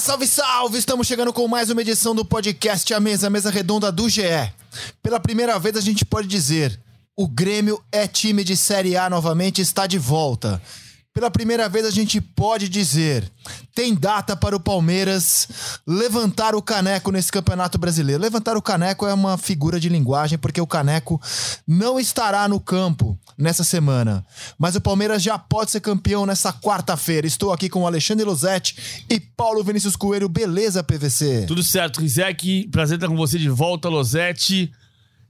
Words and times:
salve, 0.00 0.26
salve! 0.28 0.78
Estamos 0.78 1.06
chegando 1.06 1.32
com 1.32 1.48
mais 1.48 1.70
uma 1.70 1.80
edição 1.80 2.14
do 2.14 2.24
podcast 2.24 2.92
A 2.94 3.00
Mesa, 3.00 3.26
a 3.26 3.30
mesa 3.30 3.50
redonda 3.50 3.90
do 3.90 4.08
GE. 4.08 4.22
Pela 5.02 5.18
primeira 5.18 5.58
vez 5.58 5.76
a 5.76 5.80
gente 5.80 6.04
pode 6.04 6.28
dizer: 6.28 6.78
o 7.16 7.26
Grêmio 7.26 7.82
é 7.90 8.06
time 8.06 8.44
de 8.44 8.56
Série 8.56 8.96
A 8.96 9.10
novamente, 9.10 9.60
está 9.60 9.88
de 9.88 9.98
volta. 9.98 10.62
Pela 11.18 11.32
primeira 11.32 11.68
vez 11.68 11.84
a 11.84 11.90
gente 11.90 12.20
pode 12.20 12.68
dizer: 12.68 13.28
tem 13.74 13.92
data 13.92 14.36
para 14.36 14.54
o 14.54 14.60
Palmeiras 14.60 15.48
levantar 15.84 16.54
o 16.54 16.62
caneco 16.62 17.10
nesse 17.10 17.32
Campeonato 17.32 17.76
Brasileiro. 17.76 18.22
Levantar 18.22 18.56
o 18.56 18.62
caneco 18.62 19.04
é 19.04 19.12
uma 19.12 19.36
figura 19.36 19.80
de 19.80 19.88
linguagem, 19.88 20.38
porque 20.38 20.60
o 20.60 20.66
caneco 20.66 21.20
não 21.66 21.98
estará 21.98 22.46
no 22.46 22.60
campo 22.60 23.18
nessa 23.36 23.64
semana. 23.64 24.24
Mas 24.56 24.76
o 24.76 24.80
Palmeiras 24.80 25.20
já 25.20 25.36
pode 25.36 25.72
ser 25.72 25.80
campeão 25.80 26.24
nessa 26.24 26.52
quarta-feira. 26.52 27.26
Estou 27.26 27.52
aqui 27.52 27.68
com 27.68 27.82
o 27.82 27.86
Alexandre 27.88 28.24
Losetti 28.24 29.04
e 29.10 29.18
Paulo 29.18 29.64
Vinícius 29.64 29.96
Coelho. 29.96 30.28
Beleza, 30.28 30.84
PVC? 30.84 31.46
Tudo 31.48 31.64
certo, 31.64 32.00
Rizek. 32.00 32.68
Prazer 32.68 32.96
estar 32.96 33.08
com 33.08 33.16
você 33.16 33.40
de 33.40 33.48
volta, 33.48 33.88
Losetti. 33.88 34.70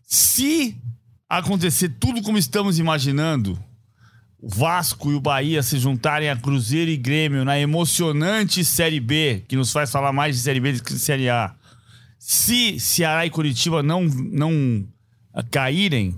Se 0.06 0.76
acontecer 1.26 1.96
tudo 1.98 2.20
como 2.20 2.36
estamos 2.36 2.78
imaginando, 2.78 3.58
Vasco 4.42 5.10
e 5.10 5.14
o 5.14 5.20
Bahia 5.20 5.62
se 5.62 5.78
juntarem 5.78 6.30
a 6.30 6.36
Cruzeiro 6.36 6.90
e 6.90 6.96
Grêmio 6.96 7.44
na 7.44 7.58
emocionante 7.58 8.64
Série 8.64 9.00
B, 9.00 9.44
que 9.48 9.56
nos 9.56 9.72
faz 9.72 9.90
falar 9.90 10.12
mais 10.12 10.36
de 10.36 10.42
Série 10.42 10.60
B 10.60 10.72
do 10.74 10.82
que 10.82 10.92
de 10.92 10.98
Série 10.98 11.28
A. 11.28 11.54
Se 12.18 12.78
Ceará 12.78 13.26
e 13.26 13.30
Curitiba 13.30 13.82
não, 13.82 14.04
não 14.04 14.86
caírem, 15.50 16.14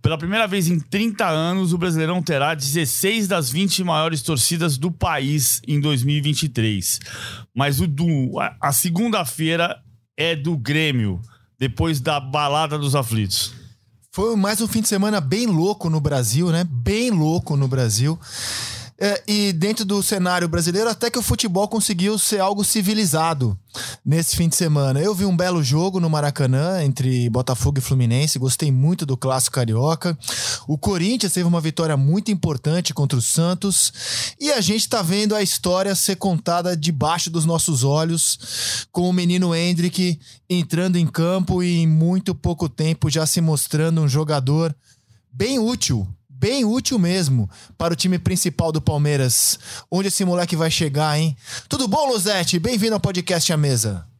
pela 0.00 0.18
primeira 0.18 0.46
vez 0.46 0.68
em 0.68 0.78
30 0.78 1.28
anos, 1.28 1.72
o 1.72 1.78
Brasileirão 1.78 2.22
terá 2.22 2.54
16 2.54 3.28
das 3.28 3.50
20 3.50 3.84
maiores 3.84 4.22
torcidas 4.22 4.76
do 4.76 4.90
país 4.90 5.60
em 5.66 5.80
2023. 5.80 7.00
Mas 7.54 7.80
o 7.80 7.86
do, 7.86 8.40
a, 8.40 8.56
a 8.60 8.72
segunda-feira 8.72 9.80
é 10.16 10.34
do 10.34 10.56
Grêmio, 10.56 11.20
depois 11.58 12.00
da 12.00 12.18
balada 12.18 12.76
dos 12.76 12.94
aflitos. 12.96 13.61
Foi 14.14 14.36
mais 14.36 14.60
um 14.60 14.68
fim 14.68 14.82
de 14.82 14.88
semana 14.88 15.22
bem 15.22 15.46
louco 15.46 15.88
no 15.88 15.98
Brasil, 15.98 16.50
né? 16.50 16.64
Bem 16.68 17.10
louco 17.10 17.56
no 17.56 17.66
Brasil. 17.66 18.20
É, 18.98 19.22
e 19.26 19.52
dentro 19.52 19.84
do 19.84 20.02
cenário 20.02 20.48
brasileiro, 20.48 20.88
até 20.88 21.10
que 21.10 21.18
o 21.18 21.22
futebol 21.22 21.66
conseguiu 21.66 22.18
ser 22.18 22.40
algo 22.40 22.62
civilizado 22.62 23.58
nesse 24.04 24.36
fim 24.36 24.48
de 24.48 24.54
semana. 24.54 25.00
Eu 25.00 25.14
vi 25.14 25.24
um 25.24 25.36
belo 25.36 25.62
jogo 25.62 25.98
no 25.98 26.10
Maracanã 26.10 26.82
entre 26.84 27.28
Botafogo 27.30 27.78
e 27.78 27.82
Fluminense, 27.82 28.38
gostei 28.38 28.70
muito 28.70 29.06
do 29.06 29.16
clássico 29.16 29.54
carioca. 29.54 30.16
O 30.68 30.78
Corinthians 30.78 31.32
teve 31.32 31.48
uma 31.48 31.60
vitória 31.60 31.96
muito 31.96 32.30
importante 32.30 32.94
contra 32.94 33.18
o 33.18 33.22
Santos 33.22 34.34
e 34.38 34.52
a 34.52 34.60
gente 34.60 34.82
está 34.82 35.02
vendo 35.02 35.34
a 35.34 35.42
história 35.42 35.94
ser 35.94 36.16
contada 36.16 36.76
debaixo 36.76 37.30
dos 37.30 37.44
nossos 37.44 37.82
olhos, 37.82 38.86
com 38.92 39.08
o 39.08 39.12
menino 39.12 39.54
Hendrick 39.54 40.20
entrando 40.48 40.96
em 40.96 41.06
campo 41.06 41.62
e 41.62 41.78
em 41.78 41.86
muito 41.86 42.34
pouco 42.34 42.68
tempo 42.68 43.10
já 43.10 43.26
se 43.26 43.40
mostrando 43.40 44.02
um 44.02 44.08
jogador 44.08 44.74
bem 45.32 45.58
útil 45.58 46.06
bem 46.42 46.64
útil 46.64 46.98
mesmo 46.98 47.48
para 47.78 47.92
o 47.92 47.96
time 47.96 48.18
principal 48.18 48.72
do 48.72 48.82
Palmeiras. 48.82 49.60
Onde 49.88 50.08
esse 50.08 50.24
moleque 50.24 50.56
vai 50.56 50.72
chegar, 50.72 51.16
hein? 51.16 51.36
Tudo 51.68 51.86
bom, 51.86 52.08
Luzete? 52.08 52.58
Bem-vindo 52.58 52.94
ao 52.94 53.00
podcast 53.00 53.52
à 53.52 53.56
mesa. 53.56 54.11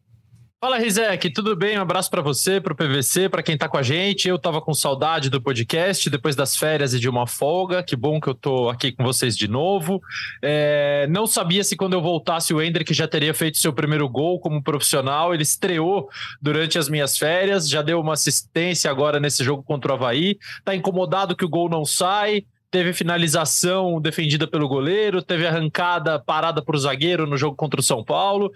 Fala, 0.65 0.79
Rizek, 0.79 1.29
tudo 1.31 1.57
bem? 1.57 1.77
Um 1.77 1.83
abraço 1.83 2.09
para 2.09 2.23
você, 2.23 2.61
para 2.61 2.73
o 2.73 2.77
PVC, 2.77 3.29
para 3.29 3.43
quem 3.43 3.59
tá 3.59 3.69
com 3.69 3.77
a 3.77 3.83
gente. 3.83 4.29
Eu 4.29 4.39
tava 4.39 4.61
com 4.61 4.73
saudade 4.73 5.29
do 5.29 5.43
podcast 5.43 6.09
depois 6.09 6.37
das 6.37 6.57
férias 6.57 6.95
e 6.95 7.01
de 7.01 7.09
uma 7.09 7.27
folga. 7.27 7.83
Que 7.83 7.97
bom 7.97 8.21
que 8.21 8.29
eu 8.29 8.35
tô 8.35 8.69
aqui 8.69 8.93
com 8.93 9.03
vocês 9.03 9.37
de 9.37 9.49
novo. 9.49 10.01
É, 10.41 11.09
não 11.11 11.27
sabia 11.27 11.65
se 11.65 11.75
quando 11.75 11.95
eu 11.95 12.01
voltasse 12.01 12.55
o 12.55 12.63
Hendrick 12.63 12.95
já 12.95 13.09
teria 13.09 13.35
feito 13.35 13.59
seu 13.59 13.73
primeiro 13.73 14.09
gol 14.09 14.39
como 14.39 14.63
profissional. 14.63 15.35
Ele 15.35 15.43
estreou 15.43 16.09
durante 16.41 16.79
as 16.79 16.89
minhas 16.89 17.19
férias, 17.19 17.69
já 17.69 17.83
deu 17.83 17.99
uma 17.99 18.13
assistência 18.13 18.89
agora 18.89 19.19
nesse 19.19 19.43
jogo 19.43 19.65
contra 19.65 19.91
o 19.91 19.95
Havaí. 19.97 20.39
Tá 20.65 20.77
incomodado 20.77 21.35
que 21.35 21.45
o 21.45 21.49
gol 21.49 21.69
não 21.69 21.85
sai 21.85 22.45
teve 22.73 22.95
finalização 22.95 24.01
defendida 24.01 24.49
pelo 24.49 24.67
goleiro, 24.67 25.23
teve 25.23 25.47
arrancada 25.47 26.19
parada 26.19 26.63
por 26.63 26.75
zagueiro 26.79 27.27
no 27.27 27.37
jogo 27.37 27.55
contra 27.55 27.79
o 27.79 27.85
São 27.85 28.03
Paulo. 28.03 28.51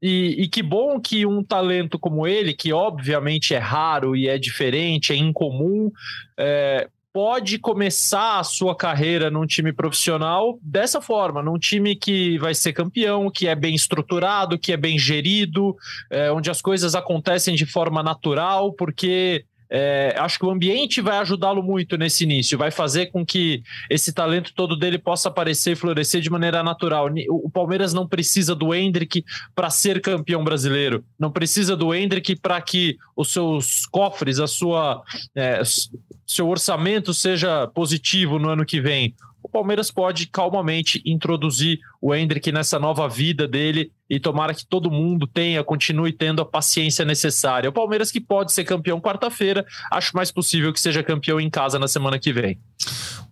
E, 0.00 0.36
e, 0.38 0.48
que 0.48 0.62
bom 0.62 0.98
que 0.98 1.26
um 1.26 1.44
talento 1.44 1.98
como 1.98 2.26
ele, 2.26 2.54
que 2.54 2.72
obviamente 2.72 3.54
é 3.54 3.58
raro 3.58 4.16
e 4.16 4.26
é 4.26 4.38
diferente, 4.38 5.12
é 5.12 5.16
incomum, 5.16 5.92
é, 6.38 6.88
pode 7.12 7.58
começar 7.58 8.38
a 8.38 8.44
sua 8.44 8.74
carreira 8.74 9.30
num 9.30 9.46
time 9.46 9.70
profissional 9.70 10.58
dessa 10.62 11.02
forma, 11.02 11.42
num 11.42 11.58
time 11.58 11.94
que 11.94 12.38
vai 12.38 12.54
ser 12.54 12.72
campeão, 12.72 13.30
que 13.30 13.46
é 13.46 13.54
bem 13.54 13.74
estruturado, 13.74 14.58
que 14.58 14.72
é 14.72 14.78
bem 14.78 14.98
gerido, 14.98 15.76
é, 16.10 16.32
onde 16.32 16.50
as 16.50 16.62
coisas 16.62 16.94
acontecem 16.94 17.54
de 17.54 17.66
forma 17.66 18.02
natural, 18.02 18.72
porque 18.72 19.44
é, 19.70 20.14
acho 20.18 20.38
que 20.38 20.46
o 20.46 20.50
ambiente 20.50 21.00
vai 21.00 21.18
ajudá-lo 21.18 21.62
muito 21.62 21.96
nesse 21.96 22.24
início, 22.24 22.56
vai 22.56 22.70
fazer 22.70 23.06
com 23.06 23.24
que 23.24 23.62
esse 23.90 24.12
talento 24.12 24.52
todo 24.54 24.76
dele 24.76 24.98
possa 24.98 25.28
aparecer 25.28 25.72
e 25.72 25.76
florescer 25.76 26.20
de 26.20 26.30
maneira 26.30 26.62
natural. 26.62 27.08
O 27.28 27.50
Palmeiras 27.50 27.92
não 27.92 28.06
precisa 28.06 28.54
do 28.54 28.74
Hendrick 28.74 29.24
para 29.54 29.70
ser 29.70 30.00
campeão 30.00 30.42
brasileiro, 30.42 31.04
não 31.18 31.30
precisa 31.30 31.76
do 31.76 31.94
Hendrick 31.94 32.36
para 32.36 32.60
que 32.60 32.96
os 33.14 33.32
seus 33.32 33.84
cofres, 33.86 34.38
a 34.38 34.46
sua, 34.46 35.02
é, 35.34 35.60
seu 36.26 36.48
orçamento 36.48 37.12
seja 37.12 37.66
positivo 37.68 38.38
no 38.38 38.48
ano 38.48 38.64
que 38.64 38.80
vem 38.80 39.14
o 39.48 39.50
Palmeiras 39.50 39.90
pode 39.90 40.26
calmamente 40.26 41.02
introduzir 41.06 41.80
o 42.02 42.14
Hendrick 42.14 42.52
nessa 42.52 42.78
nova 42.78 43.08
vida 43.08 43.48
dele 43.48 43.90
e 44.08 44.20
tomara 44.20 44.54
que 44.54 44.66
todo 44.66 44.90
mundo 44.90 45.26
tenha, 45.26 45.64
continue 45.64 46.12
tendo 46.12 46.42
a 46.42 46.44
paciência 46.44 47.04
necessária. 47.04 47.70
O 47.70 47.72
Palmeiras 47.72 48.10
que 48.10 48.20
pode 48.20 48.52
ser 48.52 48.64
campeão 48.64 49.00
quarta-feira, 49.00 49.64
acho 49.90 50.14
mais 50.14 50.30
possível 50.30 50.72
que 50.72 50.80
seja 50.80 51.02
campeão 51.02 51.40
em 51.40 51.48
casa 51.48 51.78
na 51.78 51.88
semana 51.88 52.18
que 52.18 52.32
vem. 52.32 52.58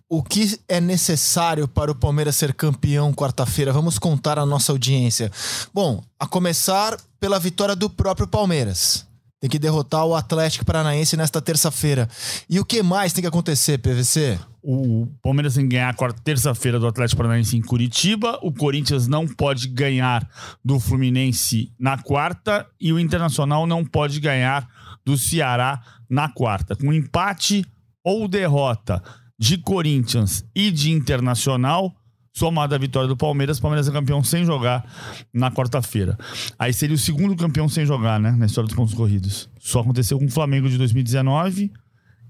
O 0.09 0.23
que 0.23 0.59
é 0.67 0.81
necessário 0.81 1.67
para 1.67 1.91
o 1.91 1.95
Palmeiras 1.95 2.35
ser 2.35 2.53
campeão 2.53 3.13
quarta-feira? 3.13 3.71
Vamos 3.71 3.99
contar 3.99 4.39
à 4.39 4.45
nossa 4.45 4.71
audiência. 4.71 5.31
Bom, 5.73 6.01
a 6.19 6.25
começar 6.25 6.97
pela 7.19 7.39
vitória 7.39 7.75
do 7.75 7.89
próprio 7.89 8.27
Palmeiras. 8.27 9.05
Tem 9.39 9.49
que 9.49 9.59
derrotar 9.59 10.03
o 10.05 10.15
Atlético 10.15 10.65
Paranaense 10.65 11.15
nesta 11.15 11.39
terça-feira. 11.39 12.09
E 12.49 12.59
o 12.59 12.65
que 12.65 12.81
mais 12.81 13.13
tem 13.13 13.21
que 13.21 13.27
acontecer, 13.27 13.77
PVC? 13.77 14.39
O 14.69 15.07
Palmeiras 15.21 15.53
tem 15.53 15.63
que 15.63 15.77
ganhar 15.77 15.95
terça-feira 16.25 16.77
do 16.77 16.87
Atlético 16.87 17.19
Paranaense 17.21 17.55
em 17.55 17.61
Curitiba. 17.61 18.37
O 18.41 18.51
Corinthians 18.51 19.07
não 19.07 19.25
pode 19.25 19.69
ganhar 19.69 20.29
do 20.61 20.77
Fluminense 20.77 21.71
na 21.79 21.97
quarta. 21.97 22.67
E 22.77 22.91
o 22.91 22.99
Internacional 22.99 23.65
não 23.65 23.85
pode 23.85 24.19
ganhar 24.19 24.67
do 25.05 25.17
Ceará 25.17 25.81
na 26.09 26.27
quarta. 26.27 26.75
Com 26.75 26.91
empate 26.91 27.63
ou 28.03 28.27
derrota 28.27 29.01
de 29.39 29.57
Corinthians 29.57 30.43
e 30.53 30.69
de 30.69 30.91
Internacional, 30.91 31.95
somada 32.33 32.75
a 32.75 32.79
vitória 32.79 33.07
do 33.07 33.15
Palmeiras, 33.15 33.59
o 33.59 33.61
Palmeiras 33.61 33.87
é 33.87 33.91
campeão 33.93 34.21
sem 34.21 34.43
jogar 34.43 34.85
na 35.33 35.49
quarta-feira. 35.49 36.17
Aí 36.59 36.73
seria 36.73 36.95
o 36.95 36.99
segundo 36.99 37.37
campeão 37.37 37.69
sem 37.69 37.85
jogar, 37.85 38.19
né? 38.19 38.31
Na 38.31 38.47
história 38.47 38.67
dos 38.67 38.75
pontos 38.75 38.93
corridos. 38.93 39.49
Só 39.61 39.79
aconteceu 39.79 40.19
com 40.19 40.25
o 40.25 40.29
Flamengo 40.29 40.69
de 40.69 40.77
2019, 40.77 41.71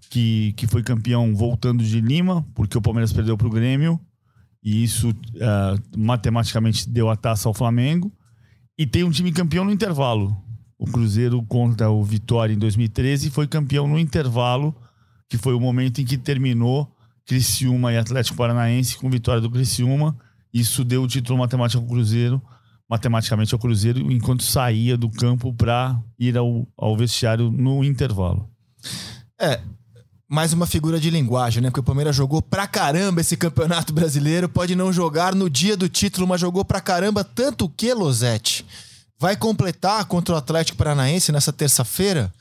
que, 0.09 0.53
que 0.53 0.67
foi 0.67 0.83
campeão 0.83 1.35
voltando 1.35 1.83
de 1.83 2.01
Lima, 2.01 2.45
porque 2.53 2.77
o 2.77 2.81
Palmeiras 2.81 3.13
perdeu 3.13 3.37
para 3.37 3.47
o 3.47 3.51
Grêmio. 3.51 3.99
E 4.63 4.83
isso 4.83 5.09
uh, 5.09 5.97
matematicamente 5.97 6.89
deu 6.89 7.09
a 7.09 7.15
taça 7.15 7.47
ao 7.47 7.53
Flamengo. 7.53 8.11
E 8.77 8.85
tem 8.85 9.03
um 9.03 9.11
time 9.11 9.31
campeão 9.31 9.65
no 9.65 9.71
intervalo. 9.71 10.35
O 10.77 10.85
Cruzeiro 10.85 11.41
contra 11.43 11.89
o 11.89 12.03
Vitória 12.03 12.53
em 12.53 12.57
2013 12.57 13.29
foi 13.29 13.47
campeão 13.47 13.87
no 13.87 13.97
intervalo, 13.97 14.75
que 15.29 15.37
foi 15.37 15.53
o 15.53 15.59
momento 15.59 16.01
em 16.01 16.05
que 16.05 16.17
terminou 16.17 16.91
Criciúma 17.25 17.91
e 17.91 17.97
Atlético 17.97 18.37
Paranaense 18.37 18.97
com 18.97 19.09
vitória 19.09 19.41
do 19.41 19.49
Criciúma. 19.49 20.17
Isso 20.53 20.83
deu 20.83 21.03
o 21.03 21.07
título 21.07 21.39
matemático 21.39 21.81
ao 21.81 21.89
Cruzeiro, 21.89 22.41
matematicamente 22.89 23.53
ao 23.53 23.59
Cruzeiro, 23.59 24.11
enquanto 24.11 24.43
saía 24.43 24.95
do 24.95 25.09
campo 25.09 25.53
para 25.53 26.01
ir 26.17 26.37
ao, 26.37 26.67
ao 26.77 26.95
vestiário 26.95 27.51
no 27.51 27.83
intervalo. 27.83 28.49
É, 29.39 29.59
mais 30.29 30.51
uma 30.51 30.65
figura 30.65 30.99
de 30.99 31.09
linguagem, 31.09 31.61
né? 31.61 31.69
Porque 31.69 31.79
o 31.79 31.83
Palmeiras 31.83 32.15
jogou 32.15 32.41
pra 32.41 32.67
caramba 32.67 33.21
esse 33.21 33.37
campeonato 33.37 33.93
brasileiro. 33.93 34.49
Pode 34.49 34.75
não 34.75 34.91
jogar 34.91 35.33
no 35.33 35.49
dia 35.49 35.77
do 35.77 35.87
título, 35.87 36.27
mas 36.27 36.41
jogou 36.41 36.65
pra 36.65 36.81
caramba. 36.81 37.23
Tanto 37.23 37.69
que, 37.69 37.93
Losete, 37.93 38.65
vai 39.17 39.35
completar 39.35 40.03
contra 40.05 40.35
o 40.35 40.37
Atlético 40.37 40.77
Paranaense 40.77 41.31
nessa 41.31 41.53
terça-feira 41.53 42.31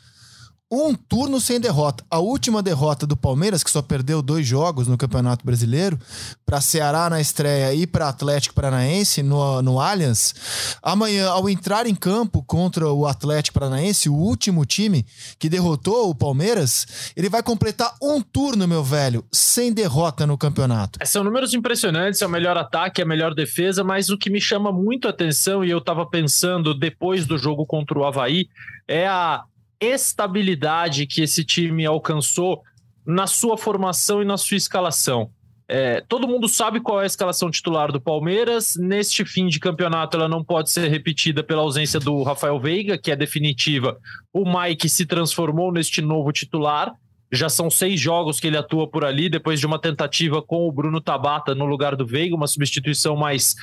um 0.70 0.94
turno 0.94 1.40
sem 1.40 1.60
derrota. 1.60 2.04
A 2.10 2.18
última 2.18 2.62
derrota 2.62 3.06
do 3.06 3.16
Palmeiras, 3.16 3.62
que 3.62 3.70
só 3.70 3.80
perdeu 3.80 4.20
dois 4.20 4.46
jogos 4.46 4.88
no 4.88 4.98
Campeonato 4.98 5.46
Brasileiro, 5.46 5.98
para 6.44 6.60
Ceará 6.60 7.08
na 7.08 7.20
estreia 7.20 7.72
e 7.72 7.86
para 7.86 8.08
Atlético 8.08 8.54
Paranaense 8.54 9.22
no, 9.22 9.62
no 9.62 9.80
Allianz. 9.80 10.34
Amanhã, 10.82 11.28
ao 11.28 11.48
entrar 11.48 11.86
em 11.86 11.94
campo 11.94 12.42
contra 12.42 12.90
o 12.92 13.06
Atlético 13.06 13.60
Paranaense, 13.60 14.08
o 14.08 14.14
último 14.14 14.66
time 14.66 15.06
que 15.38 15.48
derrotou 15.48 16.10
o 16.10 16.14
Palmeiras, 16.14 17.12
ele 17.16 17.28
vai 17.28 17.42
completar 17.42 17.94
um 18.02 18.20
turno, 18.20 18.66
meu 18.66 18.82
velho, 18.82 19.24
sem 19.32 19.72
derrota 19.72 20.26
no 20.26 20.36
campeonato. 20.36 20.98
São 21.04 21.22
números 21.22 21.54
impressionantes, 21.54 22.20
é 22.22 22.26
o 22.26 22.30
melhor 22.30 22.56
ataque, 22.56 23.00
é 23.00 23.04
a 23.04 23.08
melhor 23.08 23.34
defesa, 23.34 23.84
mas 23.84 24.10
o 24.10 24.18
que 24.18 24.28
me 24.28 24.40
chama 24.40 24.72
muito 24.72 25.06
a 25.06 25.10
atenção, 25.10 25.64
e 25.64 25.70
eu 25.70 25.78
estava 25.78 26.04
pensando 26.04 26.74
depois 26.74 27.24
do 27.24 27.38
jogo 27.38 27.64
contra 27.64 27.96
o 27.96 28.04
Havaí, 28.04 28.48
é 28.88 29.06
a 29.06 29.44
estabilidade 29.80 31.06
que 31.06 31.22
esse 31.22 31.44
time 31.44 31.84
alcançou 31.84 32.62
na 33.06 33.26
sua 33.26 33.56
formação 33.56 34.22
e 34.22 34.24
na 34.24 34.36
sua 34.36 34.56
escalação. 34.56 35.30
É, 35.68 36.00
todo 36.08 36.28
mundo 36.28 36.48
sabe 36.48 36.80
qual 36.80 37.00
é 37.00 37.04
a 37.04 37.06
escalação 37.06 37.50
titular 37.50 37.90
do 37.90 38.00
Palmeiras. 38.00 38.76
Neste 38.76 39.24
fim 39.24 39.48
de 39.48 39.58
campeonato, 39.58 40.16
ela 40.16 40.28
não 40.28 40.44
pode 40.44 40.70
ser 40.70 40.88
repetida 40.88 41.42
pela 41.42 41.62
ausência 41.62 41.98
do 41.98 42.22
Rafael 42.22 42.58
Veiga, 42.60 42.96
que 42.96 43.10
é 43.10 43.16
definitiva. 43.16 43.98
O 44.32 44.44
Mike 44.44 44.88
se 44.88 45.04
transformou 45.04 45.72
neste 45.72 46.00
novo 46.00 46.30
titular. 46.32 46.94
Já 47.32 47.48
são 47.48 47.68
seis 47.68 48.00
jogos 48.00 48.38
que 48.38 48.46
ele 48.46 48.56
atua 48.56 48.88
por 48.88 49.04
ali, 49.04 49.28
depois 49.28 49.58
de 49.58 49.66
uma 49.66 49.80
tentativa 49.80 50.40
com 50.40 50.68
o 50.68 50.72
Bruno 50.72 51.00
Tabata 51.00 51.54
no 51.54 51.66
lugar 51.66 51.96
do 51.96 52.06
Veiga, 52.06 52.36
uma 52.36 52.46
substituição 52.46 53.16
mais, 53.16 53.56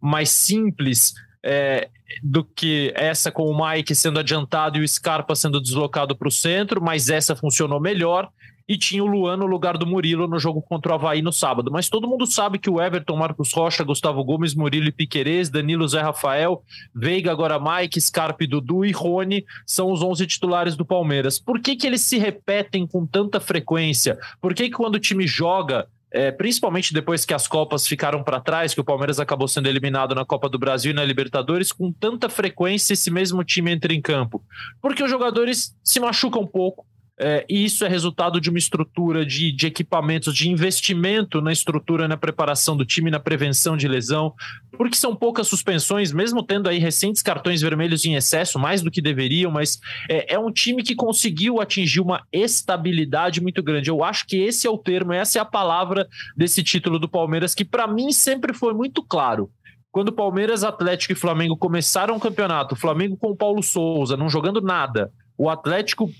mais 0.00 0.30
simples 0.30 1.14
é, 1.44 1.88
do 2.22 2.44
que 2.44 2.92
essa 2.96 3.30
com 3.30 3.44
o 3.44 3.68
Mike 3.68 3.94
sendo 3.94 4.18
adiantado 4.18 4.78
e 4.78 4.82
o 4.82 4.88
Scarpa 4.88 5.34
sendo 5.34 5.60
deslocado 5.60 6.16
para 6.16 6.28
o 6.28 6.32
centro, 6.32 6.82
mas 6.82 7.08
essa 7.08 7.36
funcionou 7.36 7.80
melhor. 7.80 8.28
E 8.68 8.76
tinha 8.76 9.02
o 9.02 9.06
Luan 9.06 9.38
no 9.38 9.46
lugar 9.46 9.78
do 9.78 9.86
Murilo 9.86 10.28
no 10.28 10.38
jogo 10.38 10.60
contra 10.60 10.92
o 10.92 10.94
Havaí 10.94 11.22
no 11.22 11.32
sábado. 11.32 11.70
Mas 11.72 11.88
todo 11.88 12.06
mundo 12.06 12.26
sabe 12.26 12.58
que 12.58 12.68
o 12.68 12.78
Everton, 12.82 13.16
Marcos 13.16 13.50
Rocha, 13.50 13.82
Gustavo 13.82 14.22
Gomes, 14.22 14.54
Murilo 14.54 14.88
e 14.88 14.92
Piquerez, 14.92 15.48
Danilo 15.48 15.88
Zé 15.88 16.02
Rafael, 16.02 16.62
Veiga, 16.94 17.32
agora 17.32 17.58
Mike, 17.58 17.98
Scarpa, 17.98 18.46
Dudu 18.46 18.84
e 18.84 18.92
Rony 18.92 19.46
são 19.66 19.90
os 19.90 20.02
11 20.02 20.26
titulares 20.26 20.76
do 20.76 20.84
Palmeiras. 20.84 21.38
Por 21.38 21.60
que, 21.60 21.76
que 21.76 21.86
eles 21.86 22.02
se 22.02 22.18
repetem 22.18 22.86
com 22.86 23.06
tanta 23.06 23.40
frequência? 23.40 24.18
Por 24.38 24.52
que, 24.52 24.64
que 24.64 24.76
quando 24.76 24.96
o 24.96 25.00
time 25.00 25.26
joga 25.26 25.88
é, 26.10 26.30
principalmente 26.30 26.94
depois 26.94 27.24
que 27.24 27.34
as 27.34 27.46
Copas 27.46 27.86
ficaram 27.86 28.22
para 28.22 28.40
trás, 28.40 28.74
que 28.74 28.80
o 28.80 28.84
Palmeiras 28.84 29.20
acabou 29.20 29.46
sendo 29.46 29.68
eliminado 29.68 30.14
na 30.14 30.24
Copa 30.24 30.48
do 30.48 30.58
Brasil 30.58 30.90
e 30.90 30.94
na 30.94 31.04
Libertadores, 31.04 31.72
com 31.72 31.92
tanta 31.92 32.28
frequência 32.28 32.94
esse 32.94 33.10
mesmo 33.10 33.44
time 33.44 33.70
entra 33.70 33.92
em 33.92 34.00
campo? 34.00 34.42
Porque 34.80 35.02
os 35.02 35.10
jogadores 35.10 35.76
se 35.84 36.00
machucam 36.00 36.42
um 36.42 36.46
pouco, 36.46 36.86
é, 37.20 37.44
e 37.48 37.64
isso 37.64 37.84
é 37.84 37.88
resultado 37.88 38.40
de 38.40 38.48
uma 38.48 38.58
estrutura 38.58 39.26
de, 39.26 39.50
de 39.50 39.66
equipamentos, 39.66 40.34
de 40.34 40.48
investimento 40.48 41.40
na 41.40 41.50
estrutura, 41.50 42.06
na 42.06 42.16
preparação 42.16 42.76
do 42.76 42.86
time, 42.86 43.10
na 43.10 43.18
prevenção 43.18 43.76
de 43.76 43.88
lesão, 43.88 44.32
porque 44.76 44.96
são 44.96 45.16
poucas 45.16 45.48
suspensões, 45.48 46.12
mesmo 46.12 46.42
tendo 46.42 46.68
aí 46.68 46.78
recentes 46.78 47.20
cartões 47.20 47.60
vermelhos 47.60 48.04
em 48.04 48.14
excesso, 48.14 48.58
mais 48.58 48.82
do 48.82 48.90
que 48.90 49.02
deveriam, 49.02 49.50
mas 49.50 49.80
é, 50.08 50.34
é 50.34 50.38
um 50.38 50.52
time 50.52 50.82
que 50.82 50.94
conseguiu 50.94 51.60
atingir 51.60 52.00
uma 52.00 52.22
estabilidade 52.32 53.40
muito 53.40 53.62
grande. 53.62 53.90
Eu 53.90 54.04
acho 54.04 54.24
que 54.24 54.36
esse 54.36 54.66
é 54.66 54.70
o 54.70 54.78
termo, 54.78 55.12
essa 55.12 55.38
é 55.38 55.42
a 55.42 55.44
palavra 55.44 56.06
desse 56.36 56.62
título 56.62 56.98
do 56.98 57.08
Palmeiras, 57.08 57.54
que 57.54 57.64
para 57.64 57.88
mim 57.88 58.12
sempre 58.12 58.54
foi 58.54 58.72
muito 58.72 59.02
claro 59.02 59.50
quando 59.90 60.12
Palmeiras, 60.12 60.62
Atlético 60.62 61.12
e 61.12 61.16
Flamengo 61.16 61.56
começaram 61.56 62.14
o 62.14 62.20
campeonato, 62.20 62.74
o 62.74 62.78
Flamengo 62.78 63.16
com 63.16 63.30
o 63.30 63.36
Paulo 63.36 63.62
Souza, 63.62 64.16
não 64.16 64.28
jogando 64.28 64.60
nada, 64.60 65.10
o 65.36 65.48
Atlético 65.48 66.10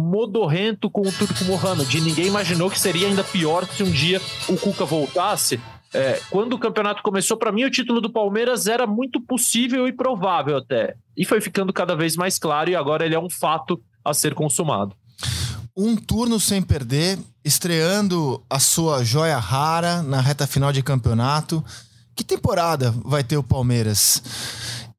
modorrento 0.00 0.90
com 0.90 1.02
o 1.02 1.12
Turco 1.12 1.44
Mohamed. 1.44 2.00
Ninguém 2.00 2.26
imaginou 2.26 2.68
que 2.68 2.80
seria 2.80 3.06
ainda 3.06 3.22
pior 3.22 3.64
se 3.68 3.84
um 3.84 3.90
dia 3.90 4.20
o 4.48 4.56
Cuca 4.56 4.84
voltasse. 4.84 5.60
É, 5.92 6.20
quando 6.28 6.54
o 6.54 6.58
campeonato 6.58 7.00
começou, 7.00 7.36
para 7.36 7.52
mim 7.52 7.62
o 7.62 7.70
título 7.70 8.00
do 8.00 8.10
Palmeiras 8.10 8.66
era 8.66 8.88
muito 8.88 9.20
possível 9.20 9.86
e 9.86 9.92
provável 9.92 10.56
até. 10.56 10.96
E 11.16 11.24
foi 11.24 11.40
ficando 11.40 11.72
cada 11.72 11.94
vez 11.94 12.16
mais 12.16 12.40
claro 12.40 12.68
e 12.68 12.74
agora 12.74 13.06
ele 13.06 13.14
é 13.14 13.20
um 13.20 13.30
fato 13.30 13.80
a 14.04 14.12
ser 14.12 14.34
consumado. 14.34 14.96
Um 15.76 15.94
turno 15.94 16.40
sem 16.40 16.60
perder, 16.60 17.16
estreando 17.44 18.42
a 18.50 18.58
sua 18.58 19.04
joia 19.04 19.38
rara 19.38 20.02
na 20.02 20.20
reta 20.20 20.46
final 20.46 20.72
de 20.72 20.82
campeonato. 20.82 21.64
Que 22.16 22.24
temporada 22.24 22.92
vai 23.04 23.22
ter 23.22 23.36
o 23.36 23.42
Palmeiras? 23.44 24.22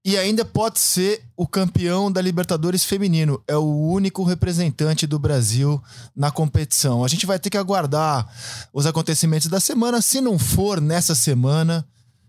E 0.06 0.20
ainda 0.20 0.46
pode 0.46 0.78
ser 0.78 1.24
o 1.36 1.48
campeão 1.48 2.12
da 2.12 2.22
Libertadores 2.22 2.86
feminino. 2.86 3.42
É 3.48 3.58
o 3.58 3.90
único 3.90 4.24
representante 4.24 5.08
do 5.08 5.18
Brasil 5.18 5.82
na 6.16 6.30
competição. 6.30 7.04
A 7.04 7.08
gente 7.08 7.26
vai 7.26 7.40
ter 7.40 7.50
que 7.50 7.58
aguardar 7.58 8.28
os 8.72 8.86
acontecimentos 8.86 9.48
da 9.48 9.60
semana. 9.60 10.04
Se 10.04 10.22
não 10.22 10.38
for 10.38 10.80
nessa 10.80 11.16
semana, 11.16 11.84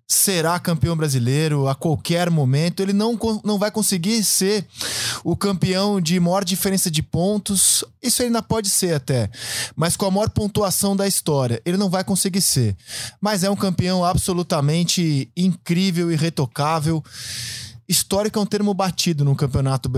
será 0.09 0.59
campeão 0.59 0.97
brasileiro 0.97 1.69
a 1.69 1.75
qualquer 1.75 2.31
momento. 2.31 2.81
Ele 2.81 2.95
não, 2.95 3.19
não 3.45 3.59
vai 3.59 3.71
conseguir 3.71 4.25
ser 4.25 4.67
o 5.23 5.37
campeão 5.37 6.01
de 6.01 6.19
maior 6.19 6.45
diferença 6.45 6.91
de 6.91 7.03
pontos. 7.03 7.85
Isso 8.03 8.23
ele 8.23 8.29
ainda 8.29 8.43
pode 8.43 8.71
ser 8.71 8.95
até. 8.95 9.29
Mas 9.75 9.97
com 9.97 10.07
a 10.07 10.11
maior 10.11 10.31
pontuação 10.31 10.97
da 10.97 11.07
história. 11.07 11.61
Ele 11.63 11.77
não 11.77 11.91
vai 11.91 12.05
conseguir 12.05 12.41
ser. 12.41 12.75
Mas 13.21 13.45
é 13.45 13.51
um 13.51 13.57
campeão 13.57 14.03
absolutamente 14.03 15.31
incrível 15.37 16.11
e 16.11 16.17
retocável. 16.17 17.05
Histórico 17.89 18.39
é 18.39 18.43
um 18.43 18.47
termo 18.47 18.75
batido 18.75 19.25
no 19.25 19.37
campeonato. 19.37 19.91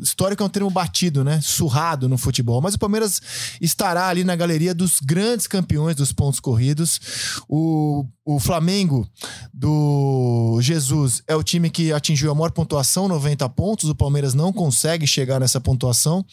Histórico 0.00 0.42
é 0.42 0.46
um 0.46 0.50
termo 0.50 0.70
batido, 0.70 1.24
né? 1.24 1.40
Surrado 1.40 2.08
no 2.08 2.18
futebol. 2.18 2.60
Mas 2.60 2.74
o 2.74 2.78
Palmeiras 2.78 3.20
estará 3.60 4.08
ali 4.08 4.24
na 4.24 4.36
galeria 4.36 4.74
dos 4.74 5.00
grandes 5.00 5.46
campeões 5.46 5.96
dos 5.96 6.12
pontos 6.12 6.40
corridos. 6.40 7.00
O, 7.48 8.06
o 8.28 8.40
Flamengo 8.40 9.08
do 9.54 10.58
Jesus 10.60 11.22
é 11.28 11.36
o 11.36 11.44
time 11.44 11.70
que 11.70 11.92
atingiu 11.92 12.32
a 12.32 12.34
maior 12.34 12.50
pontuação, 12.50 13.06
90 13.06 13.48
pontos. 13.50 13.88
O 13.88 13.94
Palmeiras 13.94 14.34
não 14.34 14.52
consegue 14.52 15.06
chegar 15.06 15.38
nessa 15.38 15.60
pontuação. 15.60 16.26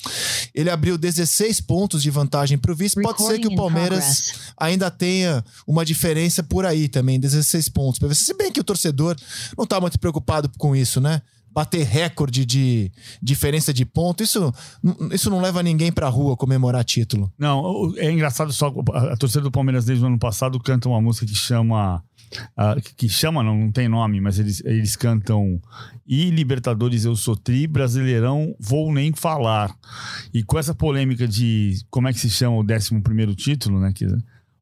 Ele 0.56 0.72
abriu 0.72 0.98
16 0.98 1.62
pontos 1.62 2.02
de 2.02 2.10
vantagem 2.10 2.58
para 2.58 2.72
o 2.72 2.76
vice. 2.76 3.00
Pode 3.00 3.24
ser 3.24 3.38
que 3.38 3.48
o 3.48 3.56
Palmeiras 3.56 4.34
ainda 4.58 4.90
tenha 4.90 5.46
uma 5.68 5.86
diferença 5.86 6.42
por 6.42 6.66
aí 6.66 6.88
também, 6.88 7.20
16 7.20 7.70
pontos. 7.70 8.18
Se 8.18 8.34
bem 8.34 8.52
que 8.52 8.60
o 8.60 8.64
torcedor 8.64 9.16
não 9.56 9.64
está 9.64 9.80
muito 9.80 10.00
preocupado 10.00 10.50
com 10.58 10.76
isso, 10.76 11.00
né? 11.00 11.22
Bater 11.54 11.86
recorde 11.86 12.46
de 12.46 12.92
diferença 13.22 13.72
de 13.72 13.86
ponto, 13.86 14.24
isso, 14.24 14.52
isso 15.12 15.30
não 15.30 15.40
leva 15.40 15.62
ninguém 15.62 15.92
pra 15.92 16.10
rua 16.10 16.36
comemorar 16.36 16.84
título. 16.84 17.32
Não, 17.38 17.94
é 17.98 18.12
engraçado 18.12 18.52
só. 18.52 18.74
A 19.12 19.16
torcida 19.16 19.42
do 19.42 19.52
Palmeiras 19.52 19.86
desde 19.86 20.04
o 20.04 20.08
ano 20.08 20.18
passado 20.18 20.60
canta 20.60 20.90
uma 20.90 21.02
música 21.02 21.26
que 21.26 21.36
chama. 21.36 22.04
Que 22.98 23.08
chama, 23.08 23.44
não, 23.44 23.56
não 23.56 23.72
tem 23.72 23.88
nome, 23.88 24.20
mas 24.20 24.40
eles, 24.40 24.60
eles 24.66 24.96
cantam 24.96 25.62
E 26.08 26.32
Libertadores 26.32 27.06
Eu 27.06 27.16
Sou 27.16 27.38
Tri, 27.38 27.68
Brasileirão 27.68 28.56
Vou 28.60 28.92
Nem 28.92 29.14
Falar. 29.14 29.72
E 30.34 30.42
com 30.42 30.58
essa 30.58 30.74
polêmica 30.74 31.28
de 31.28 31.78
como 31.92 32.08
é 32.08 32.14
que 32.14 32.20
se 32.20 32.32
chama 32.32 32.56
o 32.56 32.64
11 32.64 33.02
primeiro 33.02 33.36
título, 33.36 33.80
né? 33.80 33.94
Que, 33.94 34.08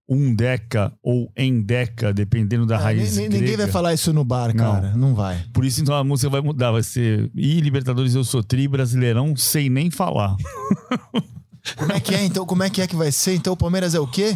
um 0.07 0.35
deca 0.35 0.93
ou 1.01 1.31
em 1.35 1.61
deca, 1.61 2.13
dependendo 2.13 2.65
da 2.65 2.75
é, 2.75 2.79
raiz. 2.79 3.17
Ninguém 3.17 3.55
vai 3.55 3.67
falar 3.67 3.93
isso 3.93 4.11
no 4.11 4.23
bar, 4.23 4.53
cara. 4.55 4.91
Não. 4.91 5.09
não 5.09 5.15
vai. 5.15 5.43
Por 5.53 5.63
isso, 5.63 5.81
então, 5.81 5.95
a 5.95 6.03
música 6.03 6.29
vai 6.29 6.41
mudar. 6.41 6.71
Vai 6.71 6.83
ser. 6.83 7.31
E 7.35 7.61
Libertadores 7.61 8.13
eu 8.15 8.23
sou 8.23 8.43
tri, 8.43 8.67
Brasileirão, 8.67 9.35
sem 9.35 9.69
nem 9.69 9.89
falar. 9.89 10.35
Como 11.77 11.91
é 11.91 11.99
que 11.99 12.13
é, 12.13 12.23
então? 12.25 12.45
Como 12.45 12.63
é 12.63 12.69
que 12.69 12.81
é 12.81 12.87
que 12.87 12.95
vai 12.95 13.11
ser? 13.11 13.35
Então 13.35 13.53
o 13.53 13.57
Palmeiras 13.57 13.93
é 13.93 13.99
o 13.99 14.07
quê? 14.07 14.35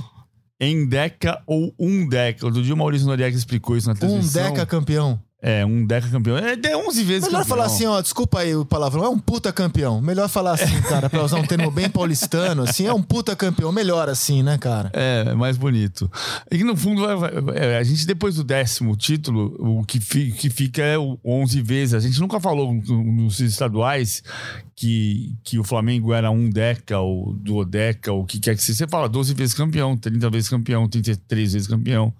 Em 0.59 0.87
deca 0.87 1.41
ou 1.45 1.73
um 1.77 2.07
deca. 2.07 2.45
Outro 2.45 2.61
dia 2.61 2.73
o 2.73 2.77
Maurício 2.77 3.07
Noriega 3.07 3.35
explicou 3.35 3.75
isso 3.75 3.87
na 3.87 3.95
transmissão. 3.95 4.41
Um 4.41 4.45
deca 4.51 4.65
campeão. 4.65 5.19
É, 5.47 5.63
um 5.63 5.85
deca 5.85 6.09
campeão. 6.09 6.39
É, 6.39 6.53
é 6.53 6.75
11 6.75 7.03
vezes 7.03 7.27
Melhor 7.27 7.43
campeão. 7.43 7.45
falar 7.45 7.65
assim, 7.65 7.85
ó, 7.85 8.01
desculpa 8.01 8.39
aí 8.39 8.55
o 8.55 8.65
palavrão, 8.65 9.03
é 9.05 9.09
um 9.09 9.19
puta 9.19 9.53
campeão. 9.53 10.01
Melhor 10.01 10.27
falar 10.27 10.53
assim, 10.53 10.81
cara, 10.89 11.07
pra 11.07 11.23
usar 11.23 11.37
um 11.37 11.45
termo 11.45 11.69
bem 11.69 11.87
paulistano, 11.87 12.63
assim, 12.63 12.87
é 12.87 12.91
um 12.93 13.03
puta 13.03 13.35
campeão. 13.35 13.71
Melhor 13.71 14.09
assim, 14.09 14.41
né, 14.41 14.57
cara? 14.57 14.89
É, 14.91 15.25
é 15.27 15.35
mais 15.35 15.55
bonito. 15.55 16.11
E 16.51 16.63
no 16.63 16.75
fundo, 16.75 17.05
é, 17.53 17.77
a 17.77 17.83
gente 17.83 18.07
depois 18.07 18.33
do 18.37 18.43
décimo 18.43 18.95
título, 18.95 19.55
o 19.59 19.85
que, 19.85 19.99
que 19.99 20.49
fica 20.49 20.81
é 20.81 20.97
o 20.97 21.19
11 21.23 21.61
vezes. 21.61 21.93
A 21.93 21.99
gente 21.99 22.19
nunca 22.19 22.39
falou 22.39 22.73
nos 22.73 23.39
estaduais 23.39 24.23
que, 24.75 25.35
que 25.43 25.59
o 25.59 25.63
Flamengo 25.63 26.11
era 26.11 26.31
um 26.31 26.49
deca 26.49 26.97
ou 26.97 27.33
duodeca, 27.33 28.11
ou 28.11 28.23
o 28.23 28.25
que 28.25 28.39
quer 28.39 28.55
que 28.55 28.63
seja. 28.63 28.79
Você 28.79 28.87
fala 28.87 29.07
12 29.07 29.35
vezes 29.35 29.53
campeão, 29.53 29.95
30 29.95 30.27
vezes 30.31 30.49
campeão, 30.49 30.89
33 30.89 31.53
vezes 31.53 31.67
campeão. 31.67 32.11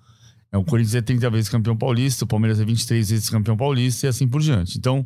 É, 0.56 0.58
o 0.58 0.64
Corinthians 0.64 0.96
é 0.96 1.02
30 1.02 1.30
vezes 1.30 1.50
campeão 1.50 1.76
paulista, 1.76 2.24
o 2.24 2.28
Palmeiras 2.28 2.60
é 2.60 2.66
23 2.66 3.10
vezes 3.10 3.30
campeão 3.30 3.58
paulista 3.58 4.06
e 4.06 4.10
assim 4.10 4.26
por 4.26 4.42
diante. 4.42 4.78
Então, 4.78 5.06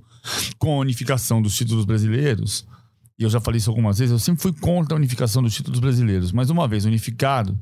com 0.60 0.76
a 0.76 0.80
unificação 0.80 1.42
dos 1.42 1.56
títulos 1.56 1.86
brasileiros, 1.86 2.68
e 3.18 3.24
eu 3.24 3.30
já 3.30 3.42
falei 3.42 3.58
isso 3.58 3.70
algumas 3.70 3.98
vezes, 3.98 4.12
eu 4.12 4.20
sempre 4.20 4.42
fui 4.44 4.54
contra 4.54 4.96
a 4.96 4.98
unificação 4.98 5.42
dos 5.42 5.54
títulos 5.54 5.80
brasileiros, 5.80 6.32
mas 6.32 6.52
uma 6.52 6.68
vez 6.68 6.86
unificado, 6.86 7.60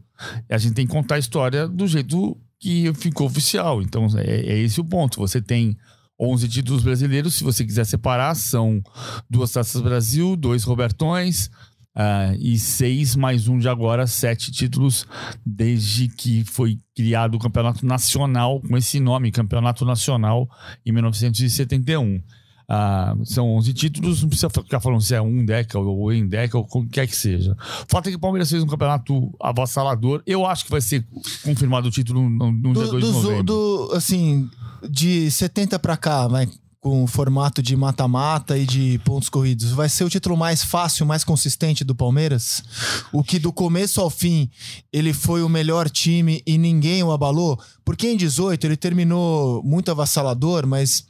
a 0.50 0.58
gente 0.58 0.74
tem 0.74 0.86
que 0.86 0.92
contar 0.92 1.16
a 1.16 1.20
história 1.20 1.68
do 1.68 1.88
jeito 1.88 2.38
que 2.60 2.94
ficou 2.94 3.26
oficial. 3.26 3.82
Então, 3.82 4.08
é, 4.18 4.42
é 4.42 4.58
esse 4.60 4.82
o 4.82 4.86
ponto. 4.86 5.20
Você 5.20 5.42
tem 5.42 5.78
11 6.20 6.50
títulos 6.50 6.84
brasileiros, 6.84 7.36
se 7.36 7.44
você 7.44 7.64
quiser 7.64 7.86
separar, 7.86 8.36
são 8.36 8.82
duas 9.30 9.52
Taças 9.52 9.82
Brasil, 9.82 10.36
dois 10.36 10.64
Robertões, 10.64 11.50
Uh, 11.98 12.38
e 12.40 12.60
seis 12.60 13.16
mais 13.16 13.48
um 13.48 13.58
de 13.58 13.68
agora, 13.68 14.06
sete 14.06 14.52
títulos 14.52 15.04
desde 15.44 16.08
que 16.08 16.44
foi 16.46 16.78
criado 16.96 17.34
o 17.34 17.40
Campeonato 17.40 17.84
Nacional, 17.84 18.62
com 18.62 18.78
esse 18.78 19.00
nome, 19.00 19.32
Campeonato 19.32 19.84
Nacional, 19.84 20.48
em 20.86 20.92
1971. 20.92 22.22
Uh, 22.70 23.26
são 23.26 23.50
11 23.56 23.74
títulos, 23.74 24.22
não 24.22 24.30
precisa 24.30 24.50
ficar 24.50 24.80
falando 24.80 25.02
se 25.02 25.16
é 25.16 25.22
um 25.22 25.44
deca 25.44 25.80
ou 25.80 26.14
em 26.14 26.28
deca 26.28 26.58
ou 26.58 26.68
o 26.70 26.84
que 26.84 26.90
quer 26.90 27.08
que 27.08 27.16
seja. 27.16 27.54
O 27.54 27.86
fato 27.90 28.08
é 28.08 28.10
que 28.12 28.18
o 28.18 28.20
Palmeiras 28.20 28.52
fez 28.52 28.62
um 28.62 28.68
campeonato 28.68 29.34
avassalador. 29.42 30.22
Eu 30.28 30.46
acho 30.46 30.66
que 30.66 30.72
vai 30.72 30.82
ser 30.82 31.04
confirmado 31.44 31.88
o 31.88 31.92
título 31.92 32.30
no, 32.30 32.52
no 32.52 32.74
do, 32.74 32.84
dia 32.84 32.92
2 32.92 33.06
de 33.06 33.12
novembro. 33.12 33.44
Do, 33.44 33.92
assim, 33.96 34.48
de 34.88 35.32
70 35.32 35.80
para 35.80 35.98
cá, 35.98 36.28
vai 36.28 36.48
com 36.80 37.04
o 37.04 37.08
formato 37.08 37.62
de 37.62 37.76
mata-mata 37.76 38.58
e 38.58 38.66
de 38.66 39.00
pontos 39.04 39.30
corridos, 39.30 39.72
vai 39.72 39.90
ser 39.90 40.04
o 40.04 40.10
título 40.10 40.38
mais 40.38 40.64
fácil, 40.64 41.06
mais 41.06 41.24
consistente 41.24 41.84
do 41.84 41.96
Palmeiras? 41.96 42.64
O 43.12 43.24
que 43.24 43.40
do 43.40 43.52
começo 43.52 44.00
ao 44.00 44.10
fim 44.10 44.50
ele 44.94 45.14
foi 45.14 45.42
o 45.42 45.50
melhor 45.50 45.90
time 45.90 46.42
e 46.46 46.58
ninguém 46.58 47.04
o 47.04 47.12
abalou? 47.12 47.60
Porque 47.84 48.08
em 48.08 48.18
18 48.18 48.66
ele 48.66 48.78
terminou 48.78 49.64
muito 49.64 49.90
avassalador, 49.90 50.68
mas 50.68 51.06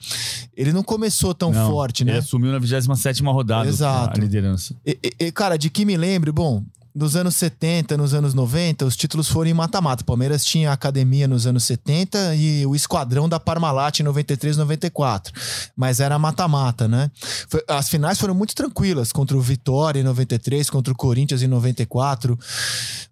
ele 0.56 0.72
não 0.72 0.84
começou 0.84 1.34
tão 1.34 1.52
não, 1.52 1.70
forte, 1.70 2.06
né? 2.06 2.14
Ele 2.14 2.20
assumiu 2.20 2.52
na 2.52 2.60
27 2.60 3.24
rodada 3.24 3.68
Exato. 3.68 4.20
a 4.20 4.24
liderança. 4.24 4.76
E, 4.86 4.98
e, 5.20 5.32
cara, 5.32 5.58
de 5.58 5.70
que 5.70 5.86
me 5.86 5.98
lembre, 5.98 6.32
bom, 6.32 6.64
nos 6.98 7.16
anos 7.16 7.36
70, 7.36 7.96
nos 7.96 8.16
anos 8.16 8.34
90, 8.34 8.86
os 8.86 8.96
títulos 8.96 9.28
foram 9.28 9.52
em 9.52 9.54
mata-mata. 9.54 10.04
Palmeiras 10.04 10.44
tinha 10.44 10.72
a 10.72 10.74
academia 10.74 11.28
nos 11.28 11.46
anos 11.46 11.64
70 11.64 12.36
e 12.36 12.66
o 12.66 12.76
esquadrão 12.76 13.30
da 13.30 13.40
Parmalat 13.40 14.00
em 14.00 14.04
93, 14.04 14.58
94. 14.58 15.32
Mas 15.76 16.00
era 16.00 16.18
mata-mata, 16.18 16.88
né? 16.88 17.12
Foi, 17.48 17.64
as 17.68 17.88
finais 17.88 18.18
foram 18.18 18.34
muito 18.34 18.56
tranquilas 18.56 19.12
contra 19.12 19.38
o 19.38 19.42
Vitória 19.42 20.00
em 20.00 20.04
93, 20.04 20.70
contra 20.72 20.92
o 20.92 20.98
Corinthians 20.98 21.44
em 21.44 21.48
94. 21.48 22.38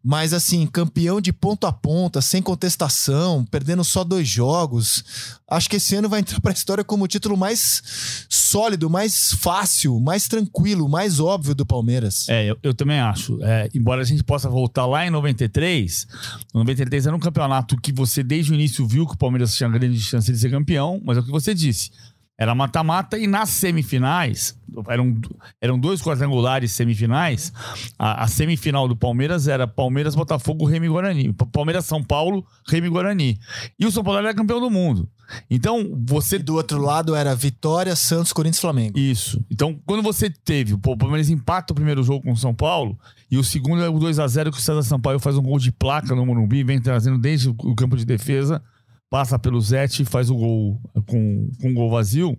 Mas 0.04 0.34
assim, 0.34 0.66
campeão 0.66 1.22
de 1.22 1.32
ponto 1.32 1.68
a 1.68 1.72
ponta, 1.72 2.22
sem 2.22 2.42
contestação, 2.42 3.46
perdendo 3.46 3.84
só 3.84 4.04
dois 4.04 4.28
jogos. 4.28 5.04
Acho 5.48 5.70
que 5.70 5.76
esse 5.76 5.96
ano 5.96 6.10
vai 6.10 6.22
entrar 6.22 6.42
para 6.42 6.52
a 6.52 6.54
história 6.54 6.84
como 6.84 7.06
o 7.06 7.08
título 7.08 7.38
mais 7.38 8.26
sólido, 8.28 8.90
mais 8.90 9.32
fácil, 9.34 10.00
mais 10.00 10.28
tranquilo, 10.28 10.90
mais 10.90 11.20
óbvio 11.20 11.54
do 11.54 11.66
Palmeiras. 11.66 12.28
É, 12.30 12.50
eu, 12.50 12.58
eu 12.64 12.74
também 12.74 13.00
acho. 13.00 13.38
É, 13.44 13.70
embora 13.78 14.02
a 14.02 14.06
gente 14.06 14.24
possa 14.24 14.50
voltar 14.50 14.86
lá 14.86 15.06
em 15.06 15.10
93, 15.10 16.08
93 16.54 17.08
era 17.08 17.16
um 17.16 17.20
campeonato 17.20 17.78
que 17.78 17.92
você 17.92 18.24
desde 18.24 18.52
o 18.52 18.56
início 18.56 18.86
viu 18.88 19.06
que 19.06 19.14
o 19.14 19.18
Palmeiras 19.18 19.56
tinha 19.56 19.70
grande 19.70 20.00
chance 20.00 20.32
de 20.32 20.38
ser 20.38 20.50
campeão, 20.50 21.02
mas 21.04 21.18
é 21.18 21.20
o 21.20 21.24
que 21.24 21.32
você 21.32 21.54
disse. 21.54 21.92
Era 22.38 22.54
mata-mata 22.54 23.18
e 23.18 23.28
nas 23.28 23.50
semifinais, 23.50 24.60
eram, 24.90 25.18
eram 25.62 25.80
dois 25.80 26.02
quadrangulares 26.02 26.74
semifinais. 26.74 27.54
A, 27.98 28.24
a, 28.24 28.28
semifinal 28.28 28.90
do 28.90 28.96
Palmeiras 28.96 29.48
era 29.48 29.66
Palmeiras, 29.66 30.16
Botafogo, 30.16 30.66
Remy 30.66 30.90
Guarani. 30.90 31.34
Palmeiras, 31.54 31.86
São 31.86 32.04
Paulo, 32.04 32.46
Remy 32.68 32.90
Guarani. 32.90 33.40
E 33.80 33.86
o 33.86 33.92
São 33.92 34.04
Paulo 34.04 34.20
era 34.20 34.34
campeão 34.34 34.60
do 34.60 34.70
mundo. 34.70 35.10
Então, 35.50 35.98
você. 36.06 36.36
E 36.36 36.40
do 36.40 36.56
outro 36.56 36.82
lado 36.82 37.16
era 37.16 37.36
Vitória, 37.36 37.96
Santos, 37.96 38.34
Corinthians 38.34 38.62
Flamengo. 38.62 38.98
Isso. 38.98 39.44
Então, 39.50 39.80
quando 39.86 40.04
você 40.04 40.30
teve. 40.30 40.74
O 40.74 40.80
Palmeiras 40.80 41.30
empata 41.30 41.74
o 41.74 41.76
primeiro 41.76 42.04
jogo 42.04 42.24
com 42.24 42.32
o 42.32 42.38
São 42.38 42.54
Paulo, 42.54 42.98
e 43.30 43.38
o 43.38 43.44
segundo 43.44 43.84
é 43.84 43.90
o 43.90 44.00
2 44.00 44.20
a 44.20 44.28
0 44.28 44.52
que 44.52 44.58
o 44.58 44.62
César 44.62 44.84
Sampaio 44.84 45.20
faz 45.20 45.38
um 45.38 45.42
gol 45.42 45.60
de 45.60 45.72
placa 45.72 46.16
no 46.16 46.26
Morumbi, 46.26 46.64
vem 46.64 46.82
trazendo 46.82 47.18
desde 47.18 47.50
o 47.50 47.76
campo 47.76 47.98
de 47.98 48.06
defesa, 48.06 48.62
passa 49.10 49.40
pelo 49.40 49.60
Zete 49.62 50.04
e 50.04 50.06
faz 50.06 50.30
o 50.30 50.36
gol 50.36 50.82
com, 51.08 51.50
com 51.62 51.70
um 51.70 51.74
gol 51.74 51.90
vazio. 51.90 52.38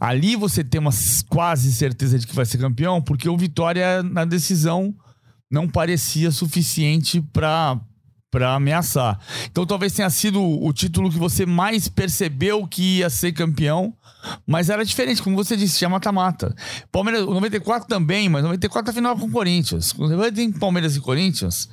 Ali 0.00 0.36
você 0.36 0.64
tem 0.64 0.80
uma 0.80 0.90
quase 1.28 1.72
certeza 1.72 2.18
de 2.18 2.26
que 2.26 2.34
vai 2.34 2.44
ser 2.44 2.58
campeão, 2.58 3.00
porque 3.00 3.28
o 3.28 3.36
Vitória 3.36 4.02
na 4.02 4.24
decisão 4.24 4.94
não 5.50 5.68
parecia 5.68 6.30
suficiente 6.30 7.20
para 7.20 7.78
para 8.32 8.54
ameaçar. 8.54 9.20
Então 9.50 9.66
talvez 9.66 9.92
tenha 9.92 10.08
sido 10.08 10.42
o 10.42 10.72
título 10.72 11.10
que 11.10 11.18
você 11.18 11.44
mais 11.44 11.86
percebeu 11.86 12.66
que 12.66 12.98
ia 12.98 13.10
ser 13.10 13.32
campeão, 13.32 13.94
mas 14.46 14.70
era 14.70 14.84
diferente, 14.84 15.22
como 15.22 15.36
você 15.36 15.54
disse, 15.54 15.76
tinha 15.76 15.90
mata-mata. 15.90 16.54
Palmeiras, 16.90 17.26
94 17.26 17.86
também, 17.86 18.30
mas 18.30 18.42
94 18.42 18.90
a 18.90 18.94
final 18.94 19.16
com 19.18 19.26
o 19.26 19.30
Corinthians. 19.30 19.92
Quando 19.92 20.16
você 20.16 20.32
tem 20.32 20.50
Palmeiras 20.50 20.96
e 20.96 21.00
Corinthians, 21.00 21.68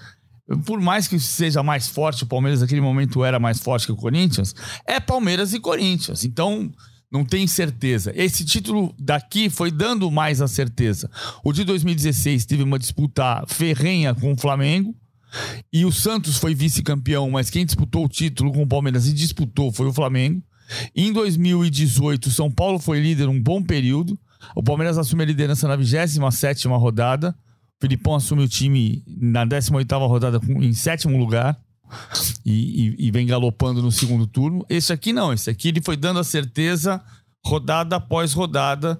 por 0.66 0.82
mais 0.82 1.08
que 1.08 1.18
seja 1.18 1.64
mais 1.64 1.88
forte, 1.88 2.24
o 2.24 2.28
Palmeiras 2.28 2.60
naquele 2.60 2.82
momento 2.82 3.24
era 3.24 3.40
mais 3.40 3.60
forte 3.60 3.86
que 3.86 3.94
o 3.94 3.96
Corinthians, 3.96 4.54
é 4.86 5.00
Palmeiras 5.00 5.54
e 5.54 5.62
Corinthians. 5.62 6.26
Então, 6.26 6.70
não 7.10 7.24
tem 7.24 7.48
certeza. 7.48 8.12
Esse 8.14 8.44
título 8.44 8.94
daqui 9.00 9.50
foi 9.50 9.72
dando 9.72 10.12
mais 10.12 10.42
a 10.42 10.48
certeza. 10.48 11.10
O 11.42 11.54
de 11.54 11.64
2016 11.64 12.46
teve 12.46 12.64
uma 12.64 12.78
disputa 12.78 13.46
ferrenha 13.48 14.14
com 14.14 14.34
o 14.34 14.38
Flamengo. 14.38 14.94
E 15.72 15.86
o 15.86 15.92
Santos 15.92 16.38
foi 16.38 16.56
vice-campeão, 16.56 17.30
mas 17.30 17.50
quem 17.50 17.66
disputou 17.66 18.06
o 18.06 18.10
título 18.10 18.52
com 18.52 18.64
o 18.64 18.68
Palmeiras 18.68 19.08
e 19.08 19.14
disputou 19.14 19.72
foi 19.72 19.88
o 19.88 19.94
Flamengo. 19.94 20.42
Em 20.96 21.12
2018, 21.14 22.28
o 22.28 22.32
São 22.32 22.50
Paulo 22.50 22.80
foi 22.80 23.00
líder 23.00 23.28
um 23.28 23.42
bom 23.42 23.62
período. 23.62 24.18
O 24.56 24.64
Palmeiras 24.64 24.98
assume 24.98 25.24
a 25.24 25.26
liderança 25.26 25.68
na 25.68 25.76
27 25.76 26.68
rodada. 26.68 27.36
O 27.78 27.82
Filipão 27.82 28.16
assume 28.16 28.44
o 28.44 28.48
time 28.48 29.04
na 29.08 29.46
18 29.46 29.96
rodada 30.08 30.40
em 30.48 30.74
sétimo 30.74 31.18
lugar. 31.18 31.58
E, 32.46 32.96
e, 33.00 33.08
e, 33.08 33.12
vem 33.12 33.26
galopando 33.26 33.82
no 33.82 33.92
segundo 33.92 34.28
turno. 34.28 34.64
Esse 34.70 34.94
aqui 34.94 35.12
não, 35.12 35.34
esse 35.34 35.50
aqui 35.50 35.70
ele 35.70 35.82
foi 35.82 35.98
dando 35.98 36.20
a 36.20 36.24
certeza, 36.24 37.02
rodada 37.44 37.96
após 37.96 38.32
rodada, 38.32 39.00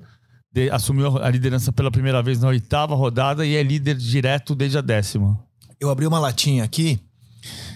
de, 0.52 0.72
assumiu 0.72 1.20
a 1.20 1.30
liderança 1.30 1.72
pela 1.72 1.92
primeira 1.92 2.24
vez 2.24 2.40
na 2.42 2.48
oitava 2.48 2.96
rodada 2.96 3.46
e 3.46 3.56
é 3.56 3.62
líder 3.62 3.96
direto 3.96 4.56
desde 4.56 4.80
a 4.80 4.82
décima. 4.82 5.40
Eu 5.80 5.90
abri 5.90 6.06
uma 6.06 6.20
latinha 6.20 6.64
aqui. 6.64 7.00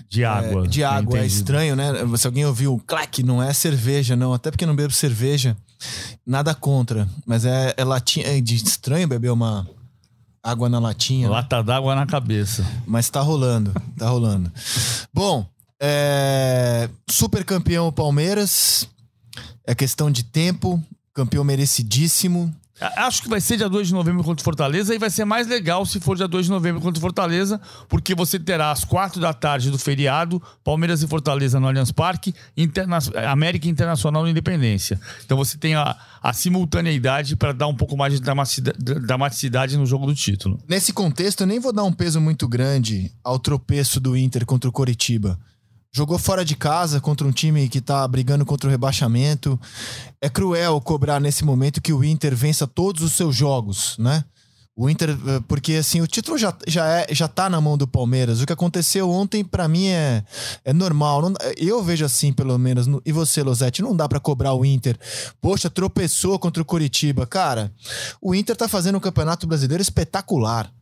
De 0.09 0.23
água. 0.23 0.65
É, 0.65 0.67
de 0.67 0.83
água, 0.83 1.19
é 1.19 1.25
estranho, 1.25 1.75
né? 1.75 1.91
Se 2.17 2.27
alguém 2.27 2.45
ouviu, 2.45 2.79
clac, 2.85 3.23
não 3.23 3.41
é 3.41 3.51
cerveja, 3.53 4.15
não. 4.15 4.33
Até 4.33 4.51
porque 4.51 4.65
não 4.65 4.75
bebo 4.75 4.93
cerveja. 4.93 5.57
Nada 6.25 6.53
contra. 6.53 7.07
Mas 7.25 7.45
é, 7.45 7.73
é 7.75 7.83
latinha. 7.83 8.27
É 8.27 8.39
de 8.39 8.55
estranho 8.55 9.07
beber 9.07 9.31
uma 9.31 9.67
água 10.43 10.69
na 10.69 10.77
latinha. 10.77 11.27
Né? 11.27 11.33
Lata 11.33 11.63
d'água 11.63 11.95
na 11.95 12.05
cabeça. 12.05 12.65
Mas 12.85 13.09
tá 13.09 13.21
rolando, 13.21 13.71
tá 13.97 14.09
rolando. 14.09 14.51
Bom, 15.13 15.47
é... 15.81 16.89
super 17.09 17.43
campeão 17.43 17.91
Palmeiras. 17.91 18.87
É 19.65 19.73
questão 19.73 20.11
de 20.11 20.23
tempo. 20.23 20.83
Campeão 21.13 21.43
merecidíssimo. 21.43 22.53
Acho 22.79 23.21
que 23.21 23.29
vai 23.29 23.39
ser 23.39 23.57
dia 23.57 23.69
2 23.69 23.87
de 23.87 23.93
novembro 23.93 24.23
contra 24.23 24.41
o 24.41 24.43
Fortaleza 24.43 24.95
e 24.95 24.97
vai 24.97 25.09
ser 25.09 25.25
mais 25.25 25.47
legal 25.47 25.85
se 25.85 25.99
for 25.99 26.17
dia 26.17 26.27
2 26.27 26.45
de 26.45 26.51
novembro 26.51 26.81
contra 26.81 26.97
o 26.97 27.01
Fortaleza, 27.01 27.61
porque 27.87 28.15
você 28.15 28.39
terá 28.39 28.71
às 28.71 28.83
4 28.83 29.21
da 29.21 29.31
tarde 29.31 29.69
do 29.69 29.77
feriado 29.77 30.41
Palmeiras 30.63 31.03
e 31.03 31.07
Fortaleza 31.07 31.59
no 31.59 31.67
Allianz 31.67 31.91
Parque, 31.91 32.33
Interna 32.57 32.97
América 33.29 33.67
Internacional 33.67 34.23
no 34.23 34.29
Independência. 34.29 34.99
Então 35.23 35.37
você 35.37 35.57
tem 35.57 35.75
a, 35.75 35.95
a 36.21 36.33
simultaneidade 36.33 37.35
para 37.35 37.53
dar 37.53 37.67
um 37.67 37.75
pouco 37.75 37.95
mais 37.95 38.13
de 38.13 38.19
dramaticidade, 38.19 39.77
no 39.77 39.85
jogo 39.85 40.07
do 40.07 40.15
título. 40.15 40.59
Nesse 40.67 40.91
contexto, 40.91 41.41
eu 41.41 41.47
nem 41.47 41.59
vou 41.59 41.71
dar 41.71 41.83
um 41.83 41.93
peso 41.93 42.19
muito 42.19 42.47
grande 42.47 43.11
ao 43.23 43.37
tropeço 43.37 43.99
do 43.99 44.17
Inter 44.17 44.45
contra 44.45 44.69
o 44.69 44.73
Coritiba 44.73 45.39
jogou 45.93 46.17
fora 46.17 46.43
de 46.43 46.55
casa 46.55 46.99
contra 46.99 47.25
um 47.25 47.31
time 47.31 47.69
que 47.69 47.79
tá 47.79 48.05
brigando 48.07 48.45
contra 48.45 48.67
o 48.67 48.71
rebaixamento. 48.71 49.59
É 50.19 50.27
cruel 50.27 50.81
cobrar 50.81 51.19
nesse 51.21 51.45
momento 51.45 51.81
que 51.81 51.93
o 51.93 52.03
Inter 52.03 52.35
vença 52.35 52.65
todos 52.65 53.03
os 53.03 53.13
seus 53.13 53.35
jogos, 53.35 53.95
né? 53.99 54.25
O 54.75 54.89
Inter, 54.89 55.11
eh, 55.11 55.39
porque 55.47 55.73
assim, 55.73 56.01
o 56.01 56.07
título 56.07 56.35
já, 56.35 56.51
já, 56.67 56.87
é, 56.87 57.05
já 57.13 57.27
tá 57.27 57.47
na 57.47 57.61
mão 57.61 57.77
do 57.77 57.87
Palmeiras. 57.87 58.41
O 58.41 58.45
que 58.45 58.53
aconteceu 58.53 59.07
ontem, 59.07 59.43
para 59.43 59.67
mim, 59.67 59.85
é, 59.85 60.23
é 60.65 60.73
normal. 60.73 61.21
Não, 61.21 61.33
eu 61.57 61.83
vejo 61.83 62.03
assim, 62.03 62.33
pelo 62.33 62.57
menos. 62.57 62.87
E 63.05 63.11
você, 63.11 63.43
Losetti, 63.43 63.83
não 63.83 63.95
dá 63.95 64.09
para 64.09 64.19
cobrar 64.19 64.55
o 64.55 64.65
Inter. 64.65 64.97
Poxa, 65.39 65.69
tropeçou 65.69 66.39
contra 66.39 66.59
o 66.59 66.65
Curitiba. 66.65 67.27
Cara, 67.27 67.71
o 68.19 68.33
Inter 68.33 68.55
tá 68.55 68.67
fazendo 68.67 68.97
um 68.97 69.01
campeonato 69.01 69.45
brasileiro 69.45 69.83
espetacular. 69.83 70.73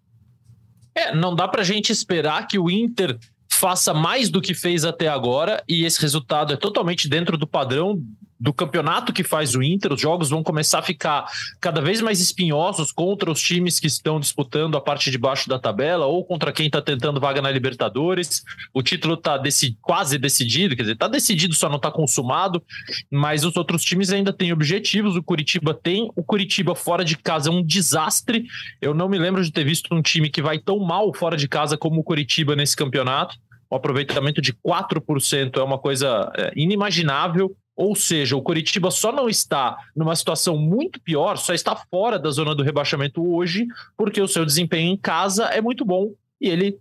É, 0.95 1.13
não 1.13 1.35
dá 1.35 1.49
pra 1.49 1.61
gente 1.61 1.91
esperar 1.91 2.47
que 2.47 2.57
o 2.57 2.71
Inter 2.71 3.19
faça 3.61 3.93
mais 3.93 4.27
do 4.27 4.41
que 4.41 4.55
fez 4.55 4.83
até 4.83 5.07
agora 5.07 5.63
e 5.69 5.85
esse 5.85 6.01
resultado 6.01 6.51
é 6.51 6.57
totalmente 6.57 7.07
dentro 7.07 7.37
do 7.37 7.45
padrão 7.45 8.01
do 8.41 8.51
campeonato 8.51 9.13
que 9.13 9.23
faz 9.23 9.53
o 9.53 9.61
Inter, 9.61 9.93
os 9.93 10.01
jogos 10.01 10.31
vão 10.31 10.41
começar 10.41 10.79
a 10.79 10.81
ficar 10.81 11.25
cada 11.59 11.79
vez 11.79 12.01
mais 12.01 12.19
espinhosos 12.19 12.91
contra 12.91 13.29
os 13.29 13.39
times 13.39 13.79
que 13.79 13.85
estão 13.85 14.19
disputando 14.19 14.75
a 14.75 14.81
parte 14.81 15.11
de 15.11 15.17
baixo 15.19 15.47
da 15.47 15.59
tabela 15.59 16.07
ou 16.07 16.25
contra 16.25 16.51
quem 16.51 16.65
está 16.65 16.81
tentando 16.81 17.19
vaga 17.19 17.39
na 17.39 17.51
Libertadores. 17.51 18.43
O 18.73 18.81
título 18.81 19.13
está 19.13 19.37
decid 19.37 19.75
quase 19.79 20.17
decidido, 20.17 20.75
quer 20.75 20.81
dizer, 20.81 20.93
está 20.93 21.07
decidido, 21.07 21.53
só 21.53 21.69
não 21.69 21.75
está 21.75 21.91
consumado, 21.91 22.63
mas 23.11 23.45
os 23.45 23.55
outros 23.55 23.83
times 23.83 24.11
ainda 24.11 24.33
têm 24.33 24.51
objetivos. 24.51 25.15
O 25.15 25.21
Curitiba 25.21 25.75
tem, 25.75 26.09
o 26.15 26.23
Curitiba 26.23 26.73
fora 26.73 27.05
de 27.05 27.15
casa 27.19 27.49
é 27.49 27.51
um 27.51 27.63
desastre. 27.63 28.47
Eu 28.81 28.95
não 28.95 29.07
me 29.07 29.19
lembro 29.19 29.43
de 29.43 29.51
ter 29.51 29.63
visto 29.63 29.93
um 29.93 30.01
time 30.01 30.31
que 30.31 30.41
vai 30.41 30.57
tão 30.57 30.79
mal 30.79 31.13
fora 31.13 31.37
de 31.37 31.47
casa 31.47 31.77
como 31.77 32.01
o 32.01 32.03
Curitiba 32.03 32.55
nesse 32.55 32.75
campeonato. 32.75 33.37
O 33.71 33.75
aproveitamento 33.75 34.41
de 34.41 34.53
4% 34.53 35.57
é 35.57 35.63
uma 35.63 35.79
coisa 35.79 36.29
é, 36.35 36.51
inimaginável 36.57 37.55
Ou 37.73 37.95
seja, 37.95 38.35
o 38.35 38.41
Coritiba 38.41 38.91
só 38.91 39.13
não 39.13 39.29
está 39.29 39.77
numa 39.95 40.13
situação 40.13 40.57
muito 40.57 40.99
pior, 40.99 41.37
só 41.37 41.53
está 41.53 41.73
fora 41.89 42.19
da 42.19 42.29
zona 42.29 42.53
do 42.53 42.63
rebaixamento 42.63 43.25
hoje, 43.25 43.65
porque 43.97 44.21
o 44.21 44.27
seu 44.27 44.45
desempenho 44.45 44.91
em 44.91 44.97
casa 44.97 45.45
é 45.45 45.61
muito 45.61 45.85
bom 45.85 46.11
e 46.39 46.49
ele 46.49 46.77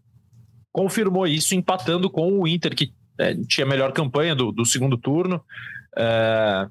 confirmou 0.73 1.29
isso 1.29 1.55
empatando 1.55 2.11
com 2.11 2.41
o 2.41 2.47
Inter, 2.47 2.75
que 2.75 2.93
é, 3.19 3.35
tinha 3.49 3.67
melhor 3.67 3.93
campanha 3.93 4.35
do, 4.35 4.51
do 4.51 4.65
segundo 4.65 4.99
turno. 4.99 5.41
É, 5.97 6.69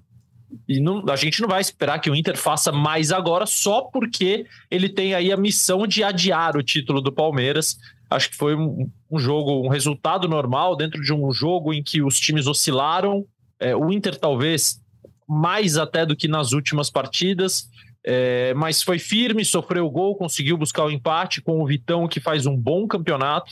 e 0.68 0.80
não, 0.80 1.04
a 1.10 1.16
gente 1.16 1.42
não 1.42 1.48
vai 1.48 1.62
esperar 1.62 2.00
que 2.00 2.10
o 2.10 2.16
Inter 2.16 2.38
faça 2.38 2.72
mais 2.72 3.12
agora 3.12 3.46
só 3.46 3.82
porque 3.82 4.46
ele 4.70 4.90
tem 4.90 5.14
aí 5.14 5.32
a 5.32 5.38
missão 5.38 5.86
de 5.86 6.04
adiar 6.04 6.58
o 6.58 6.64
título 6.64 7.02
do 7.02 7.12
Palmeiras. 7.12 7.78
Acho 8.10 8.30
que 8.30 8.36
foi 8.36 8.56
um, 8.56 8.90
um 9.12 9.20
jogo, 9.20 9.66
um 9.66 9.70
resultado 9.70 10.28
normal 10.28 10.76
dentro 10.76 11.02
de 11.02 11.14
um 11.14 11.32
jogo 11.32 11.74
em 11.74 11.84
que 11.84 12.02
os 12.02 12.20
times 12.20 12.48
oscilaram. 12.48 13.26
É, 13.60 13.76
o 13.76 13.92
Inter 13.92 14.16
talvez 14.16 14.82
mais 15.28 15.78
até 15.78 16.06
do 16.06 16.16
que 16.16 16.28
nas 16.28 16.54
últimas 16.54 16.90
partidas, 16.90 17.70
é, 18.04 18.54
mas 18.56 18.82
foi 18.82 18.98
firme, 18.98 19.46
sofreu 19.46 19.86
o 19.86 19.92
gol, 19.92 20.16
conseguiu 20.16 20.58
buscar 20.58 20.86
o 20.86 20.90
empate 20.90 21.42
com 21.42 21.62
o 21.62 21.68
Vitão, 21.68 22.08
que 22.08 22.20
faz 22.20 22.48
um 22.48 22.58
bom 22.58 22.88
campeonato. 22.88 23.52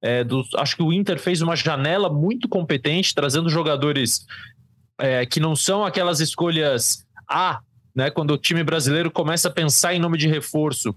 É, 0.00 0.22
do, 0.22 0.44
acho 0.56 0.76
que 0.76 0.82
o 0.82 0.92
Inter 0.92 1.18
fez 1.18 1.42
uma 1.42 1.56
janela 1.56 2.08
muito 2.08 2.48
competente, 2.48 3.14
trazendo 3.14 3.48
jogadores 3.48 4.24
é, 4.98 5.24
que 5.26 5.40
não 5.40 5.54
são 5.54 5.84
aquelas 5.84 6.20
escolhas 6.20 7.04
A, 7.28 7.60
né? 7.94 8.10
Quando 8.10 8.32
o 8.32 8.38
time 8.38 8.62
brasileiro 8.62 9.10
começa 9.10 9.48
a 9.48 9.52
pensar 9.52 9.94
em 9.94 9.98
nome 9.98 10.18
de 10.18 10.28
reforço. 10.28 10.94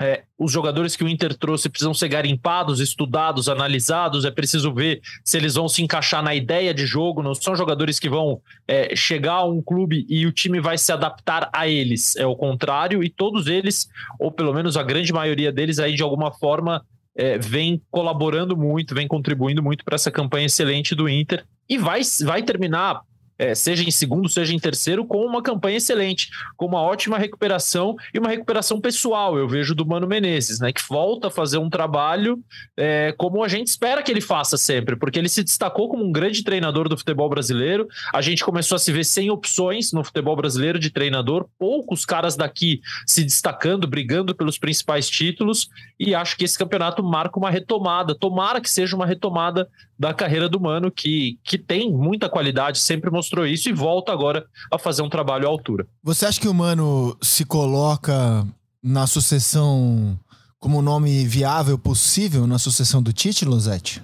É, 0.00 0.22
os 0.38 0.52
jogadores 0.52 0.94
que 0.94 1.02
o 1.02 1.08
Inter 1.08 1.34
trouxe 1.34 1.68
precisam 1.68 1.92
ser 1.92 2.08
garimpados, 2.08 2.78
estudados, 2.78 3.48
analisados. 3.48 4.24
É 4.24 4.30
preciso 4.30 4.72
ver 4.72 5.00
se 5.24 5.36
eles 5.36 5.56
vão 5.56 5.68
se 5.68 5.82
encaixar 5.82 6.22
na 6.22 6.32
ideia 6.36 6.72
de 6.72 6.86
jogo. 6.86 7.20
Não 7.20 7.34
são 7.34 7.56
jogadores 7.56 7.98
que 7.98 8.08
vão 8.08 8.40
é, 8.68 8.94
chegar 8.94 9.34
a 9.34 9.44
um 9.44 9.60
clube 9.60 10.06
e 10.08 10.24
o 10.24 10.30
time 10.30 10.60
vai 10.60 10.78
se 10.78 10.92
adaptar 10.92 11.50
a 11.52 11.66
eles. 11.66 12.14
É 12.14 12.24
o 12.24 12.36
contrário, 12.36 13.02
e 13.02 13.10
todos 13.10 13.48
eles, 13.48 13.88
ou 14.20 14.30
pelo 14.30 14.54
menos 14.54 14.76
a 14.76 14.84
grande 14.84 15.12
maioria 15.12 15.50
deles, 15.50 15.80
aí 15.80 15.96
de 15.96 16.02
alguma 16.04 16.30
forma 16.30 16.80
é, 17.16 17.36
vem 17.36 17.82
colaborando 17.90 18.56
muito, 18.56 18.94
vem 18.94 19.08
contribuindo 19.08 19.60
muito 19.60 19.84
para 19.84 19.96
essa 19.96 20.12
campanha 20.12 20.46
excelente 20.46 20.94
do 20.94 21.08
Inter. 21.08 21.44
E 21.68 21.76
vai, 21.76 22.02
vai 22.24 22.44
terminar 22.44 23.00
é, 23.38 23.54
seja 23.54 23.84
em 23.84 23.90
segundo, 23.90 24.28
seja 24.28 24.52
em 24.52 24.58
terceiro, 24.58 25.06
com 25.06 25.24
uma 25.24 25.42
campanha 25.42 25.76
excelente, 25.76 26.28
com 26.56 26.66
uma 26.66 26.82
ótima 26.82 27.16
recuperação 27.16 27.94
e 28.12 28.18
uma 28.18 28.28
recuperação 28.28 28.80
pessoal, 28.80 29.38
eu 29.38 29.48
vejo 29.48 29.74
do 29.74 29.86
Mano 29.86 30.06
Menezes, 30.06 30.58
né? 30.58 30.72
Que 30.72 30.82
volta 30.88 31.28
a 31.28 31.30
fazer 31.30 31.58
um 31.58 31.70
trabalho 31.70 32.42
é, 32.76 33.14
como 33.16 33.44
a 33.44 33.48
gente 33.48 33.68
espera 33.68 34.02
que 34.02 34.10
ele 34.10 34.20
faça 34.20 34.56
sempre, 34.56 34.96
porque 34.96 35.18
ele 35.18 35.28
se 35.28 35.44
destacou 35.44 35.88
como 35.88 36.04
um 36.04 36.10
grande 36.10 36.42
treinador 36.42 36.88
do 36.88 36.98
futebol 36.98 37.28
brasileiro. 37.28 37.86
A 38.12 38.20
gente 38.20 38.44
começou 38.44 38.76
a 38.76 38.78
se 38.78 38.90
ver 38.90 39.04
sem 39.04 39.30
opções 39.30 39.92
no 39.92 40.02
futebol 40.02 40.34
brasileiro 40.34 40.78
de 40.78 40.90
treinador, 40.90 41.46
poucos 41.58 42.04
caras 42.04 42.36
daqui 42.36 42.80
se 43.06 43.22
destacando, 43.22 43.86
brigando 43.86 44.34
pelos 44.34 44.58
principais 44.58 45.08
títulos, 45.08 45.68
e 45.98 46.14
acho 46.14 46.36
que 46.36 46.44
esse 46.44 46.58
campeonato 46.58 47.02
marca 47.02 47.38
uma 47.38 47.50
retomada. 47.50 48.14
Tomara 48.14 48.60
que 48.60 48.70
seja 48.70 48.96
uma 48.96 49.06
retomada 49.06 49.68
da 49.98 50.14
carreira 50.14 50.48
do 50.48 50.60
Mano, 50.60 50.90
que, 50.90 51.38
que 51.42 51.58
tem 51.58 51.92
muita 51.92 52.28
qualidade, 52.28 52.78
sempre 52.78 53.10
mostrou 53.10 53.46
isso 53.46 53.68
e 53.68 53.72
volta 53.72 54.12
agora 54.12 54.46
a 54.72 54.78
fazer 54.78 55.02
um 55.02 55.08
trabalho 55.08 55.46
à 55.46 55.50
altura. 55.50 55.86
Você 56.02 56.24
acha 56.24 56.40
que 56.40 56.48
o 56.48 56.54
Mano 56.54 57.16
se 57.20 57.44
coloca 57.44 58.46
na 58.82 59.06
sucessão 59.06 60.18
como 60.58 60.82
nome 60.82 61.26
viável 61.26 61.78
possível 61.78 62.46
na 62.46 62.58
sucessão 62.58 63.02
do 63.02 63.12
título, 63.12 63.58
Zete? 63.58 64.02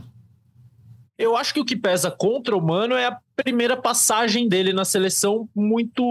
Eu 1.16 1.36
acho 1.36 1.54
que 1.54 1.60
o 1.60 1.64
que 1.64 1.76
pesa 1.76 2.10
contra 2.10 2.56
o 2.56 2.60
Mano 2.60 2.96
é 2.96 3.06
a 3.06 3.18
primeira 3.36 3.76
passagem 3.76 4.48
dele 4.48 4.72
na 4.72 4.84
seleção 4.84 5.48
muito. 5.54 6.02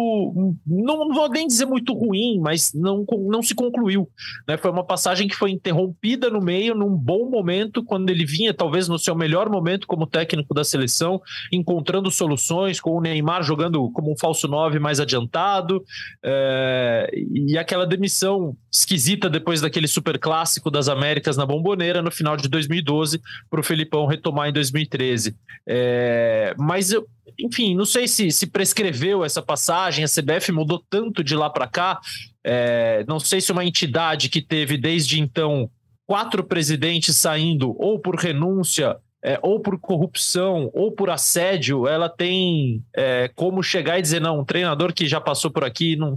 Não, 0.65 1.07
não 1.07 1.13
vou 1.13 1.29
nem 1.29 1.47
dizer 1.47 1.65
muito 1.65 1.93
ruim, 1.93 2.39
mas 2.39 2.73
não, 2.73 3.05
não 3.27 3.41
se 3.41 3.55
concluiu. 3.55 4.09
Né? 4.47 4.57
Foi 4.57 4.71
uma 4.71 4.83
passagem 4.83 5.27
que 5.27 5.35
foi 5.35 5.51
interrompida 5.51 6.29
no 6.29 6.41
meio, 6.41 6.75
num 6.75 6.95
bom 6.95 7.29
momento, 7.29 7.83
quando 7.83 8.09
ele 8.09 8.25
vinha, 8.25 8.53
talvez 8.53 8.87
no 8.87 8.99
seu 8.99 9.15
melhor 9.15 9.49
momento 9.49 9.87
como 9.87 10.05
técnico 10.05 10.53
da 10.53 10.63
seleção, 10.63 11.21
encontrando 11.51 12.11
soluções, 12.11 12.79
com 12.79 12.91
o 12.91 13.01
Neymar 13.01 13.43
jogando 13.43 13.89
como 13.91 14.11
um 14.11 14.17
falso 14.17 14.47
9 14.47 14.79
mais 14.79 14.99
adiantado, 14.99 15.83
é... 16.23 17.09
e 17.13 17.57
aquela 17.57 17.85
demissão 17.85 18.55
esquisita 18.71 19.29
depois 19.29 19.61
daquele 19.61 19.87
super 19.87 20.19
clássico 20.19 20.69
das 20.69 20.89
Américas 20.89 21.37
na 21.37 21.45
Bomboneira 21.45 22.01
no 22.01 22.11
final 22.11 22.35
de 22.35 22.49
2012, 22.49 23.21
para 23.49 23.59
o 23.59 23.63
Felipão 23.63 24.05
retomar 24.05 24.49
em 24.49 24.53
2013. 24.53 25.35
É... 25.67 26.53
Mas 26.57 26.91
eu 26.91 27.07
enfim, 27.39 27.75
não 27.75 27.85
sei 27.85 28.07
se, 28.07 28.31
se 28.31 28.47
prescreveu 28.47 29.23
essa 29.23 29.41
passagem, 29.41 30.03
a 30.03 30.07
CBF 30.07 30.51
mudou 30.51 30.83
tanto 30.89 31.23
de 31.23 31.35
lá 31.35 31.49
para 31.49 31.67
cá. 31.67 31.99
É, 32.43 33.05
não 33.07 33.19
sei 33.19 33.39
se 33.39 33.51
uma 33.51 33.65
entidade 33.65 34.29
que 34.29 34.41
teve 34.41 34.77
desde 34.77 35.19
então 35.19 35.69
quatro 36.05 36.43
presidentes 36.43 37.15
saindo 37.15 37.75
ou 37.79 37.99
por 37.99 38.15
renúncia, 38.15 38.97
é, 39.23 39.39
ou 39.41 39.61
por 39.61 39.79
corrupção, 39.79 40.69
ou 40.73 40.91
por 40.91 41.09
assédio, 41.09 41.87
ela 41.87 42.09
tem 42.09 42.83
é, 42.93 43.29
como 43.33 43.63
chegar 43.63 43.97
e 43.97 44.01
dizer: 44.01 44.19
não, 44.19 44.41
um 44.41 44.45
treinador 44.45 44.93
que 44.93 45.07
já 45.07 45.21
passou 45.21 45.49
por 45.49 45.63
aqui 45.63 45.95
não, 45.95 46.13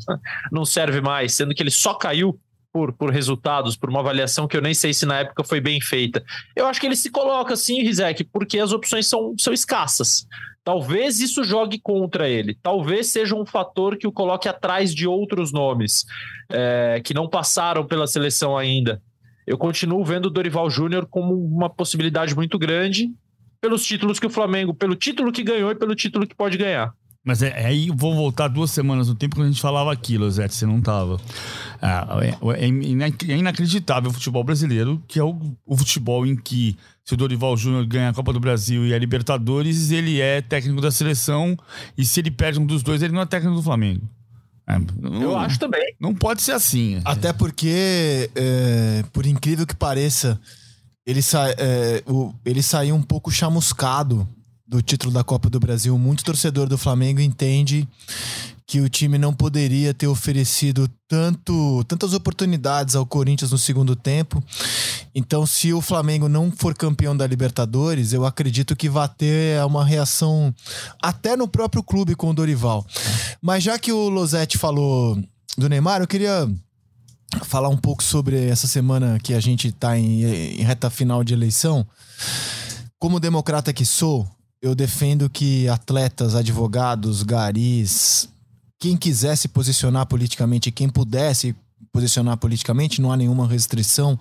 não 0.51 0.65
serve 0.65 1.01
mais, 1.01 1.35
sendo 1.35 1.55
que 1.55 1.63
ele 1.63 1.71
só 1.71 1.95
caiu 1.95 2.39
por, 2.73 2.93
por 2.93 3.11
resultados, 3.11 3.77
por 3.77 3.89
uma 3.89 4.01
avaliação 4.01 4.47
que 4.47 4.57
eu 4.57 4.61
nem 4.61 4.75
sei 4.75 4.93
se 4.93 5.07
na 5.07 5.21
época 5.21 5.45
foi 5.45 5.61
bem 5.61 5.81
feita. 5.81 6.23
Eu 6.55 6.67
acho 6.67 6.79
que 6.79 6.87
ele 6.87 6.97
se 6.97 7.11
coloca 7.11 7.55
assim, 7.55 7.81
Rizek, 7.81 8.25
porque 8.25 8.59
as 8.59 8.73
opções 8.73 9.07
são, 9.07 9.35
são 9.39 9.53
escassas. 9.53 10.27
Talvez 10.67 11.21
isso 11.21 11.45
jogue 11.45 11.79
contra 11.79 12.29
ele. 12.29 12.59
Talvez 12.61 13.07
seja 13.07 13.37
um 13.37 13.47
fator 13.47 13.97
que 13.97 14.05
o 14.05 14.11
coloque 14.11 14.49
atrás 14.49 14.93
de 14.93 15.07
outros 15.07 15.53
nomes 15.53 16.05
é, 16.51 17.01
que 17.05 17.15
não 17.15 17.29
passaram 17.29 17.87
pela 17.87 18.05
seleção 18.09 18.59
ainda. 18.59 19.01
Eu 19.47 19.57
continuo 19.57 20.05
vendo 20.05 20.27
o 20.27 20.31
Dorival 20.31 20.69
Júnior 20.69 21.07
como 21.09 21.35
uma 21.35 21.71
possibilidade 21.71 22.35
muito 22.35 22.59
grande 22.59 23.09
pelos 23.61 23.87
títulos 23.87 24.19
que 24.19 24.27
o 24.27 24.31
Flamengo, 24.31 24.75
pelo 24.75 24.97
título 24.97 25.31
que 25.31 25.45
ganhou 25.45 25.71
e 25.71 25.77
pelo 25.77 25.95
título 25.95 26.27
que 26.27 26.35
pode 26.35 26.59
ganhar. 26.59 26.93
Mas 27.25 27.43
é, 27.43 27.51
é 27.51 27.67
aí 27.67 27.89
vou 27.95 28.17
voltar 28.17 28.49
duas 28.49 28.73
semanas 28.73 29.07
no 29.07 29.15
tempo 29.15 29.37
quando 29.37 29.47
a 29.47 29.51
gente 29.53 29.63
falava 29.63 29.93
aquilo, 29.93 30.29
Zé, 30.29 30.49
você 30.49 30.67
não 30.67 30.81
tava. 30.81 31.21
É, 31.81 32.27
é, 32.27 32.65
é, 32.65 33.33
é, 33.33 33.37
inacreditável 33.37 34.11
o 34.11 34.15
futebol 34.15 34.43
brasileiro, 34.43 35.01
que 35.07 35.21
é 35.21 35.23
o, 35.23 35.39
o 35.65 35.77
futebol 35.77 36.27
em 36.27 36.35
que 36.35 36.77
se 37.07 37.15
o 37.15 37.17
Dorival 37.17 37.57
Júnior 37.57 37.87
ganha 37.87 38.09
a 38.09 38.13
Copa 38.13 38.33
do 38.33 38.41
Brasil 38.41 38.85
e 38.85 38.93
a 38.93 38.99
Libertadores, 38.99 39.93
ele 39.93 40.21
é 40.21 40.43
técnico 40.43 40.81
da 40.81 40.91
seleção. 40.91 41.57
E 41.97 42.05
se 42.05 42.19
ele 42.19 42.33
perde 42.33 42.59
um 42.59 42.67
dos 42.67 42.83
dois, 42.83 43.01
ele 43.01 43.13
não 43.13 43.21
é 43.21 43.27
técnico 43.27 43.55
do 43.55 43.63
Flamengo. 43.63 44.11
É, 44.67 44.77
não, 45.01 45.23
Eu 45.23 45.39
acho 45.39 45.57
também. 45.57 45.95
Não 46.01 46.13
pode 46.13 46.43
ser 46.43 46.51
assim. 46.51 47.01
Até 47.05 47.33
porque, 47.33 48.29
é, 48.35 49.05
por 49.13 49.25
incrível 49.25 49.65
que 49.65 49.77
pareça, 49.77 50.41
ele, 51.07 51.23
sa 51.23 51.49
é, 51.51 52.03
o, 52.09 52.35
ele 52.45 52.61
saiu 52.61 52.97
um 52.97 53.03
pouco 53.03 53.31
chamuscado 53.31 54.29
do 54.67 54.83
título 54.83 55.13
da 55.13 55.23
Copa 55.23 55.49
do 55.49 55.61
Brasil. 55.61 55.97
Muito 55.99 56.25
torcedor 56.25 56.69
do 56.69 56.77
Flamengo 56.77 57.21
entende 57.21 57.89
que 58.67 58.81
o 58.81 58.89
time 58.89 59.17
não 59.17 59.33
poderia 59.33 59.95
ter 59.95 60.09
oferecido 60.09 60.91
tanto, 61.07 61.85
tantas 61.85 62.13
oportunidades 62.13 62.97
ao 62.97 63.07
Corinthians 63.07 63.53
no 63.53 63.59
segundo 63.59 63.95
tempo. 63.95 64.43
Então, 65.15 65.47
se 65.47 65.73
o 65.73 65.81
Flamengo 65.81 66.29
não 66.29 66.51
for 66.51 66.75
campeão 66.75 67.17
da 67.17 67.27
Libertadores, 67.27 68.13
eu 68.13 68.27
acredito 68.27 68.75
que 68.75 68.89
vai 68.89 69.09
ter 69.09 69.65
uma 69.65 69.85
reação 69.85 70.53
até 71.01 71.37
no 71.37 71.47
próprio 71.47 71.83
clube 71.83 72.17
com 72.17 72.31
o 72.31 72.35
Dorival. 72.35 72.85
Mas 73.41 73.63
já 73.63 73.79
que 73.79 73.93
o 73.93 74.09
Losetti 74.09 74.59
falou 74.59 75.17
do 75.57 75.69
Neymar, 75.69 76.01
eu 76.01 76.09
queria 76.09 76.51
falar 77.45 77.69
um 77.69 77.77
pouco 77.77 78.03
sobre 78.03 78.49
essa 78.49 78.67
semana 78.67 79.21
que 79.23 79.33
a 79.33 79.41
gente 79.41 79.69
está 79.69 79.97
em, 79.97 80.25
em 80.25 80.63
reta 80.63 80.91
final 80.91 81.23
de 81.23 81.35
eleição. 81.35 81.87
Como 82.99 83.21
democrata 83.21 83.73
que 83.73 83.85
sou, 83.85 84.27
eu 84.67 84.75
defendo 84.75 85.31
que 85.31 85.69
atletas, 85.69 86.35
advogados, 86.35 87.23
garis, 87.23 88.29
quem 88.81 88.97
quisesse 88.97 89.49
posicionar 89.49 90.07
politicamente, 90.07 90.73
quem 90.73 90.89
pudesse 90.89 91.55
posicionar 91.93 92.37
politicamente, 92.37 93.01
não 93.01 93.13
há 93.13 93.17
nenhuma 93.17 93.47
restrição 93.47 94.19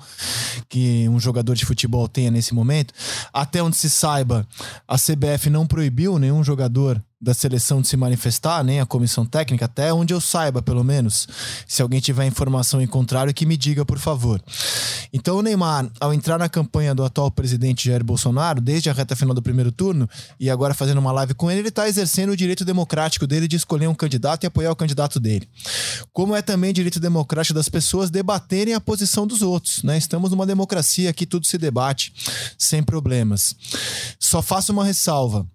que 0.70 1.10
um 1.10 1.20
jogador 1.20 1.56
de 1.56 1.66
futebol 1.66 2.08
tenha 2.08 2.32
nesse 2.32 2.54
momento. 2.54 2.94
Até 3.34 3.62
onde 3.62 3.76
se 3.76 3.90
saiba, 3.90 4.48
a 4.88 4.98
CBF 4.98 5.50
não 5.50 5.68
proibiu 5.68 6.18
nenhum 6.20 6.44
jogador 6.44 7.02
da 7.26 7.34
seleção 7.34 7.82
de 7.82 7.88
se 7.88 7.98
manifestar, 7.98 8.64
nem 8.64 8.80
a 8.80 8.86
comissão 8.86 9.26
técnica, 9.26 9.66
até 9.66 9.92
onde 9.92 10.14
eu 10.14 10.22
saiba, 10.22 10.62
pelo 10.62 10.84
menos. 10.84 11.28
Se 11.68 11.82
alguém 11.82 12.00
tiver 12.00 12.24
informação 12.28 12.80
em 12.80 12.86
contrário, 12.86 13.34
que 13.34 13.48
me 13.48 13.58
diga, 13.58 13.84
por 13.84 13.98
favor. 13.98 14.40
Então, 15.12 15.36
o 15.38 15.42
Neymar, 15.42 15.90
ao 16.00 16.14
entrar 16.14 16.38
na 16.38 16.48
campanha 16.48 16.94
do 16.94 17.04
atual 17.04 17.32
presidente 17.32 17.90
Jair 17.90 18.04
Bolsonaro, 18.04 18.62
desde 18.62 18.92
a 18.92 18.94
reta 18.94 19.16
final 19.16 19.34
do 19.34 19.42
primeiro 19.42 19.72
turno, 19.72 20.08
e 20.40 20.52
agora 20.52 20.76
fazendo 20.76 21.00
uma 21.00 21.12
live 21.12 21.34
com 21.34 21.50
ele, 21.50 21.62
ele 21.62 21.70
está 21.70 21.88
exercendo 21.88 22.30
o 22.30 22.38
direito 22.38 22.64
democrático 22.64 23.26
dele 23.26 23.48
de 23.48 23.56
escolher 23.56 23.88
um 23.88 23.96
candidato 23.96 24.44
e 24.44 24.48
apoiar 24.48 24.72
o 24.72 24.76
candidato 24.76 25.20
dele. 25.20 25.50
Como 26.14 26.36
é 26.36 26.44
também 26.44 26.72
direito 26.72 27.00
democrático 27.00 27.56
das 27.56 27.68
pessoas 27.68 28.12
debaterem 28.12 28.76
a 28.76 28.80
posição 28.80 29.26
dos 29.26 29.42
outros. 29.42 29.82
Né? 29.82 29.98
Estamos 29.98 30.30
numa 30.30 30.46
democracia 30.46 31.12
que 31.12 31.26
tudo 31.26 31.48
se 31.48 31.58
debate 31.58 32.14
sem 32.56 32.84
problemas. 32.84 33.56
Só 34.20 34.44
faço 34.44 34.72
uma 34.72 34.86
ressalva 34.86 35.48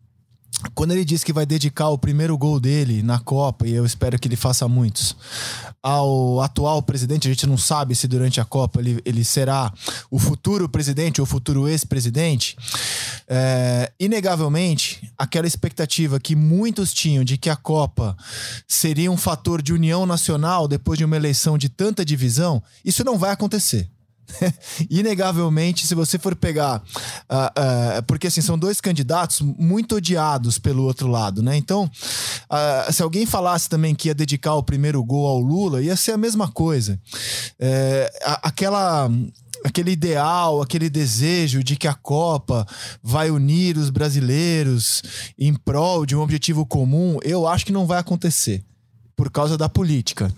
quando 0.74 0.92
ele 0.92 1.04
diz 1.04 1.24
que 1.24 1.32
vai 1.32 1.46
dedicar 1.46 1.88
o 1.88 1.98
primeiro 1.98 2.36
gol 2.36 2.60
dele 2.60 3.02
na 3.02 3.18
Copa, 3.18 3.66
e 3.66 3.72
eu 3.72 3.86
espero 3.86 4.18
que 4.18 4.28
ele 4.28 4.36
faça 4.36 4.68
muitos, 4.68 5.16
ao 5.82 6.40
atual 6.40 6.82
presidente, 6.82 7.26
a 7.28 7.30
gente 7.30 7.46
não 7.46 7.56
sabe 7.56 7.94
se 7.94 8.06
durante 8.06 8.40
a 8.40 8.44
Copa 8.44 8.80
ele, 8.80 9.00
ele 9.04 9.24
será 9.24 9.72
o 10.10 10.18
futuro 10.18 10.68
presidente 10.68 11.20
ou 11.20 11.24
o 11.24 11.26
futuro 11.26 11.66
ex-presidente, 11.66 12.56
é, 13.26 13.90
inegavelmente, 13.98 15.10
aquela 15.16 15.46
expectativa 15.46 16.20
que 16.20 16.36
muitos 16.36 16.92
tinham 16.92 17.24
de 17.24 17.38
que 17.38 17.48
a 17.48 17.56
Copa 17.56 18.16
seria 18.68 19.10
um 19.10 19.16
fator 19.16 19.62
de 19.62 19.72
união 19.72 20.04
nacional 20.04 20.68
depois 20.68 20.98
de 20.98 21.04
uma 21.04 21.16
eleição 21.16 21.56
de 21.56 21.68
tanta 21.68 22.04
divisão, 22.04 22.62
isso 22.84 23.02
não 23.04 23.16
vai 23.16 23.30
acontecer. 23.30 23.88
inegavelmente, 24.90 25.86
se 25.86 25.94
você 25.94 26.18
for 26.18 26.34
pegar. 26.34 26.82
Uh, 27.30 27.98
uh, 27.98 28.02
porque 28.06 28.26
assim, 28.26 28.40
são 28.40 28.58
dois 28.58 28.80
candidatos 28.80 29.40
muito 29.40 29.96
odiados 29.96 30.58
pelo 30.58 30.84
outro 30.84 31.08
lado, 31.08 31.42
né? 31.42 31.56
Então, 31.56 31.84
uh, 31.84 32.92
se 32.92 33.02
alguém 33.02 33.26
falasse 33.26 33.68
também 33.68 33.94
que 33.94 34.08
ia 34.08 34.14
dedicar 34.14 34.54
o 34.54 34.62
primeiro 34.62 35.02
gol 35.04 35.26
ao 35.26 35.40
Lula, 35.40 35.82
ia 35.82 35.96
ser 35.96 36.12
a 36.12 36.18
mesma 36.18 36.48
coisa. 36.48 36.98
É, 37.58 38.10
aquela 38.42 39.10
aquele 39.62 39.90
ideal, 39.90 40.62
aquele 40.62 40.88
desejo 40.88 41.62
de 41.62 41.76
que 41.76 41.86
a 41.86 41.92
Copa 41.92 42.66
vai 43.02 43.30
unir 43.30 43.76
os 43.76 43.90
brasileiros 43.90 45.02
em 45.38 45.52
prol 45.54 46.06
de 46.06 46.16
um 46.16 46.20
objetivo 46.20 46.64
comum, 46.64 47.18
eu 47.22 47.46
acho 47.46 47.66
que 47.66 47.72
não 47.72 47.86
vai 47.86 47.98
acontecer 47.98 48.64
por 49.20 49.30
causa 49.30 49.58
da 49.58 49.68
política. 49.68 50.32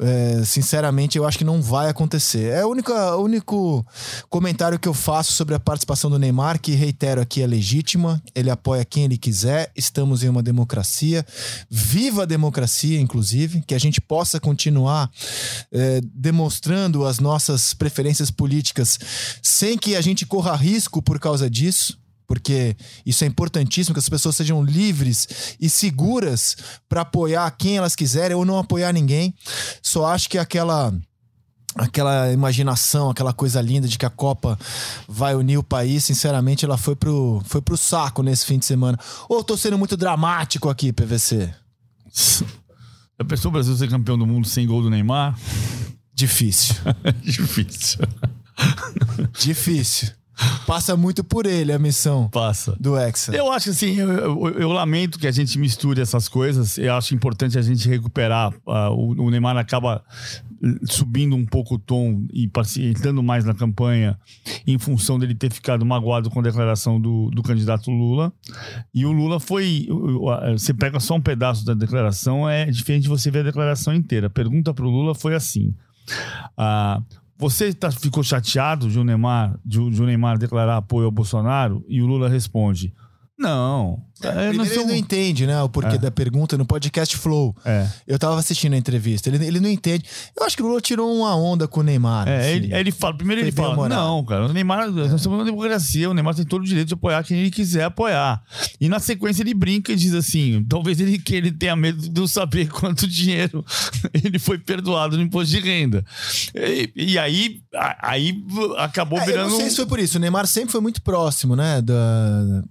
É, 0.00 0.42
sinceramente, 0.46 1.18
eu 1.18 1.26
acho 1.26 1.36
que 1.36 1.44
não 1.44 1.60
vai 1.60 1.90
acontecer. 1.90 2.54
É 2.54 2.64
o 2.64 2.70
único, 2.70 2.90
único 3.16 3.86
comentário 4.30 4.78
que 4.78 4.88
eu 4.88 4.94
faço 4.94 5.34
sobre 5.34 5.54
a 5.54 5.60
participação 5.60 6.10
do 6.10 6.18
Neymar, 6.18 6.58
que 6.58 6.72
reitero 6.72 7.20
aqui 7.20 7.42
é 7.42 7.46
legítima. 7.46 8.22
Ele 8.34 8.48
apoia 8.48 8.82
quem 8.82 9.04
ele 9.04 9.18
quiser. 9.18 9.70
Estamos 9.76 10.22
em 10.22 10.30
uma 10.30 10.42
democracia. 10.42 11.22
Viva 11.68 12.22
a 12.22 12.26
democracia, 12.26 12.98
inclusive, 12.98 13.60
que 13.60 13.74
a 13.74 13.78
gente 13.78 14.00
possa 14.00 14.40
continuar 14.40 15.10
é, 15.70 16.00
demonstrando 16.14 17.04
as 17.04 17.18
nossas 17.18 17.74
preferências 17.74 18.30
políticas 18.30 18.98
sem 19.42 19.76
que 19.76 19.94
a 19.94 20.00
gente 20.00 20.24
corra 20.24 20.56
risco 20.56 21.02
por 21.02 21.20
causa 21.20 21.50
disso 21.50 22.02
porque 22.34 22.76
isso 23.06 23.22
é 23.22 23.28
importantíssimo 23.28 23.94
que 23.94 24.00
as 24.00 24.08
pessoas 24.08 24.34
sejam 24.34 24.60
livres 24.60 25.56
e 25.60 25.70
seguras 25.70 26.56
para 26.88 27.02
apoiar 27.02 27.48
quem 27.52 27.76
elas 27.76 27.94
quiserem 27.94 28.36
ou 28.36 28.44
não 28.44 28.58
apoiar 28.58 28.92
ninguém. 28.92 29.32
Só 29.80 30.06
acho 30.06 30.28
que 30.28 30.36
aquela 30.36 30.92
aquela 31.76 32.32
imaginação, 32.32 33.08
aquela 33.08 33.32
coisa 33.32 33.60
linda 33.60 33.86
de 33.86 33.96
que 33.96 34.04
a 34.04 34.10
Copa 34.10 34.58
vai 35.08 35.36
unir 35.36 35.58
o 35.58 35.62
país, 35.62 36.04
sinceramente, 36.04 36.64
ela 36.64 36.76
foi 36.76 36.96
pro, 36.96 37.40
foi 37.46 37.62
pro 37.62 37.76
saco 37.76 38.22
nesse 38.22 38.46
fim 38.46 38.58
de 38.58 38.64
semana. 38.64 38.98
Ou 39.28 39.38
eu 39.38 39.44
tô 39.44 39.56
sendo 39.56 39.78
muito 39.78 39.96
dramático 39.96 40.68
aqui, 40.68 40.92
PVC? 40.92 41.54
A 43.18 43.22
pessoa 43.26 43.50
o 43.50 43.52
Brasil 43.52 43.76
ser 43.76 43.88
campeão 43.88 44.18
do 44.18 44.26
mundo 44.26 44.48
sem 44.48 44.66
gol 44.66 44.82
do 44.82 44.90
Neymar? 44.90 45.38
Difícil. 46.12 46.74
Difícil. 47.22 48.00
Difícil. 49.38 50.10
Passa 50.66 50.96
muito 50.96 51.22
por 51.22 51.46
ele 51.46 51.72
a 51.72 51.78
missão 51.78 52.28
Passa. 52.28 52.76
do 52.80 52.96
Hexa. 52.96 53.34
Eu 53.34 53.52
acho 53.52 53.70
assim, 53.70 53.96
eu, 53.96 54.10
eu, 54.10 54.48
eu, 54.58 54.72
lamento 54.72 55.18
que 55.18 55.26
a 55.26 55.30
gente 55.30 55.58
misture 55.58 56.00
essas 56.00 56.28
coisas. 56.28 56.76
Eu 56.78 56.94
acho 56.94 57.14
importante 57.14 57.58
a 57.58 57.62
gente 57.62 57.88
recuperar. 57.88 58.52
Uh, 58.66 58.90
o, 58.90 59.26
o, 59.26 59.30
Neymar 59.30 59.56
acaba 59.56 60.02
subindo 60.84 61.36
um 61.36 61.44
pouco 61.44 61.74
o 61.74 61.78
tom 61.78 62.26
e 62.32 62.50
entrando 62.78 63.22
mais 63.22 63.44
na 63.44 63.54
campanha 63.54 64.18
em 64.66 64.78
função 64.78 65.18
dele 65.18 65.34
ter 65.34 65.52
ficado 65.52 65.84
magoado 65.84 66.30
com 66.30 66.40
a 66.40 66.42
declaração 66.42 67.00
do, 67.00 67.30
do 67.30 67.42
candidato 67.42 67.90
Lula. 67.90 68.32
E 68.92 69.04
o 69.04 69.12
Lula 69.12 69.38
foi. 69.38 69.86
Você 70.52 70.72
pega 70.72 70.98
só 70.98 71.14
um 71.14 71.20
pedaço 71.20 71.64
da 71.64 71.74
declaração, 71.74 72.48
é 72.48 72.66
diferente 72.66 73.02
de 73.04 73.08
você 73.08 73.30
ver 73.30 73.40
a 73.40 73.44
declaração 73.44 73.94
inteira. 73.94 74.26
A 74.26 74.30
pergunta 74.30 74.72
para 74.72 74.84
o 74.84 74.90
Lula 74.90 75.14
foi 75.14 75.34
assim. 75.34 75.74
Uh, 76.58 77.02
você 77.36 77.74
tá, 77.74 77.90
ficou 77.90 78.22
chateado 78.22 78.88
de 78.88 78.98
o, 78.98 79.04
Neymar, 79.04 79.58
de, 79.64 79.90
de 79.90 80.02
o 80.02 80.06
Neymar 80.06 80.38
declarar 80.38 80.76
apoio 80.76 81.06
ao 81.06 81.12
Bolsonaro? 81.12 81.84
E 81.88 82.00
o 82.00 82.06
Lula 82.06 82.28
responde: 82.28 82.94
Não, 83.38 84.04
é, 84.22 84.48
Primeiro 84.48 84.74
ele 84.74 84.84
não 84.84 84.94
entende, 84.94 85.46
né, 85.46 85.60
o 85.62 85.68
porquê 85.68 85.96
é. 85.96 85.98
da 85.98 86.10
pergunta 86.10 86.56
no 86.56 86.64
podcast 86.64 87.16
Flow. 87.16 87.54
É. 87.64 87.86
Eu 88.06 88.18
tava 88.18 88.38
assistindo 88.38 88.74
a 88.74 88.76
entrevista, 88.76 89.28
ele, 89.28 89.44
ele 89.44 89.58
não 89.58 89.68
entende. 89.68 90.04
Eu 90.36 90.46
acho 90.46 90.56
que 90.56 90.62
o 90.62 90.66
Lula 90.66 90.80
tirou 90.80 91.12
uma 91.12 91.34
onda 91.34 91.66
com 91.66 91.80
o 91.80 91.82
Neymar. 91.82 92.28
É, 92.28 92.38
assim. 92.38 92.48
ele, 92.50 92.74
ele 92.74 92.92
fala, 92.92 93.16
primeiro 93.16 93.42
ele 93.42 93.50
fala, 93.50 93.88
não, 93.88 94.24
cara, 94.24 94.46
o 94.46 94.52
Neymar, 94.52 94.90
nós 94.90 95.12
estamos 95.14 95.38
uma 95.38 95.44
democracia, 95.44 96.08
o 96.08 96.14
Neymar 96.14 96.34
tem 96.34 96.44
todo 96.44 96.62
o 96.62 96.64
direito 96.64 96.88
de 96.88 96.94
apoiar 96.94 97.24
quem 97.24 97.38
ele 97.38 97.50
quiser 97.50 97.84
apoiar. 97.84 98.40
E 98.80 98.88
na 98.88 99.00
sequência 99.00 99.42
ele 99.42 99.52
brinca 99.52 99.92
e 99.92 99.96
diz 99.96 100.14
assim, 100.14 100.64
talvez 100.68 101.00
ele, 101.00 101.18
que 101.18 101.34
ele 101.34 101.50
tenha 101.50 101.74
medo 101.74 102.00
de 102.00 102.20
não 102.20 102.28
saber 102.28 102.68
quanto 102.72 103.08
dinheiro 103.08 103.64
ele 104.12 104.38
foi 104.38 104.58
perdoado 104.58 105.16
no 105.16 105.24
imposto 105.24 105.50
de 105.50 105.60
renda. 105.60 106.04
E, 106.54 106.92
e 106.94 107.18
aí, 107.18 107.60
aí 108.00 108.44
acabou 108.78 109.18
é, 109.18 109.26
virando... 109.26 109.46
Eu 109.46 109.50
não 109.50 109.56
sei 109.58 109.70
se 109.70 109.76
foi 109.76 109.86
por 109.86 109.98
isso, 109.98 110.18
o 110.18 110.20
Neymar 110.20 110.46
sempre 110.46 110.70
foi 110.70 110.80
muito 110.80 111.02
próximo, 111.02 111.56
né, 111.56 111.82
da, 111.82 112.62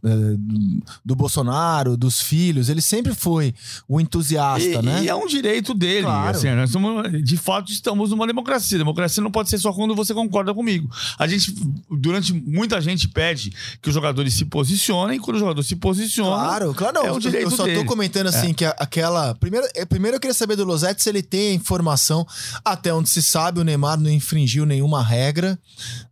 do 1.03 1.15
Bolsonaro 1.15 1.32
Bolsonaro, 1.33 1.97
dos 1.97 2.21
filhos, 2.21 2.69
ele 2.69 2.81
sempre 2.81 3.15
foi 3.15 3.55
o 3.87 3.99
entusiasta, 3.99 4.79
e, 4.79 4.81
né? 4.81 5.03
E 5.03 5.09
é 5.09 5.15
um 5.15 5.25
direito 5.25 5.73
dele. 5.73 6.03
Claro. 6.03 6.37
Assim, 6.37 6.49
nós 6.51 6.69
somos, 6.69 7.23
de 7.23 7.37
fato, 7.37 7.71
estamos 7.71 8.11
numa 8.11 8.27
democracia. 8.27 8.77
Democracia 8.77 9.23
não 9.23 9.31
pode 9.31 9.49
ser 9.49 9.57
só 9.57 9.73
quando 9.73 9.95
você 9.95 10.13
concorda 10.13 10.53
comigo. 10.53 10.87
A 11.17 11.27
gente, 11.27 11.55
durante 11.89 12.33
muita 12.33 12.79
gente 12.79 13.07
pede 13.07 13.51
que 13.81 13.89
os 13.89 13.93
jogadores 13.93 14.33
se 14.33 14.45
posicionem, 14.45 15.19
quando 15.19 15.37
o 15.37 15.39
jogador 15.39 15.63
se 15.63 15.75
posiciona. 15.75 16.43
Claro, 16.43 16.73
claro, 16.73 16.93
não. 16.99 17.05
É 17.05 17.11
o 17.11 17.19
direito 17.19 17.49
eu 17.49 17.51
só 17.51 17.63
dele. 17.63 17.79
tô 17.79 17.85
comentando 17.85 18.27
assim 18.27 18.51
é. 18.51 18.53
que 18.53 18.65
aquela. 18.65 19.33
Primeiro, 19.35 19.67
é, 19.75 19.85
primeiro 19.85 20.17
eu 20.17 20.21
queria 20.21 20.33
saber 20.33 20.55
do 20.55 20.63
Losetti 20.63 21.01
se 21.01 21.09
ele 21.09 21.23
tem 21.23 21.51
a 21.51 21.53
informação, 21.53 22.27
até 22.63 22.93
onde 22.93 23.09
se 23.09 23.23
sabe, 23.23 23.59
o 23.59 23.63
Neymar 23.63 23.99
não 23.99 24.11
infringiu 24.11 24.65
nenhuma 24.65 25.01
regra, 25.01 25.57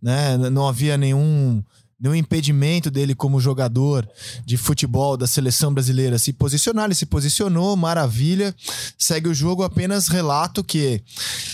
né? 0.01 0.37
Não 0.37 0.67
havia 0.67 0.97
nenhum 0.97 1.63
nenhum 2.01 2.15
impedimento 2.15 2.89
dele 2.89 3.13
como 3.13 3.39
jogador 3.39 4.09
de 4.43 4.57
futebol 4.57 5.15
da 5.15 5.27
seleção 5.27 5.73
brasileira 5.73 6.17
se 6.17 6.33
posicionar. 6.33 6.85
Ele 6.85 6.95
se 6.95 7.05
posicionou, 7.05 7.77
maravilha. 7.77 8.55
Segue 8.97 9.29
o 9.29 9.33
jogo, 9.33 9.63
apenas 9.63 10.07
relato 10.07 10.63
que 10.63 11.01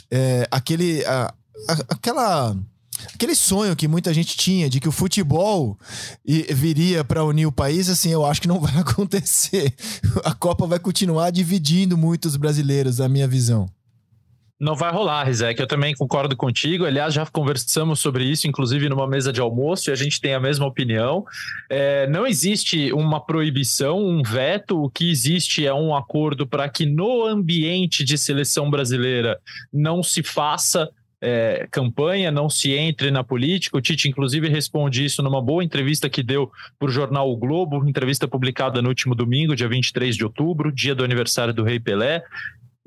é, 0.10 0.48
aquele, 0.50 1.04
a, 1.06 1.34
a, 1.68 1.74
aquela 1.90 2.58
aquele 3.14 3.36
sonho 3.36 3.76
que 3.76 3.88
muita 3.88 4.14
gente 4.14 4.36
tinha 4.36 4.70
de 4.70 4.80
que 4.80 4.90
o 4.90 4.92
futebol 4.92 5.78
viria 6.26 7.04
para 7.04 7.24
unir 7.24 7.46
o 7.46 7.52
país, 7.52 7.90
assim, 7.90 8.10
eu 8.10 8.26
acho 8.26 8.42
que 8.42 8.48
não 8.48 8.60
vai 8.62 8.76
acontecer. 8.78 9.76
A 10.24 10.34
Copa 10.34 10.66
vai 10.66 10.80
continuar 10.80 11.30
dividindo 11.32 11.98
muitos 11.98 12.36
brasileiros, 12.36 13.02
a 13.02 13.10
minha 13.10 13.28
visão. 13.28 13.70
Não 14.60 14.76
vai 14.76 14.92
rolar, 14.92 15.24
Rizek. 15.24 15.60
Eu 15.60 15.68
também 15.68 15.94
concordo 15.94 16.36
contigo. 16.36 16.86
Aliás, 16.86 17.14
já 17.14 17.26
conversamos 17.28 18.00
sobre 18.00 18.24
isso, 18.24 18.48
inclusive 18.48 18.90
numa 18.90 19.08
mesa 19.08 19.32
de 19.32 19.40
almoço, 19.40 19.90
e 19.90 19.94
a 19.94 19.96
gente 19.96 20.20
tem 20.20 20.34
a 20.34 20.40
mesma 20.40 20.66
opinião. 20.66 21.24
É, 21.70 22.08
não 22.08 22.26
existe 22.26 22.92
uma 22.92 23.24
proibição, 23.24 24.00
um 24.00 24.24
veto. 24.24 24.84
O 24.84 24.90
que 24.90 25.12
existe 25.12 25.66
é 25.66 25.74
um 25.74 25.96
acordo 25.96 26.48
para 26.48 26.68
que 26.68 26.88
no 26.88 27.24
ambiente 27.24 28.04
de 28.04 28.18
seleção 28.18 28.68
brasileira 28.70 29.40
não 29.72 30.02
se 30.02 30.24
faça 30.24 30.90
é, 31.20 31.68
campanha, 31.72 32.32
não 32.32 32.50
se 32.50 32.72
entre 32.74 33.12
na 33.12 33.24
política. 33.24 33.78
O 33.78 33.82
Tite, 33.82 34.08
inclusive, 34.08 34.48
responde 34.50 35.04
isso 35.04 35.22
numa 35.24 35.42
boa 35.42 35.64
entrevista 35.64 36.10
que 36.10 36.22
deu 36.22 36.52
para 36.78 36.88
o 36.88 36.92
jornal 36.92 37.32
O 37.32 37.38
Globo, 37.38 37.88
entrevista 37.88 38.28
publicada 38.28 38.82
no 38.82 38.90
último 38.90 39.16
domingo, 39.16 39.56
dia 39.56 39.68
23 39.68 40.16
de 40.16 40.24
outubro, 40.24 40.72
dia 40.72 40.94
do 40.94 41.04
aniversário 41.04 41.54
do 41.54 41.64
Rei 41.64 41.80
Pelé. 41.80 42.24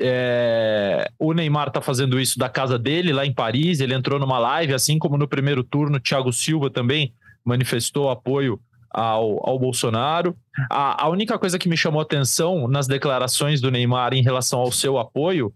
É, 0.00 1.10
o 1.18 1.34
Neymar 1.34 1.68
está 1.68 1.82
fazendo 1.82 2.18
isso 2.18 2.38
da 2.38 2.48
casa 2.48 2.78
dele, 2.78 3.12
lá 3.12 3.26
em 3.26 3.34
Paris. 3.34 3.80
Ele 3.80 3.94
entrou 3.94 4.18
numa 4.18 4.38
live, 4.38 4.72
assim 4.72 4.98
como 4.98 5.18
no 5.18 5.28
primeiro 5.28 5.62
turno, 5.62 6.00
Thiago 6.00 6.32
Silva 6.32 6.70
também 6.70 7.12
manifestou 7.44 8.10
apoio 8.10 8.60
ao, 8.90 9.48
ao 9.48 9.58
Bolsonaro. 9.58 10.36
A, 10.70 11.04
a 11.04 11.08
única 11.08 11.38
coisa 11.38 11.58
que 11.58 11.68
me 11.68 11.76
chamou 11.76 12.00
atenção 12.00 12.66
nas 12.66 12.86
declarações 12.86 13.60
do 13.60 13.70
Neymar 13.70 14.14
em 14.14 14.22
relação 14.22 14.60
ao 14.60 14.72
seu 14.72 14.98
apoio 14.98 15.52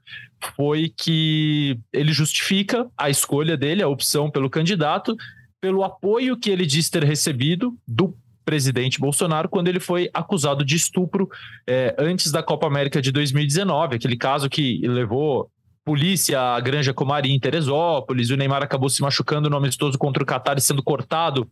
foi 0.57 0.93
que 0.95 1.79
ele 1.93 2.13
justifica 2.13 2.87
a 2.97 3.09
escolha 3.09 3.57
dele, 3.57 3.83
a 3.83 3.89
opção 3.89 4.31
pelo 4.31 4.51
candidato, 4.51 5.17
pelo 5.61 5.83
apoio 5.83 6.37
que 6.37 6.51
ele 6.51 6.67
diz 6.67 6.91
ter 6.91 7.03
recebido 7.03 7.75
do 7.89 8.15
presidente 8.45 9.01
Bolsonaro 9.01 9.49
quando 9.49 9.69
ele 9.69 9.81
foi 9.81 10.09
acusado 10.13 10.65
de 10.65 10.77
estupro 10.77 11.29
é, 11.67 11.95
antes 11.99 12.31
da 12.31 12.43
Copa 12.43 12.67
América 12.67 13.01
de 13.01 13.11
2019, 13.11 13.97
aquele 13.97 14.17
caso 14.17 14.49
que 14.49 14.81
levou 14.87 15.51
polícia 15.85 16.41
à 16.41 16.61
Granja 16.61 16.95
Comari 16.95 17.33
em 17.33 17.39
Teresópolis, 17.39 18.31
o 18.31 18.37
Neymar 18.37 18.63
acabou 18.63 18.89
se 18.89 19.03
machucando 19.03 19.51
no 19.51 19.57
amistoso 19.57 19.99
contra 19.99 20.23
o 20.23 20.27
Catar 20.27 20.57
e 20.57 20.61
sendo 20.61 20.83
cortado 20.83 21.49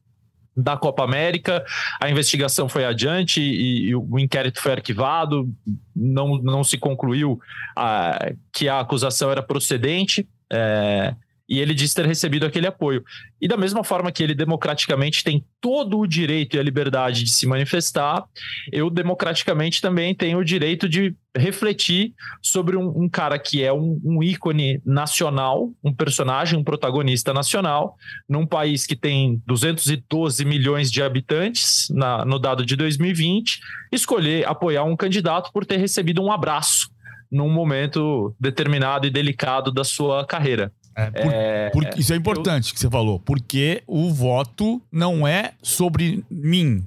da 0.57 0.77
Copa 0.77 1.03
América, 1.03 1.65
a 2.01 2.11
investigação 2.11 2.69
foi 2.69 2.85
adiante 2.85 3.41
e, 3.41 3.89
e 3.89 3.97
o 3.97 4.19
inquérito 4.19 4.61
foi 4.61 4.73
arquivado, 4.73 5.49
não, 5.97 6.37
não 6.39 6.63
se 6.63 6.77
concluiu 6.77 7.41
a, 7.77 8.33
que 8.53 8.69
a 8.69 8.81
acusação 8.81 9.31
era 9.31 9.43
procedente. 9.43 10.29
É, 10.53 11.15
E 11.53 11.61
ele 11.61 11.75
diz 11.75 11.93
ter 11.93 12.07
recebido 12.07 12.47
aquele 12.47 12.67
apoio. 12.67 13.05
E 13.39 13.47
da 13.47 13.59
mesma 13.59 13.85
forma 13.85 14.11
que 14.11 14.23
ele 14.23 14.35
democraticamente 14.35 15.23
tem 15.23 15.45
todo 15.61 15.99
o 15.99 16.07
direito 16.07 16.57
e 16.57 16.59
a 16.59 16.63
liberdade 16.63 17.23
de 17.23 17.31
se 17.31 17.47
manifestar, 17.47 18.25
eu 18.73 18.89
democraticamente 18.89 19.83
também 19.83 20.15
tenho 20.15 20.39
o 20.39 20.45
direito 20.45 20.89
de 20.89 21.15
refletir 21.37 22.15
sobre 22.41 22.75
um, 22.75 23.03
um 23.03 23.07
cara 23.07 23.39
que 23.39 23.63
é 23.63 23.71
um, 23.71 24.01
um, 24.03 24.23
ícone 24.23 24.81
nacional, 24.83 25.71
um 25.85 25.93
personagem, 25.93 26.59
um 26.59 26.65
protagonista 26.65 27.35
nacional, 27.35 27.97
num 28.27 28.47
país 28.47 28.87
que 28.87 28.97
tem 28.97 29.43
212 29.47 30.47
milhões 30.47 30.91
de 30.91 31.03
habitantes 31.03 31.87
na, 31.91 32.25
no 32.25 32.39
dado 32.39 32.65
de 32.65 32.77
2020, 32.77 33.61
escolher 33.93 34.49
apoiar 34.49 34.85
um 34.85 34.97
candidato 34.97 35.53
por 35.53 35.67
ter 35.67 35.77
recebido 35.77 36.23
um 36.23 36.33
abraço 36.33 36.91
num 37.31 37.51
momento 37.51 38.35
determinado 38.41 39.07
e 39.07 39.11
delicado 39.11 39.71
da 39.71 39.85
sua 39.85 40.25
carreira. 40.25 40.73
É, 40.95 41.11
por, 41.11 41.33
é, 41.33 41.71
por, 41.71 41.99
isso 41.99 42.13
é 42.13 42.17
importante 42.17 42.69
eu, 42.69 42.75
que 42.75 42.81
você 42.81 42.91
falou, 42.91 43.19
porque 43.19 43.83
o 43.87 44.13
voto 44.13 44.83
não 44.91 45.27
é 45.27 45.55
sobre 45.63 46.25
mim. 46.31 46.87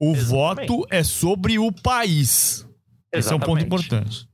O 0.00 0.12
exatamente. 0.12 0.68
voto 0.68 0.86
é 0.90 1.02
sobre 1.02 1.58
o 1.58 1.70
país. 1.70 2.66
Esse 3.12 3.32
é 3.32 3.36
um 3.36 3.40
ponto 3.40 3.62
importante. 3.62 4.28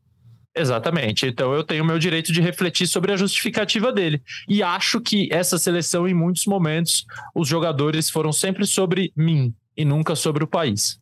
Exatamente. 0.57 1.27
Então 1.27 1.53
eu 1.53 1.63
tenho 1.63 1.85
o 1.85 1.87
meu 1.87 1.99
direito 1.99 2.33
de 2.33 2.41
refletir 2.41 2.87
sobre 2.87 3.13
a 3.13 3.17
justificativa 3.17 3.93
dele. 3.93 4.23
E 4.49 4.63
acho 4.63 5.01
que 5.01 5.29
essa 5.31 5.59
seleção, 5.59 6.09
em 6.09 6.15
muitos 6.15 6.47
momentos, 6.47 7.05
os 7.35 7.47
jogadores 7.47 8.09
foram 8.09 8.33
sempre 8.33 8.67
sobre 8.67 9.13
mim 9.15 9.55
e 9.77 9.85
nunca 9.85 10.17
sobre 10.17 10.43
o 10.43 10.47
país. 10.47 10.99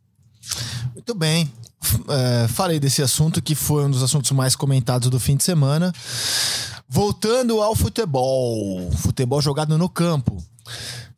Muito 0.93 1.15
bem. 1.15 1.51
É, 2.09 2.49
falei 2.49 2.81
desse 2.81 3.03
assunto 3.03 3.43
que 3.43 3.55
foi 3.55 3.85
um 3.85 3.91
dos 3.91 4.03
assuntos 4.03 4.31
mais 4.33 4.57
comentados 4.57 5.09
do 5.09 5.21
fim 5.21 5.37
de 5.37 5.45
semana. 5.45 5.93
Voltando 6.89 7.63
ao 7.63 7.75
futebol. 7.75 8.91
Futebol 8.93 9.41
jogado 9.41 9.77
no 9.79 9.89
campo. 9.89 10.43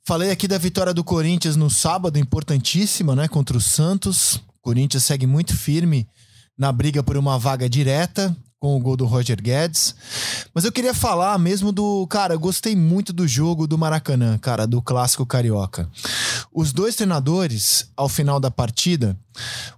Falei 0.05 0.31
aqui 0.31 0.47
da 0.47 0.59
vitória 0.59 0.95
do 0.95 1.03
Corinthians 1.03 1.57
no 1.57 1.69
sábado, 1.69 2.19
importantíssima, 2.19 3.17
né? 3.17 3.27
Contra 3.29 3.57
o 3.57 3.61
Santos. 3.61 4.37
O 4.37 4.63
Corinthians 4.63 5.05
segue 5.05 5.27
muito 5.27 5.57
firme 5.57 6.09
na 6.57 6.71
briga 6.71 7.03
por 7.03 7.17
uma 7.17 7.39
vaga 7.39 7.69
direta 7.69 8.35
com 8.59 8.77
o 8.77 8.81
gol 8.81 8.97
do 8.97 9.05
Roger 9.05 9.41
Guedes. 9.41 9.95
Mas 10.55 10.65
eu 10.65 10.73
queria 10.73 10.95
falar 10.95 11.39
mesmo 11.39 11.71
do. 11.71 12.07
Cara, 12.09 12.35
eu 12.35 12.41
gostei 12.41 12.75
muito 12.75 13.13
do 13.13 13.27
jogo 13.29 13.67
do 13.67 13.77
Maracanã, 13.77 14.39
cara, 14.39 14.67
do 14.67 14.81
clássico 14.81 15.27
carioca. 15.27 15.89
Os 16.53 16.73
dois 16.73 16.97
treinadores, 16.97 17.91
ao 17.97 18.09
final 18.09 18.41
da 18.41 18.51
partida, 18.51 19.17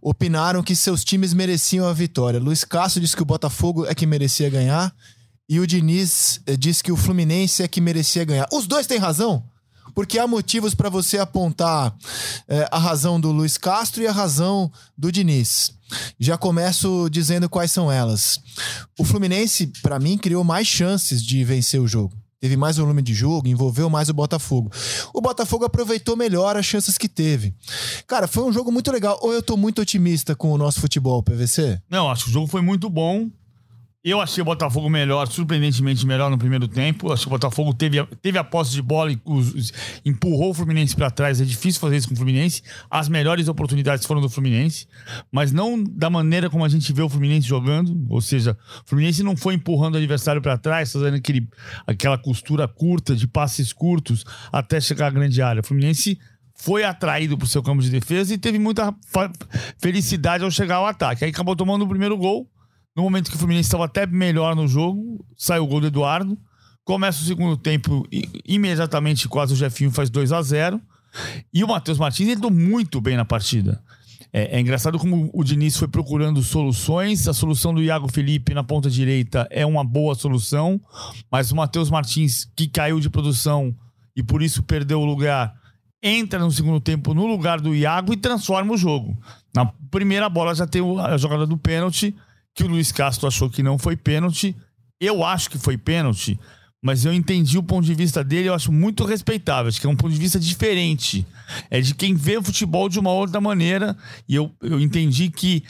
opinaram 0.00 0.62
que 0.62 0.76
seus 0.76 1.04
times 1.04 1.34
mereciam 1.34 1.86
a 1.86 1.92
vitória. 1.92 2.40
Luiz 2.40 2.64
Castro 2.64 3.00
disse 3.00 3.16
que 3.16 3.22
o 3.22 3.26
Botafogo 3.26 3.84
é 3.86 3.94
que 3.94 4.06
merecia 4.06 4.48
ganhar. 4.48 4.94
E 5.48 5.58
o 5.60 5.66
Diniz 5.66 6.40
eh, 6.46 6.56
disse 6.56 6.82
que 6.82 6.92
o 6.92 6.96
Fluminense 6.96 7.62
é 7.62 7.68
que 7.68 7.80
merecia 7.80 8.24
ganhar. 8.24 8.46
Os 8.52 8.66
dois 8.66 8.86
têm 8.86 8.98
razão? 8.98 9.44
porque 9.98 10.16
há 10.16 10.28
motivos 10.28 10.76
para 10.76 10.88
você 10.88 11.18
apontar 11.18 11.92
é, 12.46 12.68
a 12.70 12.78
razão 12.78 13.20
do 13.20 13.32
Luiz 13.32 13.58
Castro 13.58 14.00
e 14.00 14.06
a 14.06 14.12
razão 14.12 14.70
do 14.96 15.10
Diniz. 15.10 15.72
Já 16.20 16.38
começo 16.38 17.08
dizendo 17.10 17.48
quais 17.48 17.72
são 17.72 17.90
elas. 17.90 18.38
O 18.96 19.02
Fluminense, 19.02 19.72
para 19.82 19.98
mim, 19.98 20.16
criou 20.16 20.44
mais 20.44 20.68
chances 20.68 21.20
de 21.20 21.42
vencer 21.42 21.80
o 21.80 21.88
jogo. 21.88 22.14
Teve 22.40 22.56
mais 22.56 22.76
volume 22.76 23.02
de 23.02 23.12
jogo, 23.12 23.48
envolveu 23.48 23.90
mais 23.90 24.08
o 24.08 24.14
Botafogo. 24.14 24.70
O 25.12 25.20
Botafogo 25.20 25.64
aproveitou 25.64 26.16
melhor 26.16 26.56
as 26.56 26.64
chances 26.64 26.96
que 26.96 27.08
teve. 27.08 27.52
Cara, 28.06 28.28
foi 28.28 28.44
um 28.44 28.52
jogo 28.52 28.70
muito 28.70 28.92
legal. 28.92 29.18
Ou 29.20 29.32
eu 29.32 29.42
tô 29.42 29.56
muito 29.56 29.82
otimista 29.82 30.36
com 30.36 30.52
o 30.52 30.58
nosso 30.58 30.80
futebol, 30.80 31.20
PVC? 31.24 31.82
Não, 31.90 32.08
acho 32.08 32.24
que 32.24 32.30
o 32.30 32.32
jogo 32.32 32.46
foi 32.46 32.60
muito 32.60 32.88
bom. 32.88 33.28
Eu 34.08 34.22
achei 34.22 34.40
o 34.40 34.44
Botafogo 34.44 34.88
melhor, 34.88 35.28
surpreendentemente 35.28 36.06
melhor 36.06 36.30
no 36.30 36.38
primeiro 36.38 36.66
tempo. 36.66 37.12
Acho 37.12 37.24
que 37.24 37.28
o 37.28 37.30
Botafogo 37.30 37.74
teve, 37.74 38.02
teve 38.22 38.38
a 38.38 38.44
posse 38.44 38.72
de 38.72 38.80
bola 38.80 39.12
e 39.12 39.20
os, 39.22 39.70
empurrou 40.02 40.48
o 40.48 40.54
Fluminense 40.54 40.96
para 40.96 41.10
trás. 41.10 41.42
É 41.42 41.44
difícil 41.44 41.78
fazer 41.78 41.98
isso 41.98 42.08
com 42.08 42.14
o 42.14 42.16
Fluminense. 42.16 42.62
As 42.90 43.06
melhores 43.06 43.48
oportunidades 43.48 44.06
foram 44.06 44.22
do 44.22 44.30
Fluminense, 44.30 44.88
mas 45.30 45.52
não 45.52 45.84
da 45.84 46.08
maneira 46.08 46.48
como 46.48 46.64
a 46.64 46.70
gente 46.70 46.90
vê 46.90 47.02
o 47.02 47.08
Fluminense 47.10 47.46
jogando. 47.46 48.06
Ou 48.08 48.22
seja, 48.22 48.56
o 48.82 48.88
Fluminense 48.88 49.22
não 49.22 49.36
foi 49.36 49.52
empurrando 49.52 49.96
o 49.96 49.98
adversário 49.98 50.40
para 50.40 50.56
trás, 50.56 50.90
fazendo 50.90 51.16
aquele, 51.16 51.46
aquela 51.86 52.16
costura 52.16 52.66
curta 52.66 53.14
de 53.14 53.26
passes 53.26 53.74
curtos 53.74 54.24
até 54.50 54.80
chegar 54.80 55.08
à 55.08 55.10
grande 55.10 55.42
área. 55.42 55.60
O 55.60 55.62
Fluminense 55.62 56.18
foi 56.54 56.82
atraído 56.82 57.36
para 57.36 57.44
o 57.44 57.48
seu 57.48 57.62
campo 57.62 57.82
de 57.82 57.90
defesa 57.90 58.32
e 58.32 58.38
teve 58.38 58.58
muita 58.58 58.94
felicidade 59.76 60.44
ao 60.44 60.50
chegar 60.50 60.76
ao 60.76 60.86
ataque. 60.86 61.26
Aí 61.26 61.30
acabou 61.30 61.54
tomando 61.54 61.84
o 61.84 61.88
primeiro 61.88 62.16
gol 62.16 62.48
no 62.98 63.04
momento 63.04 63.30
que 63.30 63.36
o 63.36 63.38
Fluminense 63.38 63.68
estava 63.68 63.84
até 63.84 64.04
melhor 64.08 64.56
no 64.56 64.66
jogo, 64.66 65.24
sai 65.36 65.60
o 65.60 65.66
gol 65.68 65.80
do 65.80 65.86
Eduardo. 65.86 66.36
Começa 66.84 67.22
o 67.22 67.24
segundo 67.24 67.56
tempo, 67.56 68.04
imediatamente 68.44 69.28
quase 69.28 69.52
o 69.52 69.56
Jefinho 69.56 69.92
faz 69.92 70.10
2 70.10 70.32
a 70.32 70.42
0 70.42 70.80
E 71.54 71.62
o 71.62 71.68
Matheus 71.68 71.96
Martins 71.96 72.28
entrou 72.28 72.50
muito 72.50 73.00
bem 73.00 73.16
na 73.16 73.24
partida. 73.24 73.80
É, 74.32 74.56
é, 74.56 74.60
engraçado 74.60 74.98
como 74.98 75.30
o 75.32 75.44
Diniz 75.44 75.76
foi 75.76 75.86
procurando 75.86 76.42
soluções. 76.42 77.28
A 77.28 77.32
solução 77.32 77.72
do 77.72 77.80
Iago 77.80 78.12
Felipe 78.12 78.52
na 78.52 78.64
ponta 78.64 78.90
direita 78.90 79.46
é 79.48 79.64
uma 79.64 79.84
boa 79.84 80.16
solução, 80.16 80.80
mas 81.30 81.52
o 81.52 81.56
Matheus 81.56 81.90
Martins, 81.90 82.50
que 82.56 82.66
caiu 82.66 82.98
de 82.98 83.08
produção 83.08 83.72
e 84.16 84.24
por 84.24 84.42
isso 84.42 84.60
perdeu 84.60 85.00
o 85.00 85.04
lugar, 85.04 85.54
entra 86.02 86.40
no 86.40 86.50
segundo 86.50 86.80
tempo 86.80 87.14
no 87.14 87.28
lugar 87.28 87.60
do 87.60 87.76
Iago 87.76 88.12
e 88.12 88.16
transforma 88.16 88.74
o 88.74 88.76
jogo. 88.76 89.16
Na 89.54 89.66
primeira 89.88 90.28
bola 90.28 90.52
já 90.52 90.66
tem 90.66 90.82
a 91.00 91.16
jogada 91.16 91.46
do 91.46 91.56
pênalti 91.56 92.12
que 92.54 92.64
o 92.64 92.68
Luiz 92.68 92.92
Castro 92.92 93.28
achou 93.28 93.48
que 93.48 93.62
não 93.62 93.78
foi 93.78 93.96
pênalti. 93.96 94.56
Eu 95.00 95.24
acho 95.24 95.48
que 95.50 95.58
foi 95.58 95.78
pênalti, 95.78 96.38
mas 96.82 97.04
eu 97.04 97.12
entendi 97.12 97.58
o 97.58 97.62
ponto 97.62 97.84
de 97.84 97.94
vista 97.94 98.22
dele, 98.22 98.48
eu 98.48 98.54
acho 98.54 98.72
muito 98.72 99.04
respeitável. 99.04 99.68
Acho 99.68 99.80
que 99.80 99.86
é 99.86 99.90
um 99.90 99.96
ponto 99.96 100.12
de 100.12 100.18
vista 100.18 100.38
diferente. 100.38 101.26
É 101.70 101.80
de 101.80 101.94
quem 101.94 102.14
vê 102.14 102.36
o 102.36 102.42
futebol 102.42 102.88
de 102.88 102.98
uma 102.98 103.10
outra 103.10 103.40
maneira. 103.40 103.96
E 104.28 104.34
eu, 104.34 104.52
eu 104.62 104.80
entendi 104.80 105.28
que 105.28 105.62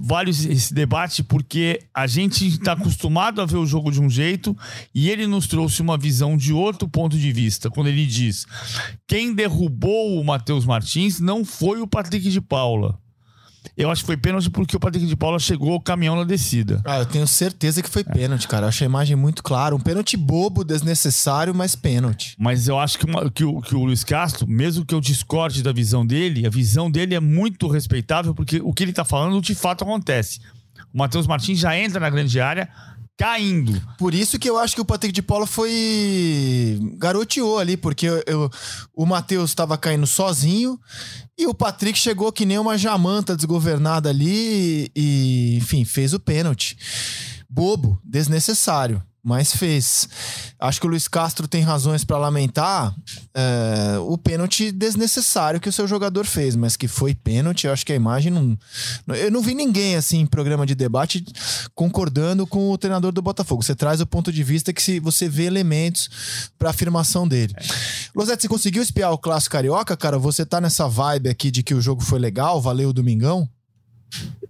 vale 0.00 0.30
esse 0.30 0.74
debate 0.74 1.22
porque 1.22 1.80
a 1.94 2.06
gente 2.06 2.46
está 2.46 2.72
acostumado 2.72 3.40
a 3.40 3.46
ver 3.46 3.56
o 3.56 3.66
jogo 3.66 3.92
de 3.92 4.00
um 4.00 4.10
jeito 4.10 4.56
e 4.94 5.08
ele 5.08 5.26
nos 5.26 5.46
trouxe 5.46 5.80
uma 5.80 5.96
visão 5.96 6.36
de 6.36 6.52
outro 6.52 6.88
ponto 6.88 7.16
de 7.16 7.32
vista. 7.32 7.70
Quando 7.70 7.88
ele 7.88 8.06
diz: 8.06 8.46
quem 9.06 9.34
derrubou 9.34 10.20
o 10.20 10.24
Matheus 10.24 10.64
Martins 10.64 11.20
não 11.20 11.44
foi 11.44 11.80
o 11.80 11.86
Patrick 11.86 12.30
de 12.30 12.40
Paula 12.40 12.98
eu 13.76 13.90
acho 13.90 14.02
que 14.02 14.06
foi 14.06 14.16
pênalti 14.16 14.50
porque 14.50 14.76
o 14.76 14.80
Patrick 14.80 15.06
de 15.06 15.16
Paula 15.16 15.38
chegou 15.38 15.74
o 15.74 15.80
caminhão 15.80 16.16
na 16.16 16.24
descida. 16.24 16.80
Ah, 16.84 16.98
eu 16.98 17.06
tenho 17.06 17.26
certeza 17.26 17.82
que 17.82 17.88
foi 17.88 18.04
pênalti, 18.04 18.46
cara. 18.46 18.64
Eu 18.64 18.68
achei 18.68 18.86
a 18.86 18.90
imagem 18.90 19.16
muito 19.16 19.42
clara. 19.42 19.74
Um 19.74 19.80
pênalti 19.80 20.16
bobo, 20.16 20.64
desnecessário, 20.64 21.54
mas 21.54 21.74
pênalti. 21.74 22.36
Mas 22.38 22.68
eu 22.68 22.78
acho 22.78 22.98
que, 22.98 23.06
uma, 23.06 23.30
que, 23.30 23.44
o, 23.44 23.60
que 23.60 23.74
o 23.74 23.84
Luiz 23.84 24.04
Castro, 24.04 24.46
mesmo 24.46 24.84
que 24.84 24.94
eu 24.94 25.00
discorde 25.00 25.62
da 25.62 25.72
visão 25.72 26.06
dele, 26.06 26.46
a 26.46 26.50
visão 26.50 26.90
dele 26.90 27.14
é 27.14 27.20
muito 27.20 27.68
respeitável 27.68 28.34
porque 28.34 28.60
o 28.62 28.72
que 28.72 28.84
ele 28.84 28.92
tá 28.92 29.04
falando 29.04 29.40
de 29.40 29.54
fato 29.54 29.82
acontece. 29.82 30.40
O 30.92 30.98
Matheus 30.98 31.26
Martins 31.26 31.58
já 31.58 31.76
entra 31.76 31.98
na 31.98 32.08
grande 32.08 32.40
área, 32.40 32.68
caindo. 33.16 33.80
Por 33.98 34.14
isso 34.14 34.38
que 34.38 34.48
eu 34.48 34.58
acho 34.58 34.74
que 34.74 34.80
o 34.80 34.84
Patrick 34.84 35.12
de 35.12 35.22
Paula 35.22 35.46
foi. 35.46 36.78
garoteou 36.96 37.58
ali, 37.58 37.76
porque 37.76 38.06
eu, 38.06 38.22
eu 38.26 38.50
o 38.94 39.06
Matheus 39.06 39.50
estava 39.50 39.78
caindo 39.78 40.06
sozinho 40.06 40.78
e 41.38 41.46
o 41.46 41.54
Patrick 41.54 41.98
chegou 41.98 42.32
que 42.32 42.46
nem 42.46 42.58
uma 42.58 42.78
jamanta 42.78 43.36
desgovernada 43.36 44.08
ali 44.08 44.90
e, 44.94 45.56
enfim, 45.56 45.84
fez 45.84 46.12
o 46.12 46.20
pênalti. 46.20 46.76
Bobo, 47.48 48.00
desnecessário 48.04 49.02
mas 49.24 49.56
fez. 49.56 50.06
Acho 50.60 50.78
que 50.78 50.86
o 50.86 50.90
Luiz 50.90 51.08
Castro 51.08 51.48
tem 51.48 51.62
razões 51.62 52.04
para 52.04 52.18
lamentar 52.18 52.94
é, 53.34 53.96
o 54.00 54.18
pênalti 54.18 54.70
desnecessário 54.70 55.58
que 55.58 55.68
o 55.68 55.72
seu 55.72 55.88
jogador 55.88 56.26
fez, 56.26 56.54
mas 56.54 56.76
que 56.76 56.86
foi 56.86 57.14
pênalti. 57.14 57.66
Eu 57.66 57.72
acho 57.72 57.86
que 57.86 57.92
a 57.92 57.96
imagem 57.96 58.30
não. 58.30 58.58
Eu 59.16 59.30
não 59.30 59.40
vi 59.40 59.54
ninguém 59.54 59.96
assim 59.96 60.20
em 60.20 60.26
programa 60.26 60.66
de 60.66 60.74
debate 60.74 61.24
concordando 61.74 62.46
com 62.46 62.70
o 62.70 62.76
treinador 62.76 63.12
do 63.12 63.22
Botafogo. 63.22 63.62
Você 63.62 63.74
traz 63.74 64.00
o 64.02 64.06
ponto 64.06 64.30
de 64.30 64.42
vista 64.42 64.72
que 64.72 64.82
se 64.82 65.00
você 65.00 65.26
vê 65.26 65.44
elementos 65.44 66.50
para 66.58 66.68
afirmação 66.68 67.26
dele. 67.26 67.54
Losete, 68.14 68.42
você 68.42 68.48
conseguiu 68.48 68.82
espiar 68.82 69.10
o 69.10 69.18
clássico 69.18 69.54
carioca, 69.54 69.96
cara? 69.96 70.18
Você 70.18 70.44
tá 70.44 70.60
nessa 70.60 70.86
vibe 70.86 71.30
aqui 71.30 71.50
de 71.50 71.62
que 71.62 71.74
o 71.74 71.80
jogo 71.80 72.02
foi 72.02 72.18
legal, 72.18 72.60
valeu 72.60 72.90
o 72.90 72.92
domingão? 72.92 73.48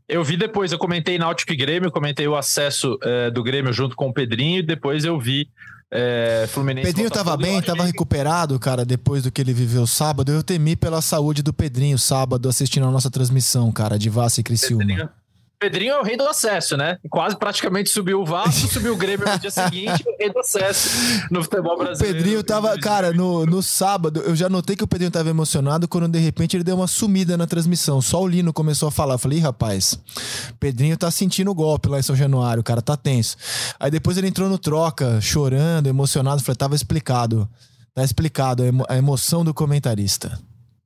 Eu 0.09 0.23
vi 0.23 0.37
depois, 0.37 0.73
eu 0.73 0.79
comentei 0.79 1.19
Náutico 1.19 1.53
e 1.53 1.57
Grêmio, 1.57 1.91
comentei 1.91 2.29
o 2.29 2.37
acesso 2.37 2.99
é, 3.03 3.31
do 3.31 3.43
Grêmio 3.43 3.73
junto 3.73 3.97
com 3.97 4.09
o 4.09 4.13
Pedrinho, 4.13 4.59
e 4.59 4.63
depois 4.63 5.05
eu 5.05 5.19
vi 5.19 5.49
é, 5.91 6.47
Fluminense. 6.49 6.89
Pedrinho 6.89 7.11
tava 7.11 7.37
bem, 7.37 7.63
tava 7.63 7.85
recuperado, 7.85 8.59
cara, 8.59 8.85
depois 8.85 9.23
do 9.23 9.31
que 9.31 9.41
ele 9.41 9.53
viveu 9.53 9.87
sábado. 9.87 10.33
Eu 10.33 10.43
temi 10.43 10.75
pela 10.75 11.01
saúde 11.01 11.43
do 11.43 11.53
Pedrinho 11.53 11.99
sábado 11.99 12.49
assistindo 12.49 12.87
a 12.87 12.91
nossa 12.91 13.11
transmissão, 13.11 13.71
cara, 13.71 13.99
de 13.99 14.11
Vassa 14.11 14.41
e 14.41 14.45
Criciúma. 14.45 14.85
Pedrinho, 14.85 15.09
Pedrinho 15.65 15.95
é 15.95 15.99
o 15.99 16.03
rei 16.03 16.15
do 16.15 16.29
acesso, 16.29 16.77
né? 16.77 16.99
Quase 17.09 17.37
praticamente 17.37 17.89
subiu 17.89 18.21
o 18.21 18.25
Vasco, 18.27 18.69
subiu 18.69 18.93
o 18.93 18.97
Grêmio 18.97 19.27
no 19.27 19.39
dia 19.39 19.51
seguinte, 19.51 20.05
o 20.07 20.15
rei 20.21 20.31
do 20.31 20.39
acesso 20.39 20.91
no 21.31 21.43
futebol 21.43 21.79
brasileiro. 21.79 22.19
O 22.19 22.23
Pedrinho 22.23 22.43
tava, 22.45 22.79
cara, 22.79 23.15
no, 23.15 23.47
no 23.47 23.63
sábado, 23.63 24.21
eu 24.21 24.37
já 24.37 24.47
notei 24.51 24.77
que 24.77 24.85
o 24.85 24.87
Pedrinho 24.87 25.11
tava 25.11 25.31
emocionado 25.31 25.89
quando 25.89 26.07
de 26.07 26.19
repente 26.19 26.55
ele 26.55 26.65
deu 26.65 26.77
uma 26.77 26.87
sumida 26.87 27.39
na 27.39 27.47
transmissão. 27.47 28.03
Só 28.03 28.21
o 28.21 28.29
Lino 28.29 28.53
começou 28.53 28.89
a 28.89 28.93
falar. 28.93 29.15
Eu 29.15 29.19
falei, 29.19 29.39
rapaz, 29.39 29.99
Pedrinho 30.61 30.99
tá 30.99 31.11
sentindo 31.11 31.51
o 31.51 31.55
golpe 31.55 31.89
lá 31.89 31.99
em 31.99 32.03
São 32.03 32.15
Januário, 32.15 32.61
o 32.61 32.65
cara 32.65 32.83
tá 32.83 32.95
tenso. 32.95 33.39
Aí 33.81 33.91
depois 33.91 34.19
ele 34.19 34.29
entrou 34.29 34.51
no 34.51 34.59
troca, 34.59 35.19
chorando, 35.23 35.87
emocionado. 35.87 36.43
Falei, 36.43 36.57
tava 36.57 36.75
explicado. 36.75 37.49
Tá 37.95 38.05
explicado 38.05 38.63
a 38.87 38.99
emoção 38.99 39.43
do 39.43 39.55
comentarista. 39.55 40.39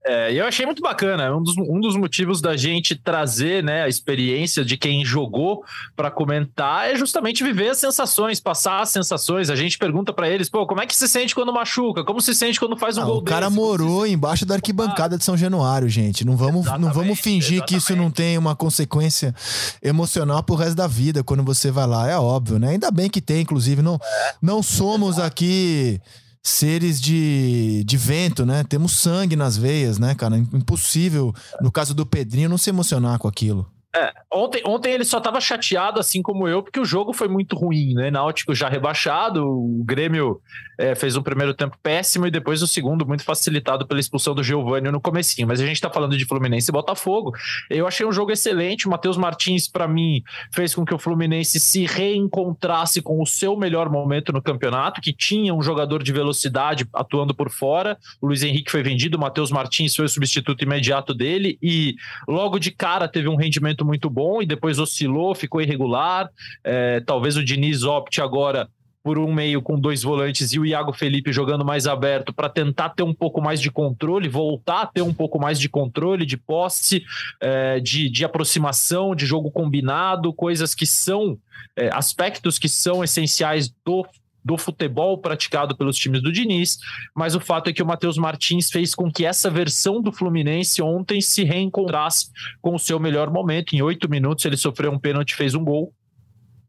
É, 0.08 0.32
eu 0.32 0.46
achei 0.46 0.64
muito 0.64 0.80
bacana. 0.80 1.36
Um 1.36 1.42
dos, 1.42 1.54
um 1.58 1.78
dos 1.78 1.94
motivos 1.94 2.40
da 2.40 2.56
gente 2.56 2.96
trazer 2.96 3.62
né, 3.62 3.82
a 3.82 3.88
experiência 3.88 4.64
de 4.64 4.78
quem 4.78 5.04
jogou 5.04 5.62
para 5.94 6.10
comentar 6.10 6.88
é 6.88 6.96
justamente 6.96 7.44
viver 7.44 7.68
as 7.68 7.76
sensações, 7.76 8.40
passar 8.40 8.80
as 8.80 8.88
sensações. 8.88 9.50
A 9.50 9.56
gente 9.56 9.76
pergunta 9.76 10.10
para 10.10 10.26
eles, 10.26 10.48
pô, 10.48 10.66
como 10.66 10.80
é 10.80 10.86
que 10.86 10.96
se 10.96 11.06
sente 11.06 11.34
quando 11.34 11.52
machuca? 11.52 12.02
Como 12.04 12.22
se 12.22 12.34
sente 12.34 12.58
quando 12.58 12.74
faz 12.74 12.96
um 12.96 13.02
ah, 13.02 13.04
gol 13.04 13.18
O 13.18 13.22
cara 13.22 13.48
desse? 13.48 13.60
morou 13.60 14.06
se... 14.06 14.12
embaixo 14.12 14.46
da 14.46 14.54
arquibancada 14.54 15.18
de 15.18 15.24
São 15.24 15.36
Januário, 15.36 15.90
gente. 15.90 16.24
Não 16.24 16.38
vamos, 16.38 16.64
não 16.78 16.90
vamos 16.90 17.20
fingir 17.20 17.56
exatamente. 17.56 17.68
que 17.68 17.76
isso 17.76 17.94
não 17.94 18.10
tem 18.10 18.38
uma 18.38 18.56
consequência 18.56 19.34
emocional 19.82 20.42
pro 20.42 20.54
resto 20.54 20.74
da 20.74 20.86
vida 20.86 21.22
quando 21.22 21.42
você 21.42 21.70
vai 21.70 21.86
lá. 21.86 22.08
É 22.08 22.16
óbvio, 22.16 22.58
né? 22.58 22.70
Ainda 22.70 22.90
bem 22.90 23.10
que 23.10 23.20
tem, 23.20 23.42
inclusive. 23.42 23.82
Não, 23.82 23.96
é. 23.96 24.34
não 24.40 24.62
somos 24.62 25.18
aqui 25.18 26.00
seres 26.42 27.00
de, 27.00 27.82
de 27.84 27.96
vento, 27.96 28.46
né? 28.46 28.64
Temos 28.64 28.92
sangue 28.92 29.36
nas 29.36 29.56
veias, 29.56 29.98
né, 29.98 30.14
cara? 30.14 30.38
Impossível, 30.38 31.34
no 31.60 31.70
caso 31.70 31.94
do 31.94 32.06
Pedrinho, 32.06 32.48
não 32.48 32.58
se 32.58 32.70
emocionar 32.70 33.18
com 33.18 33.28
aquilo. 33.28 33.66
É, 33.98 34.12
ontem, 34.32 34.62
ontem 34.64 34.92
ele 34.92 35.04
só 35.04 35.18
estava 35.18 35.40
chateado, 35.40 35.98
assim 35.98 36.22
como 36.22 36.46
eu, 36.46 36.62
porque 36.62 36.78
o 36.78 36.84
jogo 36.84 37.12
foi 37.12 37.26
muito 37.26 37.56
ruim, 37.56 37.94
né? 37.94 38.10
Náutico 38.10 38.54
já 38.54 38.68
rebaixado, 38.68 39.44
o 39.44 39.82
Grêmio 39.84 40.40
é, 40.78 40.94
fez 40.94 41.16
um 41.16 41.22
primeiro 41.22 41.52
tempo 41.52 41.76
péssimo 41.82 42.26
e 42.26 42.30
depois 42.30 42.62
o 42.62 42.66
segundo 42.68 43.04
muito 43.04 43.24
facilitado 43.24 43.86
pela 43.86 43.98
expulsão 43.98 44.34
do 44.34 44.44
Giovani 44.44 44.90
no 44.90 45.00
comecinho. 45.00 45.48
Mas 45.48 45.60
a 45.60 45.66
gente 45.66 45.76
está 45.76 45.90
falando 45.90 46.16
de 46.16 46.24
Fluminense 46.24 46.70
e 46.70 46.72
Botafogo. 46.72 47.32
Eu 47.68 47.86
achei 47.86 48.06
um 48.06 48.12
jogo 48.12 48.30
excelente. 48.30 48.86
O 48.86 48.90
Matheus 48.90 49.16
Martins, 49.16 49.66
para 49.66 49.88
mim, 49.88 50.22
fez 50.54 50.74
com 50.74 50.84
que 50.84 50.94
o 50.94 50.98
Fluminense 50.98 51.58
se 51.58 51.84
reencontrasse 51.84 53.02
com 53.02 53.20
o 53.20 53.26
seu 53.26 53.56
melhor 53.56 53.90
momento 53.90 54.32
no 54.32 54.40
campeonato, 54.40 55.00
que 55.00 55.12
tinha 55.12 55.52
um 55.52 55.62
jogador 55.62 56.02
de 56.02 56.12
velocidade 56.12 56.86
atuando 56.94 57.34
por 57.34 57.50
fora. 57.50 57.98
O 58.20 58.28
Luiz 58.28 58.44
Henrique 58.44 58.70
foi 58.70 58.82
vendido, 58.82 59.16
o 59.16 59.20
Matheus 59.20 59.50
Martins 59.50 59.96
foi 59.96 60.04
o 60.04 60.08
substituto 60.08 60.62
imediato 60.62 61.12
dele 61.12 61.58
e 61.60 61.96
logo 62.28 62.58
de 62.60 62.70
cara 62.70 63.08
teve 63.08 63.28
um 63.28 63.36
rendimento 63.36 63.84
muito 63.88 64.08
bom 64.08 64.40
e 64.42 64.46
depois 64.46 64.78
oscilou, 64.78 65.34
ficou 65.34 65.60
irregular. 65.60 66.28
É, 66.62 67.00
talvez 67.00 67.36
o 67.36 67.42
Diniz 67.42 67.82
opte 67.82 68.20
agora 68.20 68.68
por 69.02 69.18
um 69.18 69.32
meio 69.32 69.62
com 69.62 69.80
dois 69.80 70.02
volantes 70.02 70.52
e 70.52 70.58
o 70.58 70.66
Iago 70.66 70.92
Felipe 70.92 71.32
jogando 71.32 71.64
mais 71.64 71.86
aberto 71.86 72.30
para 72.30 72.48
tentar 72.48 72.90
ter 72.90 73.02
um 73.02 73.14
pouco 73.14 73.40
mais 73.40 73.58
de 73.60 73.70
controle, 73.70 74.28
voltar 74.28 74.82
a 74.82 74.86
ter 74.86 75.00
um 75.00 75.14
pouco 75.14 75.40
mais 75.40 75.58
de 75.58 75.66
controle, 75.66 76.26
de 76.26 76.36
posse, 76.36 77.02
é, 77.40 77.80
de, 77.80 78.10
de 78.10 78.24
aproximação, 78.24 79.14
de 79.14 79.24
jogo 79.24 79.50
combinado, 79.50 80.30
coisas 80.32 80.74
que 80.74 80.84
são 80.84 81.38
é, 81.74 81.88
aspectos 81.90 82.58
que 82.58 82.68
são 82.68 83.02
essenciais 83.02 83.72
do 83.84 84.04
do 84.48 84.56
futebol 84.56 85.18
praticado 85.18 85.76
pelos 85.76 85.98
times 85.98 86.22
do 86.22 86.32
Diniz, 86.32 86.78
mas 87.14 87.34
o 87.34 87.40
fato 87.40 87.68
é 87.68 87.72
que 87.72 87.82
o 87.82 87.86
Matheus 87.86 88.16
Martins 88.16 88.70
fez 88.70 88.94
com 88.94 89.12
que 89.12 89.26
essa 89.26 89.50
versão 89.50 90.00
do 90.00 90.10
Fluminense 90.10 90.80
ontem 90.80 91.20
se 91.20 91.44
reencontrasse 91.44 92.30
com 92.62 92.74
o 92.74 92.78
seu 92.78 92.98
melhor 92.98 93.30
momento. 93.30 93.76
Em 93.76 93.82
oito 93.82 94.08
minutos 94.08 94.46
ele 94.46 94.56
sofreu 94.56 94.90
um 94.90 94.98
pênalti, 94.98 95.34
fez 95.34 95.54
um 95.54 95.62
gol. 95.62 95.92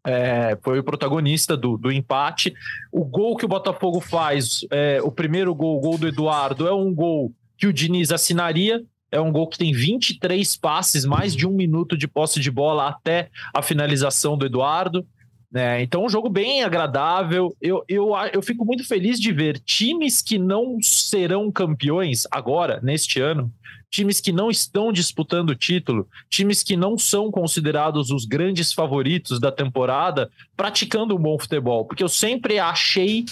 É, 0.05 0.57
foi 0.61 0.79
o 0.79 0.83
protagonista 0.83 1.55
do, 1.55 1.77
do 1.77 1.89
empate. 1.89 2.53
O 2.91 3.05
gol 3.05 3.37
que 3.37 3.45
o 3.45 3.49
Botafogo 3.49 4.01
faz, 4.01 4.65
é, 4.69 4.99
o 5.01 5.09
primeiro 5.09 5.55
gol, 5.55 5.77
o 5.77 5.79
gol 5.79 5.97
do 5.97 6.07
Eduardo, 6.07 6.67
é 6.67 6.73
um 6.73 6.93
gol 6.93 7.33
que 7.57 7.65
o 7.65 7.71
Diniz 7.71 8.11
assinaria, 8.11 8.83
é 9.09 9.21
um 9.21 9.31
gol 9.31 9.47
que 9.47 9.57
tem 9.57 9.71
23 9.71 10.57
passes, 10.57 11.05
mais 11.05 11.33
de 11.33 11.47
um 11.47 11.51
minuto 11.51 11.97
de 11.97 12.09
posse 12.09 12.41
de 12.41 12.51
bola 12.51 12.89
até 12.89 13.29
a 13.55 13.61
finalização 13.61 14.37
do 14.37 14.45
Eduardo. 14.45 15.07
Né? 15.51 15.81
Então, 15.81 16.05
um 16.05 16.09
jogo 16.09 16.29
bem 16.29 16.63
agradável. 16.63 17.55
Eu, 17.62 17.83
eu, 17.88 18.12
eu 18.31 18.41
fico 18.41 18.63
muito 18.63 18.88
feliz 18.88 19.19
de 19.19 19.31
ver 19.31 19.59
times 19.59 20.21
que 20.21 20.38
não 20.38 20.77
serão 20.81 21.51
campeões 21.51 22.23
agora, 22.31 22.79
neste 22.83 23.19
ano, 23.19 23.51
times 23.89 24.21
que 24.21 24.31
não 24.31 24.51
estão 24.51 24.91
disputando 24.91 25.49
o 25.49 25.55
título, 25.55 26.07
times 26.29 26.62
que 26.62 26.77
não 26.77 26.97
são 26.97 27.31
considerados 27.31 28.12
os 28.12 28.25
grandes 28.25 28.71
favoritos 28.71 29.39
da 29.39 29.51
temporada, 29.51 30.29
praticando 30.55 31.15
um 31.15 31.19
bom 31.19 31.39
futebol. 31.39 31.85
Porque 31.85 32.03
eu 32.03 32.09
sempre 32.09 32.59
achei 32.59 33.25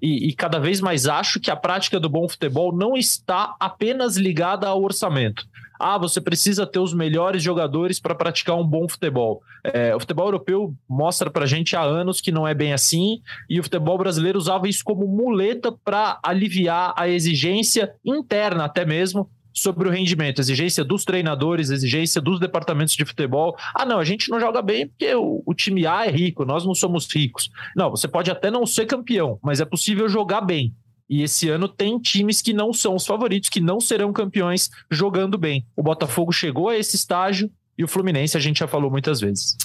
e, 0.00 0.28
e, 0.28 0.32
cada 0.32 0.58
vez 0.58 0.80
mais 0.80 1.06
acho 1.06 1.40
que 1.40 1.50
a 1.50 1.56
prática 1.56 1.98
do 1.98 2.08
bom 2.08 2.28
futebol 2.28 2.76
não 2.76 2.96
está 2.96 3.54
apenas 3.58 4.16
ligada 4.16 4.68
ao 4.68 4.82
orçamento 4.82 5.46
ah, 5.78 5.98
você 5.98 6.20
precisa 6.20 6.66
ter 6.66 6.78
os 6.78 6.94
melhores 6.94 7.42
jogadores 7.42 7.98
para 7.98 8.14
praticar 8.14 8.56
um 8.56 8.66
bom 8.66 8.88
futebol. 8.88 9.42
É, 9.62 9.94
o 9.94 10.00
futebol 10.00 10.26
europeu 10.26 10.74
mostra 10.88 11.30
para 11.30 11.46
gente 11.46 11.74
há 11.76 11.82
anos 11.82 12.20
que 12.20 12.32
não 12.32 12.46
é 12.46 12.54
bem 12.54 12.72
assim, 12.72 13.20
e 13.48 13.58
o 13.58 13.62
futebol 13.62 13.98
brasileiro 13.98 14.38
usava 14.38 14.68
isso 14.68 14.84
como 14.84 15.06
muleta 15.06 15.72
para 15.84 16.18
aliviar 16.22 16.94
a 16.96 17.08
exigência 17.08 17.94
interna, 18.04 18.64
até 18.64 18.84
mesmo, 18.84 19.28
sobre 19.54 19.88
o 19.88 19.90
rendimento, 19.90 20.40
exigência 20.40 20.84
dos 20.84 21.04
treinadores, 21.04 21.70
exigência 21.70 22.20
dos 22.20 22.40
departamentos 22.40 22.94
de 22.94 23.04
futebol. 23.04 23.56
Ah, 23.72 23.86
não, 23.86 24.00
a 24.00 24.04
gente 24.04 24.28
não 24.28 24.40
joga 24.40 24.60
bem 24.60 24.88
porque 24.88 25.14
o, 25.14 25.42
o, 25.46 25.54
time 25.54 25.86
A 25.86 26.06
é 26.06 26.10
rico, 26.10 26.44
nós 26.44 26.66
não 26.66 26.74
somos 26.74 27.06
ricos. 27.12 27.50
Não, 27.76 27.90
você 27.90 28.08
pode 28.08 28.30
até 28.30 28.50
não 28.50 28.66
ser 28.66 28.86
campeão, 28.86 29.38
mas 29.40 29.60
é 29.60 29.64
possível 29.64 30.08
jogar 30.08 30.40
bem. 30.40 30.74
E 31.08 31.22
esse 31.22 31.48
ano 31.48 31.68
tem 31.68 31.98
times 31.98 32.40
que 32.40 32.52
não 32.52 32.72
são 32.72 32.94
os 32.94 33.06
favoritos, 33.06 33.50
que 33.50 33.60
não 33.60 33.80
serão 33.80 34.12
campeões 34.12 34.70
jogando 34.90 35.36
bem. 35.36 35.66
O 35.76 35.82
Botafogo 35.82 36.32
chegou 36.32 36.68
a 36.68 36.76
esse 36.76 36.96
estágio 36.96 37.50
e 37.76 37.84
o 37.84 37.88
Fluminense 37.88 38.36
a 38.36 38.40
gente 38.40 38.58
já 38.58 38.68
falou 38.68 38.90
muitas 38.90 39.20
vezes. 39.20 39.56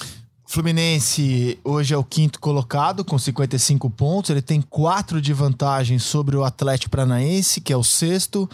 Fluminense 0.45 1.59
hoje 1.63 1.93
é 1.93 1.97
o 1.97 2.03
quinto 2.03 2.39
colocado 2.39 3.05
com 3.05 3.19
55 3.19 3.87
pontos. 3.91 4.31
Ele 4.31 4.41
tem 4.41 4.61
quatro 4.61 5.21
de 5.21 5.31
vantagem 5.31 5.99
sobre 5.99 6.35
o 6.35 6.43
Atlético 6.43 6.89
Paranaense, 6.89 7.61
que 7.61 7.71
é 7.71 7.77
o 7.77 7.83
sexto. 7.83 8.49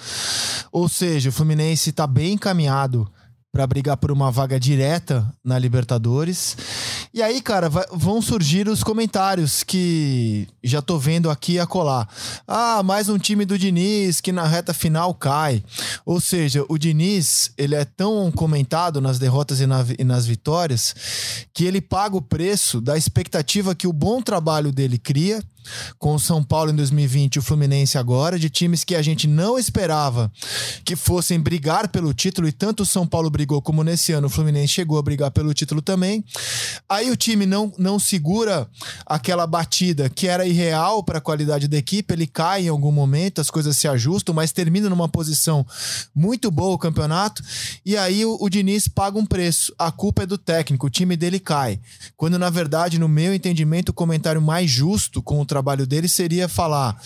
Ou 0.73 0.89
seja, 0.89 1.29
o 1.29 1.31
Fluminense 1.31 1.91
está 1.91 2.05
bem 2.05 2.33
encaminhado 2.33 3.09
para 3.55 3.65
brigar 3.65 3.95
por 3.95 4.11
uma 4.11 4.29
vaga 4.29 4.59
direta 4.59 5.33
na 5.41 5.57
Libertadores. 5.57 6.57
E 7.13 7.23
aí, 7.23 7.41
cara, 7.41 7.69
vai, 7.69 7.85
vão 7.89 8.21
surgir 8.21 8.67
os 8.67 8.83
comentários 8.83 9.63
que 9.63 10.45
já 10.61 10.81
tô 10.81 10.99
vendo 10.99 11.29
aqui 11.29 11.57
a 11.57 11.65
colar. 11.65 12.05
Ah, 12.45 12.83
mais 12.83 13.07
um 13.07 13.17
time 13.17 13.45
do 13.45 13.57
Diniz 13.57 14.19
que 14.19 14.33
na 14.33 14.45
reta 14.45 14.73
final 14.73 15.13
cai. 15.13 15.63
Ou 16.05 16.19
seja, 16.19 16.65
o 16.67 16.77
Diniz, 16.77 17.53
ele 17.57 17.75
é 17.75 17.85
tão 17.85 18.29
comentado 18.29 18.99
nas 18.99 19.19
derrotas 19.19 19.61
e, 19.61 19.65
na, 19.65 19.85
e 19.97 20.03
nas 20.03 20.25
vitórias 20.25 20.93
que 21.53 21.63
ele 21.63 21.79
paga 21.79 22.17
o 22.17 22.21
preço 22.21 22.81
da 22.81 22.97
expectativa 22.97 23.73
que 23.73 23.87
o 23.87 23.93
bom 23.93 24.21
trabalho 24.21 24.69
dele 24.69 24.97
cria 24.97 25.41
com 25.97 26.15
o 26.15 26.19
São 26.19 26.43
Paulo 26.43 26.71
em 26.71 26.75
2020 26.75 27.36
e 27.36 27.39
o 27.39 27.41
Fluminense 27.41 27.97
agora, 27.97 28.38
de 28.38 28.49
times 28.49 28.84
que 28.84 28.95
a 28.95 29.01
gente 29.01 29.28
não 29.28 29.58
esperava 29.58 30.32
que 30.84 30.95
fossem 30.95 31.39
brigar 31.39 31.89
pelo 31.89 32.13
título, 32.13 32.47
e 32.47 32.51
tanto 32.51 32.84
o 32.84 32.86
São 32.86 33.06
Paulo 33.08 33.30
brigou 33.30 33.62
como 33.62 33.84
nesse 33.84 34.12
ano 34.12 34.28
o 34.28 34.30
Fluminense 34.30 34.73
chegou 34.73 34.97
a 34.97 35.01
brigar 35.01 35.32
pelo 35.32 35.54
título 35.54 35.82
também. 35.82 36.23
Aí 36.88 37.10
o 37.12 37.15
time 37.15 37.45
não, 37.45 37.73
não 37.78 37.99
segura 37.99 38.67
aquela 39.06 39.47
batida 39.47 40.10
que 40.10 40.28
era 40.28 40.45
irreal 40.45 41.04
para 41.04 41.17
a 41.17 41.21
qualidade 41.21 41.67
da 41.67 41.78
equipe, 41.78 42.13
ele 42.13 42.28
cai 42.28 42.65
em 42.65 42.69
algum 42.69 42.91
momento, 42.91 43.41
as 43.41 43.49
coisas 43.49 43.78
se 43.78 43.88
ajustam, 43.88 44.34
mas 44.34 44.51
termina 44.51 44.89
numa 44.89 45.10
posição 45.10 45.65
muito 46.13 46.49
boa 46.51 46.75
o 46.75 46.80
campeonato, 46.80 47.43
e 47.86 47.97
aí 47.97 48.25
o, 48.25 48.38
o 48.39 48.49
Diniz 48.49 48.88
paga 48.88 49.17
um 49.17 49.25
preço. 49.25 49.73
A 49.78 49.91
culpa 49.91 50.23
é 50.23 50.25
do 50.25 50.38
técnico, 50.38 50.88
o 50.88 50.89
time 50.89 51.15
dele 51.15 51.39
cai. 51.39 51.80
Quando 52.15 52.38
na 52.38 52.49
verdade, 52.49 52.99
no 52.99 53.08
meu 53.08 53.34
entendimento, 53.34 53.89
o 53.89 53.93
comentário 53.93 54.41
mais 54.41 54.69
justo 54.69 55.19
o 55.19 55.23
trabalho 55.55 55.87
dele 55.87 56.09
seria 56.09 56.49
falar: 56.49 57.01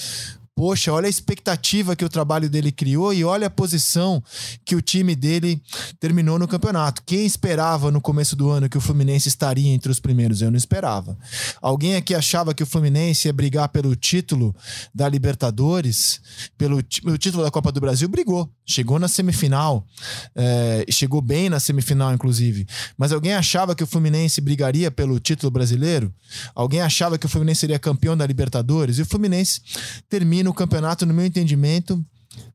poxa, 0.59 0.91
olha 0.91 1.07
a 1.07 1.09
expectativa 1.09 1.95
que 1.95 2.03
o 2.03 2.09
trabalho 2.09 2.49
dele 2.49 2.69
criou 2.69 3.13
e 3.13 3.23
olha 3.23 3.47
a 3.47 3.49
posição 3.49 4.21
que 4.65 4.75
o 4.75 4.81
time 4.81 5.15
dele 5.15 5.61
terminou 6.01 6.37
no 6.37 6.49
campeonato. 6.49 7.01
Quem 7.05 7.25
esperava 7.25 7.89
no 7.89 8.01
começo 8.01 8.35
do 8.35 8.49
ano 8.49 8.67
que 8.67 8.77
o 8.77 8.81
Fluminense 8.81 9.29
estaria 9.29 9.69
entre 9.69 9.89
os 9.89 10.01
primeiros? 10.01 10.41
Eu 10.41 10.51
não 10.51 10.57
esperava. 10.57 11.17
Alguém 11.61 11.95
aqui 11.95 12.13
achava 12.13 12.53
que 12.53 12.61
o 12.61 12.65
Fluminense 12.65 13.29
ia 13.29 13.31
brigar 13.31 13.69
pelo 13.69 13.95
título 13.95 14.53
da 14.93 15.07
Libertadores, 15.07 16.19
pelo, 16.57 16.83
pelo 17.05 17.17
título 17.17 17.41
da 17.41 17.49
Copa 17.49 17.71
do 17.71 17.79
Brasil? 17.79 18.09
Brigou. 18.09 18.51
Chegou 18.65 18.99
na 18.99 19.07
semifinal, 19.07 19.87
é, 20.35 20.85
chegou 20.91 21.21
bem 21.21 21.49
na 21.49 21.61
semifinal, 21.61 22.13
inclusive. 22.13 22.67
Mas 22.97 23.13
alguém 23.13 23.33
achava 23.33 23.73
que 23.73 23.83
o 23.83 23.87
Fluminense 23.87 24.41
brigaria 24.41 24.91
pelo 24.91 25.21
título 25.21 25.49
brasileiro? 25.49 26.13
Alguém 26.53 26.81
achava 26.81 27.17
que 27.17 27.25
o 27.25 27.29
Fluminense 27.29 27.61
seria 27.61 27.79
campeão 27.79 28.15
da 28.15 28.27
Libertadores? 28.27 28.99
E 28.99 29.01
o 29.01 29.05
Fluminense 29.05 29.61
termina 30.09 30.48
o 30.49 30.53
campeonato, 30.53 31.05
no 31.05 31.13
meu 31.13 31.25
entendimento, 31.25 32.03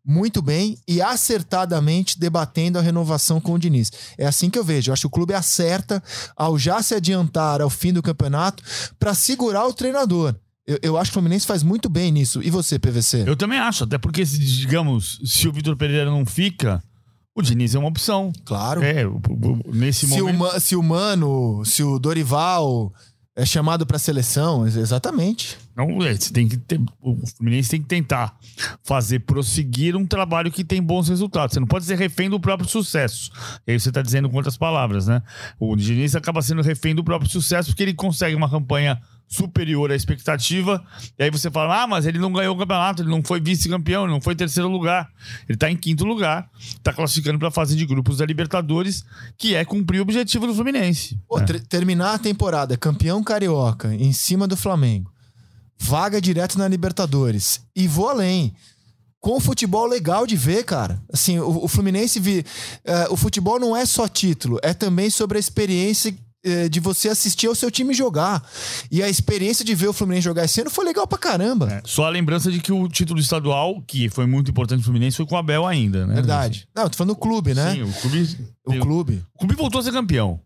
muito 0.04 0.42
bem 0.42 0.78
e 0.87 1.00
acertadamente 1.00 2.18
debatendo 2.18 2.78
a 2.78 2.83
renovação 2.83 3.40
com 3.40 3.52
o 3.52 3.59
Diniz. 3.59 3.90
É 4.18 4.26
assim 4.26 4.50
que 4.50 4.59
eu 4.59 4.64
vejo. 4.64 4.90
Eu 4.90 4.92
acho 4.92 5.02
que 5.02 5.07
o 5.07 5.11
clube 5.11 5.35
acerta 5.35 6.02
ao 6.37 6.59
já 6.59 6.83
se 6.83 6.94
adiantar 6.94 7.61
ao 7.61 7.70
fim 7.70 7.92
do 7.92 8.02
campeonato 8.02 8.62
para 8.98 9.14
segurar 9.14 9.66
o 9.66 9.72
treinador. 9.72 10.35
Eu, 10.66 10.78
eu, 10.83 10.96
acho 10.96 11.11
que 11.11 11.18
o 11.18 11.20
Fluminense 11.20 11.46
faz 11.46 11.62
muito 11.62 11.90
bem 11.90 12.11
nisso. 12.11 12.42
E 12.42 12.50
você, 12.50 12.79
PVC? 12.79 13.25
Eu 13.27 13.37
também 13.37 13.58
acho, 13.58 13.85
até 13.85 13.98
porque, 13.98 14.25
digamos, 14.25 15.21
se 15.25 15.46
o 15.46 15.52
Vitor 15.52 15.77
Pereira 15.77 16.10
não 16.10 16.25
fica, 16.25 16.83
o 17.35 17.42
Diniz 17.42 17.75
é 17.75 17.79
uma 17.79 17.88
opção. 17.88 18.33
Claro. 18.46 18.83
É, 18.83 19.04
nesse 19.66 20.06
se 20.06 20.23
momento. 20.23 20.42
O, 20.42 20.60
se 20.60 20.77
o 20.77 20.83
Mano, 20.83 21.64
se 21.66 21.83
o 21.83 21.98
Dorival 21.98 22.92
é 23.37 23.44
chamado 23.44 23.85
para 23.85 23.96
a 23.96 24.00
seleção, 24.00 24.66
exatamente. 24.66 25.58
Não, 25.77 26.02
é, 26.04 26.14
você 26.14 26.33
tem 26.33 26.48
que 26.48 26.56
ter, 26.56 26.81
o 27.00 27.27
Fluminense 27.27 27.70
tem 27.70 27.83
que 27.83 27.88
tentar 27.88 28.37
fazer 28.85 29.20
prosseguir 29.20 29.96
um 29.96 30.06
trabalho 30.06 30.50
que 30.50 30.62
tem 30.62 30.83
bons 30.83 31.08
resultados. 31.08 31.54
Você 31.54 31.60
não 31.60 31.66
pode 31.66 31.85
ser 31.85 31.96
refém 31.96 32.31
do 32.31 32.38
próprio 32.38 32.68
sucesso. 32.68 33.31
E 33.66 33.72
aí 33.72 33.81
você 33.81 33.88
está 33.88 34.00
dizendo 34.00 34.31
com 34.31 34.37
outras 34.37 34.56
palavras, 34.56 35.06
né? 35.06 35.22
O 35.58 35.75
Diniz 35.75 36.14
acaba 36.14 36.42
sendo 36.42 36.62
refém 36.62 36.94
do 36.94 37.02
próprio 37.02 37.31
sucesso 37.31 37.70
porque 37.70 37.83
ele 37.83 37.94
consegue 37.94 38.37
uma 38.37 38.48
campanha 38.48 39.00
superior 39.27 39.90
à 39.90 39.96
expectativa. 39.96 40.83
E 41.18 41.25
aí 41.25 41.31
você 41.31 41.50
fala: 41.50 41.83
ah, 41.83 41.87
mas 41.87 42.06
ele 42.06 42.18
não 42.18 42.33
ganhou 42.33 42.54
o 42.54 42.58
campeonato, 42.58 43.02
ele 43.02 43.10
não 43.10 43.22
foi 43.22 43.40
vice-campeão, 43.40 44.04
ele 44.04 44.12
não 44.12 44.20
foi 44.20 44.35
terceiro 44.35 44.68
lugar. 44.68 45.08
Ele 45.48 45.56
está 45.56 45.70
em 45.70 45.77
quinto 45.77 46.04
lugar, 46.04 46.48
está 46.58 46.92
classificando 46.92 47.38
para 47.38 47.48
a 47.48 47.52
fase 47.52 47.77
de 47.77 47.85
grupos 47.85 48.18
da 48.18 48.27
Libertadores, 48.27 49.04
que 49.37 49.54
é 49.54 49.64
cumprir 49.64 49.98
o 49.98 50.02
objetivo 50.02 50.46
do 50.46 50.54
Fluminense. 50.54 51.18
Pô, 51.29 51.38
é. 51.38 51.44
Terminar 51.68 52.14
a 52.14 52.18
temporada 52.18 52.77
campeão 52.77 53.22
carioca 53.22 53.94
em 53.94 54.12
cima 54.12 54.46
do 54.46 54.56
Flamengo, 54.56 55.10
vaga 55.79 56.20
direto 56.20 56.58
na 56.58 56.68
Libertadores. 56.68 57.60
E 57.75 57.87
vou 57.87 58.08
além 58.08 58.54
com 59.20 59.40
futebol 59.40 59.87
legal 59.87 60.27
de 60.27 60.37
ver, 60.37 60.64
cara. 60.64 61.02
Assim, 61.12 61.38
o, 61.38 61.64
o 61.64 61.68
Fluminense 61.68 62.20
vi, 62.20 62.40
uh, 62.40 63.12
o 63.12 63.16
futebol 63.16 63.58
não 63.58 63.75
é 63.75 63.87
só 63.87 64.06
título, 64.06 64.58
é 64.62 64.75
também 64.75 65.08
sobre 65.08 65.38
a 65.38 65.40
experiência 65.40 66.14
é, 66.44 66.68
de 66.68 66.79
você 66.79 67.08
assistir 67.08 67.46
ao 67.46 67.54
seu 67.54 67.70
time 67.70 67.94
jogar. 67.94 68.46
E 68.90 69.02
a 69.02 69.08
experiência 69.08 69.64
de 69.64 69.75
ver 69.75 69.88
o 69.88 69.94
Fluminense 69.94 70.25
jogar 70.25 70.44
esse 70.44 70.60
ano 70.60 70.68
foi 70.68 70.85
legal 70.85 71.06
pra 71.06 71.16
caramba. 71.16 71.72
É, 71.72 71.83
só 71.87 72.04
a 72.04 72.10
lembrança 72.10 72.52
de 72.52 72.60
que 72.60 72.70
o 72.70 72.87
título 72.87 73.18
estadual, 73.18 73.83
que 73.87 74.10
foi 74.10 74.27
muito 74.27 74.50
importante 74.50 74.81
pro 74.81 74.87
Fluminense, 74.87 75.16
foi 75.16 75.25
com 75.25 75.35
o 75.35 75.38
Abel 75.38 75.66
ainda, 75.66 76.06
né? 76.06 76.16
Verdade. 76.16 76.68
Não, 76.77 76.87
tô 76.88 76.98
falando 76.98 77.14
do 77.14 77.18
clube, 77.18 77.54
né? 77.54 77.72
Sim, 77.72 77.83
o 77.83 77.92
clube. 77.94 78.38
O 78.66 78.79
clube. 78.79 79.25
O 79.35 79.38
clube 79.38 79.54
voltou 79.54 79.81
a 79.81 79.85
ser 79.85 79.92
campeão. 79.92 80.38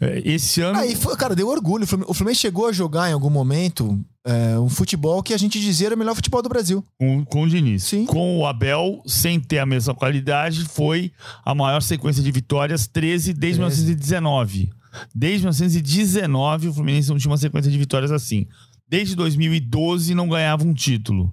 É, 0.00 0.22
esse 0.24 0.60
ano. 0.60 0.78
Aí, 0.78 0.94
foi, 0.94 1.16
cara, 1.16 1.34
deu 1.34 1.48
orgulho. 1.48 1.84
O 2.06 2.14
Fluminense 2.14 2.40
chegou 2.40 2.66
a 2.68 2.72
jogar 2.72 3.08
em 3.10 3.12
algum 3.12 3.30
momento 3.30 3.98
é, 4.24 4.58
um 4.58 4.68
futebol 4.68 5.22
que 5.22 5.32
a 5.32 5.38
gente 5.38 5.60
dizia 5.60 5.88
era 5.88 5.94
o 5.94 5.98
melhor 5.98 6.14
futebol 6.14 6.42
do 6.42 6.48
Brasil. 6.48 6.84
Com, 6.98 7.24
com 7.24 7.42
o 7.42 7.48
Diniz. 7.48 7.84
Sim. 7.84 8.06
Com 8.06 8.38
o 8.38 8.46
Abel, 8.46 9.00
sem 9.06 9.38
ter 9.38 9.60
a 9.60 9.66
mesma 9.66 9.94
qualidade, 9.94 10.64
foi 10.64 11.12
a 11.44 11.54
maior 11.54 11.80
sequência 11.80 12.22
de 12.22 12.30
vitórias, 12.32 12.86
13 12.86 13.32
desde 13.32 13.60
13. 13.60 13.60
1919. 13.60 14.70
Desde 15.14 15.40
1919, 15.40 16.68
o 16.68 16.74
Fluminense 16.74 17.08
não 17.08 17.18
tinha 17.18 17.30
uma 17.30 17.38
sequência 17.38 17.70
de 17.70 17.78
vitórias 17.78 18.10
assim. 18.10 18.46
Desde 18.88 19.14
2012 19.14 20.14
não 20.14 20.28
ganhava 20.28 20.64
um 20.64 20.72
título, 20.72 21.32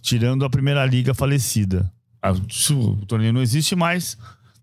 tirando 0.00 0.44
a 0.44 0.50
primeira 0.50 0.84
liga 0.86 1.14
falecida. 1.14 1.92
O 2.70 3.06
torneio 3.06 3.32
não 3.32 3.42
existe 3.42 3.74
mais, 3.74 4.16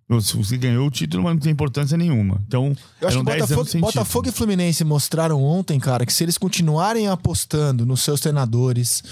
você 0.10 0.58
ganhou 0.58 0.88
o 0.88 0.90
título, 0.90 1.22
mas 1.22 1.34
não 1.34 1.40
tem 1.40 1.52
importância 1.52 1.96
nenhuma. 1.96 2.42
Então, 2.48 2.76
eu 3.00 3.08
acho 3.08 3.18
que 3.20 3.24
Botafogo, 3.24 3.80
Botafogo 3.80 4.30
e 4.30 4.32
Fluminense 4.32 4.84
mostraram 4.84 5.44
ontem, 5.44 5.80
cara, 5.80 6.04
que 6.04 6.12
se 6.12 6.24
eles 6.24 6.36
continuarem 6.36 7.08
apostando 7.08 7.86
nos 7.86 8.02
seus 8.02 8.20
treinadores, 8.20 9.04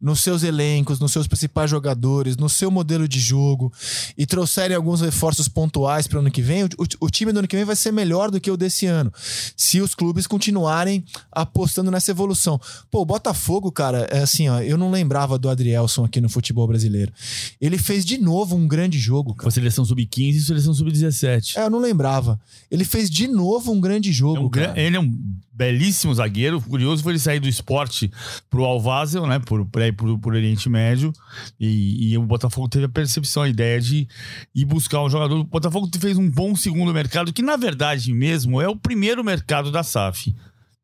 nos 0.00 0.20
seus 0.20 0.42
elencos, 0.42 0.98
nos 0.98 1.12
seus 1.12 1.26
principais 1.26 1.68
jogadores, 1.68 2.38
no 2.38 2.48
seu 2.48 2.70
modelo 2.70 3.06
de 3.06 3.20
jogo 3.20 3.70
e 4.16 4.24
trouxerem 4.24 4.74
alguns 4.74 5.02
reforços 5.02 5.46
pontuais 5.46 6.06
para 6.06 6.16
o 6.16 6.20
ano 6.20 6.30
que 6.30 6.40
vem, 6.40 6.64
o, 6.64 6.68
o, 7.00 7.10
time 7.10 7.32
do 7.32 7.40
ano 7.40 7.48
que 7.48 7.56
vem 7.56 7.64
vai 7.66 7.76
ser 7.76 7.92
melhor 7.92 8.30
do 8.30 8.40
que 8.40 8.50
o 8.50 8.56
desse 8.56 8.86
ano. 8.86 9.12
Se 9.54 9.82
os 9.82 9.94
clubes 9.94 10.26
continuarem 10.26 11.04
apostando 11.30 11.90
nessa 11.90 12.12
evolução. 12.12 12.58
Pô, 12.90 13.02
o 13.02 13.04
Botafogo, 13.04 13.70
cara, 13.70 14.08
é 14.10 14.20
assim, 14.20 14.48
ó, 14.48 14.60
eu 14.60 14.78
não 14.78 14.90
lembrava 14.90 15.38
do 15.38 15.50
Adrielson 15.50 16.06
aqui 16.06 16.18
no 16.18 16.30
futebol 16.30 16.66
brasileiro. 16.66 17.12
Ele 17.60 17.76
fez 17.76 18.06
de 18.06 18.16
novo 18.16 18.56
um 18.56 18.66
grande 18.66 18.98
jogo, 18.98 19.34
cara. 19.34 19.42
Com 19.42 19.48
a 19.48 19.52
seleção 19.52 19.84
sub-15 19.84 20.45
seleção 20.46 20.72
sub-17. 20.72 21.56
É, 21.56 21.64
eu 21.64 21.70
não 21.70 21.78
lembrava. 21.78 22.40
Ele 22.70 22.84
fez 22.84 23.10
de 23.10 23.28
novo 23.28 23.72
um 23.72 23.80
grande 23.80 24.12
jogo. 24.12 24.50
É 24.58 24.70
um. 24.70 24.76
Ele 24.76 24.96
é 24.96 25.00
um 25.00 25.12
belíssimo 25.52 26.14
zagueiro. 26.14 26.60
Curioso 26.60 27.02
foi 27.02 27.12
ele 27.12 27.18
sair 27.18 27.40
do 27.40 27.48
esporte 27.48 28.10
pro 28.50 28.64
Alvazel, 28.64 29.26
né? 29.26 29.38
Por, 29.38 29.64
por, 29.66 29.82
por, 29.94 30.18
por 30.18 30.34
Oriente 30.34 30.68
Médio. 30.68 31.12
E, 31.58 32.12
e, 32.12 32.18
o 32.18 32.22
Botafogo 32.22 32.68
teve 32.68 32.84
a 32.84 32.88
percepção, 32.88 33.42
a 33.42 33.48
ideia 33.48 33.80
de 33.80 34.06
ir 34.54 34.64
buscar 34.64 35.02
um 35.02 35.08
jogador. 35.08 35.38
O 35.38 35.44
Botafogo 35.44 35.88
fez 35.98 36.18
um 36.18 36.30
bom 36.30 36.54
segundo 36.54 36.92
mercado, 36.92 37.32
que 37.32 37.42
na 37.42 37.56
verdade 37.56 38.12
mesmo 38.12 38.60
é 38.60 38.68
o 38.68 38.76
primeiro 38.76 39.24
mercado 39.24 39.70
da 39.70 39.82
SAF. 39.82 40.34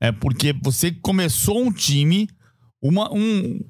É 0.00 0.10
porque 0.10 0.54
você 0.62 0.90
começou 0.90 1.62
um 1.62 1.72
time. 1.72 2.28
Uma, 2.84 3.12
um, 3.14 3.60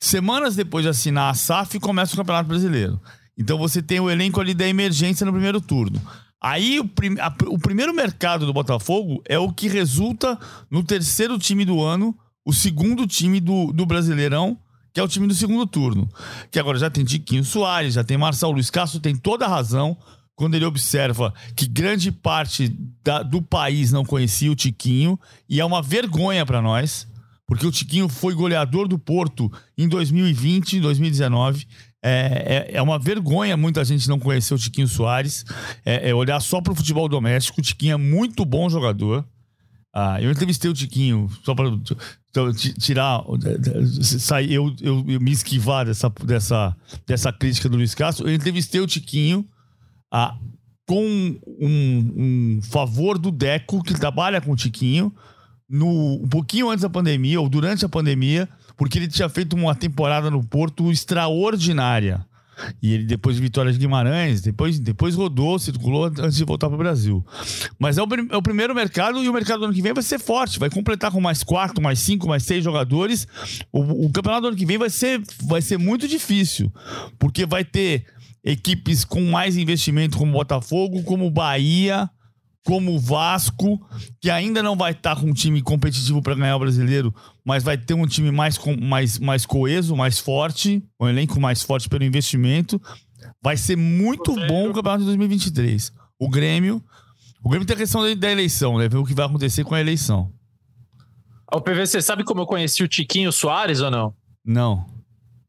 semanas 0.00 0.56
depois 0.56 0.84
de 0.84 0.88
assinar 0.88 1.30
a 1.30 1.34
SAF, 1.34 1.78
começa 1.78 2.14
o 2.14 2.16
Campeonato 2.16 2.48
Brasileiro. 2.48 2.98
Então 3.36 3.58
você 3.58 3.82
tem 3.82 4.00
o 4.00 4.10
elenco 4.10 4.40
ali 4.40 4.54
da 4.54 4.66
emergência 4.66 5.26
no 5.26 5.32
primeiro 5.32 5.60
turno. 5.60 6.00
Aí 6.40 6.78
o, 6.78 6.86
prim 6.86 7.18
a, 7.18 7.34
o 7.46 7.58
primeiro 7.58 7.94
mercado 7.94 8.44
do 8.44 8.52
Botafogo 8.52 9.22
é 9.26 9.38
o 9.38 9.50
que 9.50 9.66
resulta 9.66 10.38
no 10.70 10.84
terceiro 10.84 11.38
time 11.38 11.64
do 11.64 11.82
ano, 11.82 12.14
o 12.44 12.52
segundo 12.52 13.06
time 13.06 13.40
do, 13.40 13.72
do 13.72 13.86
Brasileirão, 13.86 14.58
que 14.92 15.00
é 15.00 15.02
o 15.02 15.08
time 15.08 15.26
do 15.26 15.34
segundo 15.34 15.66
turno. 15.66 16.08
Que 16.50 16.60
agora 16.60 16.78
já 16.78 16.90
tem 16.90 17.04
Tiquinho 17.04 17.44
Soares, 17.44 17.94
já 17.94 18.04
tem 18.04 18.18
Marcelo 18.18 18.52
Luiz 18.52 18.70
Castro, 18.70 19.00
tem 19.00 19.16
toda 19.16 19.46
a 19.46 19.48
razão 19.48 19.96
quando 20.36 20.54
ele 20.54 20.64
observa 20.64 21.32
que 21.56 21.66
grande 21.66 22.12
parte 22.12 22.76
da, 23.02 23.22
do 23.22 23.40
país 23.40 23.90
não 23.92 24.04
conhecia 24.04 24.50
o 24.50 24.56
Tiquinho 24.56 25.18
e 25.48 25.60
é 25.60 25.64
uma 25.64 25.80
vergonha 25.80 26.44
para 26.44 26.60
nós, 26.60 27.06
porque 27.46 27.66
o 27.66 27.72
Tiquinho 27.72 28.08
foi 28.08 28.34
goleador 28.34 28.88
do 28.88 28.98
Porto 28.98 29.50
em 29.78 29.88
2020, 29.88 30.80
2019. 30.80 31.66
É, 32.06 32.66
é, 32.70 32.76
é, 32.76 32.82
uma 32.82 32.98
vergonha 32.98 33.56
muita 33.56 33.82
gente 33.82 34.06
não 34.10 34.18
conhecer 34.18 34.52
o 34.52 34.58
Tiquinho 34.58 34.86
Soares. 34.86 35.42
É, 35.86 36.10
é 36.10 36.14
olhar 36.14 36.38
só 36.38 36.60
para 36.60 36.74
o 36.74 36.76
futebol 36.76 37.08
doméstico. 37.08 37.60
O 37.60 37.64
Tiquinho 37.64 37.94
é 37.94 37.96
muito 37.96 38.44
bom 38.44 38.68
jogador. 38.68 39.24
Ah, 39.90 40.20
eu 40.20 40.30
entrevistei 40.30 40.70
o 40.70 40.74
Tiquinho 40.74 41.30
só 41.42 41.54
para 41.54 41.70
tirar. 42.78 43.24
Sair, 44.02 44.52
eu, 44.52 44.74
eu, 44.82 45.02
eu, 45.08 45.20
me 45.20 45.32
esquivar 45.32 45.86
dessa, 45.86 46.12
dessa, 46.24 46.76
dessa 47.06 47.32
crítica 47.32 47.70
do 47.70 47.78
Luiz 47.78 47.94
Castro. 47.94 48.28
Eu 48.28 48.34
entrevistei 48.34 48.82
o 48.82 48.86
Tiquinho 48.86 49.48
ah, 50.12 50.36
com 50.86 51.06
um, 51.58 52.12
um 52.58 52.60
favor 52.62 53.16
do 53.16 53.30
Deco, 53.30 53.82
que 53.82 53.94
trabalha 53.94 54.42
com 54.42 54.52
o 54.52 54.56
Tiquinho, 54.56 55.10
no, 55.66 56.22
um 56.22 56.28
pouquinho 56.28 56.68
antes 56.68 56.82
da 56.82 56.90
pandemia, 56.90 57.40
ou 57.40 57.48
durante 57.48 57.82
a 57.82 57.88
pandemia 57.88 58.46
porque 58.76 58.98
ele 58.98 59.08
tinha 59.08 59.28
feito 59.28 59.54
uma 59.54 59.74
temporada 59.74 60.30
no 60.30 60.42
Porto 60.44 60.90
extraordinária. 60.90 62.24
E 62.82 62.94
ele, 62.94 63.04
depois 63.04 63.36
de 63.36 63.42
Vitória 63.42 63.72
de 63.72 63.78
Guimarães, 63.78 64.40
depois, 64.40 64.78
depois 64.78 65.14
rodou, 65.14 65.58
circulou 65.58 66.04
antes 66.04 66.36
de 66.36 66.44
voltar 66.44 66.68
para 66.68 66.76
o 66.76 66.78
Brasil. 66.78 67.24
Mas 67.78 67.98
é 67.98 68.02
o, 68.02 68.06
é 68.30 68.36
o, 68.36 68.42
primeiro 68.42 68.74
mercado 68.74 69.22
e 69.22 69.28
o 69.28 69.32
mercado 69.32 69.60
do 69.60 69.64
ano 69.66 69.74
que 69.74 69.82
vem 69.82 69.92
vai 69.92 70.02
ser 70.02 70.18
forte. 70.18 70.58
Vai 70.58 70.70
completar 70.70 71.10
com 71.10 71.20
mais 71.20 71.42
quatro, 71.42 71.82
mais 71.82 71.98
cinco, 71.98 72.28
mais 72.28 72.44
seis 72.44 72.62
jogadores. 72.62 73.26
O, 73.72 74.06
o 74.06 74.12
campeonato 74.12 74.42
do 74.42 74.48
ano 74.48 74.56
que 74.56 74.66
vem 74.66 74.78
vai 74.78 74.90
ser, 74.90 75.20
vai 75.42 75.60
ser 75.60 75.78
muito 75.78 76.06
difícil, 76.06 76.72
porque 77.18 77.44
vai 77.44 77.64
ter 77.64 78.06
equipes 78.44 79.04
com 79.04 79.22
mais 79.22 79.56
investimento, 79.56 80.18
como 80.18 80.32
Botafogo, 80.32 81.02
como 81.02 81.30
Bahia, 81.30 82.08
como 82.64 82.94
o 82.94 82.98
Vasco, 82.98 83.78
que 84.20 84.30
ainda 84.30 84.62
não 84.62 84.74
vai 84.74 84.92
estar 84.92 85.16
com 85.16 85.26
um 85.26 85.34
time 85.34 85.60
competitivo 85.60 86.22
para 86.22 86.34
ganhar 86.34 86.56
o 86.56 86.60
brasileiro, 86.60 87.14
mas 87.44 87.62
vai 87.62 87.76
ter 87.76 87.92
um 87.92 88.06
time 88.06 88.30
mais, 88.30 88.58
mais, 88.80 89.18
mais 89.18 89.44
coeso, 89.44 89.94
mais 89.94 90.18
forte, 90.18 90.82
um 90.98 91.06
elenco 91.06 91.38
mais 91.38 91.62
forte 91.62 91.88
pelo 91.88 92.04
investimento. 92.04 92.80
Vai 93.42 93.56
ser 93.56 93.76
muito 93.76 94.32
o 94.32 94.46
bom 94.46 94.70
o 94.70 94.72
campeonato 94.72 95.00
de 95.00 95.06
2023. 95.06 95.92
O 96.18 96.28
Grêmio. 96.28 96.82
O 97.42 97.50
Grêmio 97.50 97.66
tem 97.66 97.74
a 97.74 97.78
questão 97.78 98.02
da, 98.02 98.14
da 98.14 98.30
eleição, 98.32 98.78
né? 98.78 98.88
Ver 98.88 98.96
o 98.96 99.04
que 99.04 99.14
vai 99.14 99.26
acontecer 99.26 99.62
com 99.62 99.74
a 99.74 99.80
eleição. 99.80 100.32
O 101.52 101.60
PVC, 101.60 102.00
sabe 102.00 102.24
como 102.24 102.40
eu 102.40 102.46
conheci 102.46 102.82
o 102.82 102.88
Tiquinho 102.88 103.30
Soares 103.30 103.80
ou 103.80 103.90
não? 103.90 104.14
Não. 104.44 104.86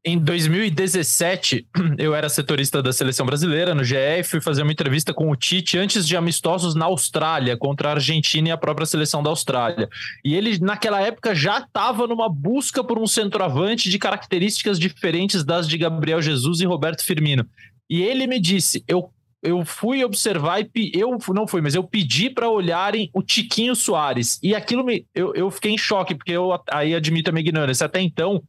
Em 0.07 0.19
2017, 0.19 1.65
eu 1.97 2.13
era 2.13 2.29
setorista 2.29 2.79
da 2.79 2.93
seleção 2.93 3.25
brasileira 3.25 3.73
no 3.73 3.83
GE 3.83 3.95
e 3.95 4.23
fui 4.23 4.39
fazer 4.39 4.61
uma 4.61 4.71
entrevista 4.71 5.11
com 5.11 5.31
o 5.31 5.35
Tite 5.35 5.79
antes 5.79 6.07
de 6.07 6.15
amistosos 6.15 6.75
na 6.75 6.85
Austrália, 6.85 7.57
contra 7.57 7.89
a 7.89 7.93
Argentina 7.93 8.49
e 8.49 8.51
a 8.51 8.57
própria 8.57 8.85
seleção 8.85 9.23
da 9.23 9.31
Austrália. 9.31 9.89
E 10.23 10.35
ele, 10.35 10.59
naquela 10.59 11.01
época, 11.01 11.33
já 11.33 11.57
estava 11.57 12.05
numa 12.05 12.29
busca 12.29 12.83
por 12.83 12.99
um 12.99 13.07
centroavante 13.07 13.89
de 13.89 13.97
características 13.97 14.77
diferentes 14.77 15.43
das 15.43 15.67
de 15.67 15.75
Gabriel 15.75 16.21
Jesus 16.21 16.59
e 16.59 16.67
Roberto 16.67 17.03
Firmino. 17.03 17.43
E 17.89 18.03
ele 18.03 18.27
me 18.27 18.39
disse: 18.39 18.83
eu 18.87 19.09
eu 19.41 19.63
fui 19.63 20.03
observar 20.03 20.61
e 20.61 20.91
eu 20.93 21.17
não 21.29 21.47
fui, 21.47 21.61
mas 21.61 21.75
eu 21.75 21.83
pedi 21.83 22.31
para 22.31 22.49
olharem 22.49 23.09
o 23.13 23.21
Tiquinho 23.21 23.75
Soares. 23.75 24.39
E 24.41 24.55
aquilo 24.55 24.83
me 24.83 25.05
eu, 25.13 25.33
eu 25.33 25.49
fiquei 25.49 25.71
em 25.71 25.77
choque, 25.77 26.13
porque 26.13 26.31
eu 26.31 26.49
aí 26.71 26.93
admito 26.93 27.29
a 27.29 27.33
minha 27.33 27.41
ignorância. 27.41 27.85
Até 27.85 28.01
então, 28.01 28.43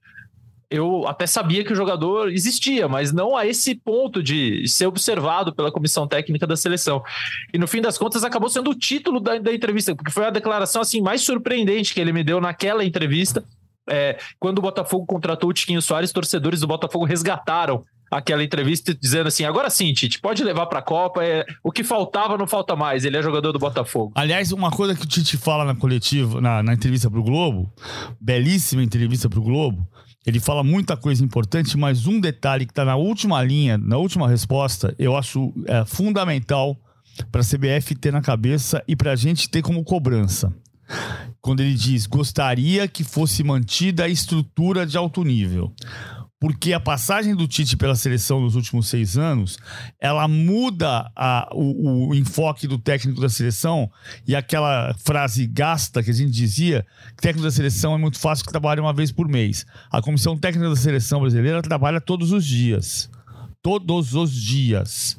eu 0.70 1.06
até 1.06 1.26
sabia 1.26 1.64
que 1.64 1.72
o 1.72 1.76
jogador 1.76 2.32
existia, 2.32 2.88
mas 2.88 3.12
não 3.12 3.36
a 3.36 3.46
esse 3.46 3.74
ponto 3.74 4.22
de 4.22 4.66
ser 4.66 4.86
observado 4.86 5.54
pela 5.54 5.70
comissão 5.70 6.08
técnica 6.08 6.46
da 6.46 6.56
seleção. 6.56 7.02
E 7.52 7.58
no 7.58 7.68
fim 7.68 7.80
das 7.80 7.96
contas 7.96 8.24
acabou 8.24 8.48
sendo 8.48 8.70
o 8.70 8.74
título 8.74 9.20
da, 9.20 9.38
da 9.38 9.54
entrevista, 9.54 9.94
porque 9.94 10.10
foi 10.10 10.26
a 10.26 10.30
declaração 10.30 10.82
assim 10.82 11.00
mais 11.00 11.22
surpreendente 11.22 11.94
que 11.94 12.00
ele 12.00 12.12
me 12.12 12.24
deu 12.24 12.40
naquela 12.40 12.84
entrevista. 12.84 13.44
É, 13.88 14.18
quando 14.40 14.58
o 14.58 14.62
Botafogo 14.62 15.06
contratou 15.06 15.50
o 15.50 15.52
Tiquinho 15.52 15.80
Soares, 15.80 16.10
torcedores 16.10 16.60
do 16.60 16.66
Botafogo 16.66 17.04
resgataram 17.04 17.84
aquela 18.10 18.42
entrevista 18.42 18.92
dizendo 18.92 19.28
assim: 19.28 19.44
agora 19.44 19.70
sim, 19.70 19.92
Tite, 19.92 20.20
pode 20.20 20.42
levar 20.42 20.66
para 20.66 20.80
a 20.80 20.82
Copa. 20.82 21.24
É, 21.24 21.44
o 21.62 21.70
que 21.70 21.84
faltava 21.84 22.36
não 22.36 22.46
falta 22.46 22.74
mais. 22.74 23.04
Ele 23.04 23.16
é 23.16 23.22
jogador 23.22 23.52
do 23.52 23.58
Botafogo. 23.60 24.12
Aliás, 24.16 24.50
uma 24.50 24.72
coisa 24.72 24.96
que 24.96 25.04
o 25.04 25.06
Tite 25.06 25.36
fala 25.36 25.64
na 25.64 25.76
coletiva, 25.76 26.40
na, 26.40 26.62
na 26.62 26.74
entrevista 26.74 27.08
para 27.08 27.20
o 27.20 27.22
Globo, 27.22 27.72
belíssima 28.20 28.82
entrevista 28.82 29.28
para 29.28 29.38
o 29.38 29.42
Globo. 29.42 29.86
Ele 30.26 30.40
fala 30.40 30.64
muita 30.64 30.96
coisa 30.96 31.24
importante, 31.24 31.76
mas 31.78 32.06
um 32.06 32.18
detalhe 32.18 32.66
que 32.66 32.72
está 32.72 32.84
na 32.84 32.96
última 32.96 33.42
linha, 33.42 33.78
na 33.78 33.96
última 33.96 34.28
resposta, 34.28 34.94
eu 34.98 35.16
acho 35.16 35.52
é, 35.66 35.84
fundamental 35.84 36.76
para 37.30 37.40
a 37.40 37.44
CBF 37.44 37.94
ter 37.94 38.12
na 38.12 38.20
cabeça 38.20 38.82
e 38.88 38.96
para 38.96 39.12
a 39.12 39.16
gente 39.16 39.48
ter 39.48 39.62
como 39.62 39.84
cobrança. 39.84 40.52
Quando 41.40 41.60
ele 41.60 41.74
diz: 41.74 42.06
gostaria 42.06 42.86
que 42.88 43.04
fosse 43.04 43.42
mantida 43.42 44.04
a 44.04 44.08
estrutura 44.08 44.84
de 44.84 44.96
alto 44.96 45.22
nível 45.24 45.72
porque 46.38 46.72
a 46.72 46.80
passagem 46.80 47.34
do 47.34 47.48
Tite 47.48 47.76
pela 47.76 47.94
seleção 47.94 48.40
nos 48.40 48.54
últimos 48.54 48.88
seis 48.88 49.16
anos, 49.16 49.58
ela 49.98 50.28
muda 50.28 51.10
a, 51.16 51.48
o, 51.52 52.08
o, 52.08 52.14
enfoque 52.14 52.66
do 52.66 52.78
técnico 52.78 53.20
da 53.20 53.28
seleção 53.28 53.90
e 54.26 54.36
aquela 54.36 54.94
frase 54.98 55.46
gasta 55.46 56.02
que 56.02 56.10
a 56.10 56.14
gente 56.14 56.30
dizia, 56.30 56.86
que 57.16 57.22
técnico 57.22 57.44
da 57.44 57.50
seleção 57.50 57.94
é 57.94 57.98
muito 57.98 58.18
fácil 58.18 58.44
que 58.44 58.50
trabalha 58.50 58.82
uma 58.82 58.92
vez 58.92 59.10
por 59.10 59.28
mês. 59.28 59.64
A 59.90 60.02
comissão 60.02 60.36
técnica 60.36 60.68
da 60.68 60.76
seleção 60.76 61.20
brasileira 61.20 61.62
trabalha 61.62 62.00
todos 62.00 62.32
os 62.32 62.44
dias. 62.44 63.10
Todos 63.62 64.14
os 64.14 64.32
dias. 64.32 65.18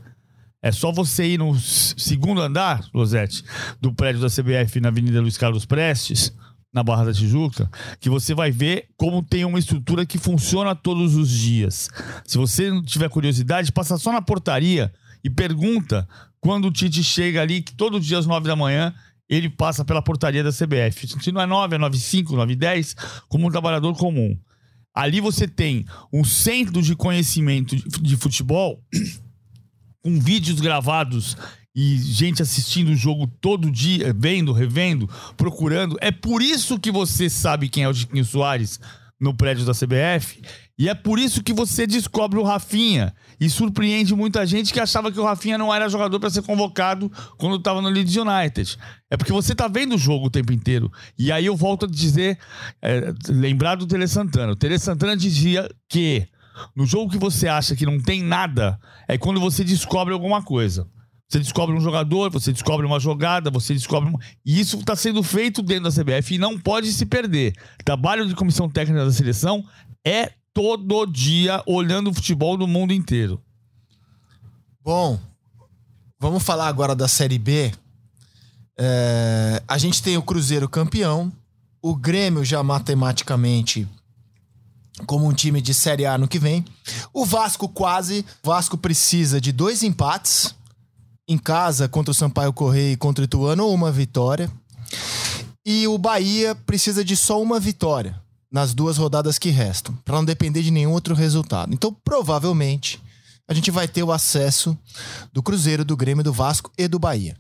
É 0.62 0.72
só 0.72 0.92
você 0.92 1.26
ir 1.26 1.38
no 1.38 1.58
segundo 1.58 2.42
andar, 2.42 2.84
Rosete, 2.94 3.44
do 3.80 3.94
prédio 3.94 4.22
da 4.22 4.28
CBF 4.28 4.80
na 4.80 4.90
Avenida 4.90 5.22
Luiz 5.22 5.38
Carlos 5.38 5.66
Prestes, 5.66 6.34
na 6.74 6.84
Barra 6.84 7.06
da 7.06 7.14
Tijuca, 7.14 7.70
que 8.00 8.10
você 8.10 8.34
vai 8.34 8.52
ver 8.52 8.90
como 8.96 9.24
tem 9.24 9.46
uma 9.46 9.60
estrutura 9.60 10.06
que 10.06 10.18
funciona 10.18 10.76
todos 10.76 11.16
os 11.16 11.30
dias. 11.30 11.90
Se 12.26 12.38
você 12.38 12.70
não 12.70 12.84
tiver 12.84 13.10
curiosidade, 13.10 13.72
passa 13.72 13.98
só 13.98 14.12
na 14.12 14.22
portaria 14.22 14.94
e 15.24 15.30
pergunta 15.30 16.08
quando 16.40 16.66
o 16.66 16.72
Tite 16.72 17.04
chega 17.04 17.42
ali, 17.42 17.62
que 17.62 17.74
todo 17.74 18.00
dia 18.00 18.18
às 18.18 18.26
nove 18.26 18.48
da 18.48 18.56
manhã 18.56 18.94
ele 19.30 19.50
passa 19.50 19.84
pela 19.84 20.02
portaria 20.02 20.44
da 20.44 20.52
CBF. 20.52 21.08
Se 21.22 21.32
não 21.32 21.42
é 21.42 21.46
nove, 21.46 21.76
é 21.76 21.78
nove 21.78 21.98
cinco, 21.98 22.36
nove 22.36 22.56
dez, 22.56 22.96
como 23.28 23.48
um 23.48 23.52
trabalhador 23.52 23.94
comum. 23.98 24.38
Ali 24.94 25.20
você 25.20 25.48
tem 25.48 25.86
um 26.12 26.24
centro 26.24 26.82
de 26.82 26.96
conhecimento 26.96 27.76
de 28.02 28.18
futebol 28.18 28.82
com 30.02 30.20
vídeos 30.20 30.60
gravados 30.60 31.36
e 31.78 31.96
gente 31.96 32.42
assistindo 32.42 32.90
o 32.90 32.96
jogo 32.96 33.28
todo 33.40 33.70
dia, 33.70 34.12
vendo, 34.12 34.52
revendo, 34.52 35.08
procurando. 35.38 35.96
É 36.02 36.12
por 36.12 36.42
isso 36.42 36.80
que 36.80 36.92
você 36.92 37.30
sabe 37.30 37.70
quem 37.70 37.84
é 37.84 37.88
o 37.88 37.94
Chiquinho 37.94 38.26
Soares 38.26 38.80
no 39.20 39.32
prédio 39.32 39.64
da 39.64 39.74
CBF. 39.74 40.42
E 40.76 40.90
é 40.90 40.96
por 40.96 41.20
isso 41.20 41.44
que 41.44 41.54
você 41.54 41.86
descobre 41.86 42.40
o 42.40 42.44
Rafinha. 42.44 43.14
E 43.40 43.48
surpreende 43.48 44.16
muita 44.16 44.44
gente 44.44 44.74
que 44.74 44.80
achava 44.80 45.12
que 45.12 45.20
o 45.20 45.24
Rafinha 45.24 45.56
não 45.56 45.72
era 45.72 45.88
jogador 45.88 46.20
para 46.20 46.32
ser 46.32 46.42
convocado 46.42 47.12
quando 47.38 47.58
estava 47.58 47.80
no 47.80 47.90
Leeds 47.90 48.16
United. 48.16 48.76
É 49.08 49.16
porque 49.16 49.32
você 49.32 49.54
tá 49.54 49.68
vendo 49.68 49.94
o 49.94 50.00
jogo 50.00 50.26
o 50.26 50.32
tempo 50.32 50.52
inteiro. 50.52 50.92
E 51.18 51.32
aí 51.32 51.46
eu 51.46 51.56
volto 51.56 51.86
a 51.86 51.88
dizer, 51.88 52.40
é, 52.82 53.14
lembrar 53.30 53.76
do 53.76 53.86
Tele 53.86 54.08
Santana. 54.08 54.54
O 54.54 54.56
Tele 54.56 54.80
Santana 54.80 55.16
dizia 55.16 55.70
que 55.88 56.28
no 56.76 56.88
jogo 56.88 57.12
que 57.12 57.20
você 57.20 57.48
acha 57.48 57.76
que 57.76 57.86
não 57.86 58.00
tem 58.00 58.24
nada, 58.24 58.80
é 59.08 59.16
quando 59.16 59.40
você 59.40 59.64
descobre 59.64 60.12
alguma 60.12 60.42
coisa. 60.42 60.88
Você 61.30 61.40
descobre 61.40 61.76
um 61.76 61.82
jogador, 61.82 62.32
você 62.32 62.54
descobre 62.54 62.86
uma 62.86 63.00
jogada, 63.00 63.52
você 63.52 63.74
descobre. 63.74 64.10
Uma... 64.10 64.20
E 64.46 64.60
isso 64.60 64.78
está 64.78 64.96
sendo 64.96 65.22
feito 65.22 65.62
dentro 65.62 65.92
da 65.92 65.92
CBF 65.92 66.36
e 66.36 66.38
não 66.38 66.58
pode 66.58 66.92
se 66.94 67.06
perder. 67.06 67.54
Trabalho 67.84 68.26
de 68.26 68.34
comissão 68.34 68.70
técnica 68.70 69.04
da 69.04 69.12
seleção 69.12 69.64
é 70.06 70.32
todo 70.54 71.06
dia 71.06 71.62
olhando 71.68 72.10
o 72.10 72.14
futebol 72.14 72.56
do 72.56 72.66
mundo 72.66 72.94
inteiro. 72.94 73.42
Bom, 74.82 75.20
vamos 76.18 76.44
falar 76.44 76.68
agora 76.68 76.96
da 76.96 77.10
Série 77.10 77.38
B. 77.38 77.74
É... 78.80 79.62
a 79.68 79.78
gente 79.78 80.02
tem 80.02 80.16
o 80.18 80.22
Cruzeiro 80.22 80.70
campeão, 80.70 81.34
o 81.82 81.94
Grêmio 81.96 82.46
já 82.46 82.64
matematicamente 82.64 83.86
como 85.06 85.28
um 85.28 85.34
time 85.34 85.62
de 85.62 85.74
Série 85.74 86.06
A 86.06 86.18
no 86.18 86.28
que 86.28 86.40
vem. 86.40 86.64
O 87.14 87.26
Vasco 87.26 87.68
quase. 87.68 88.26
O 88.42 88.48
Vasco 88.48 88.78
precisa 88.78 89.42
de 89.42 89.52
dois 89.52 89.84
empates 89.84 90.56
em 91.28 91.38
casa 91.38 91.90
contra 91.90 92.12
o 92.12 92.16
Sampaio 92.16 92.54
Correia 92.54 92.94
e 92.94 92.98
contra 92.98 93.22
o 93.22 93.26
Ituano 93.26 93.70
uma 93.70 93.92
vitória. 93.92 94.50
E 95.66 95.86
o 95.88 95.98
Bahia 95.98 96.56
precisa 96.56 97.04
de 97.04 97.18
só 97.18 97.42
uma 97.42 97.60
vitória 97.60 98.20
nas 98.50 98.74
duas 98.74 98.98
rodadas 98.98 99.38
que 99.38 99.50
restam, 99.50 99.94
para 100.06 100.16
não 100.16 100.24
depender 100.24 100.62
de 100.64 100.72
nenhum 100.72 100.94
outro 100.94 101.14
resultado. 101.14 101.74
Então, 101.74 101.96
provavelmente, 102.06 103.02
a 103.46 103.54
gente 103.54 103.70
vai 103.70 103.88
ter 103.88 104.04
o 104.04 104.12
acesso 104.12 104.78
do 105.34 105.44
Cruzeiro, 105.44 105.84
do 105.84 105.98
Grêmio, 105.98 106.24
do 106.24 106.32
Vasco 106.32 106.72
e 106.78 106.88
do 106.88 106.98
Bahia. 106.98 107.36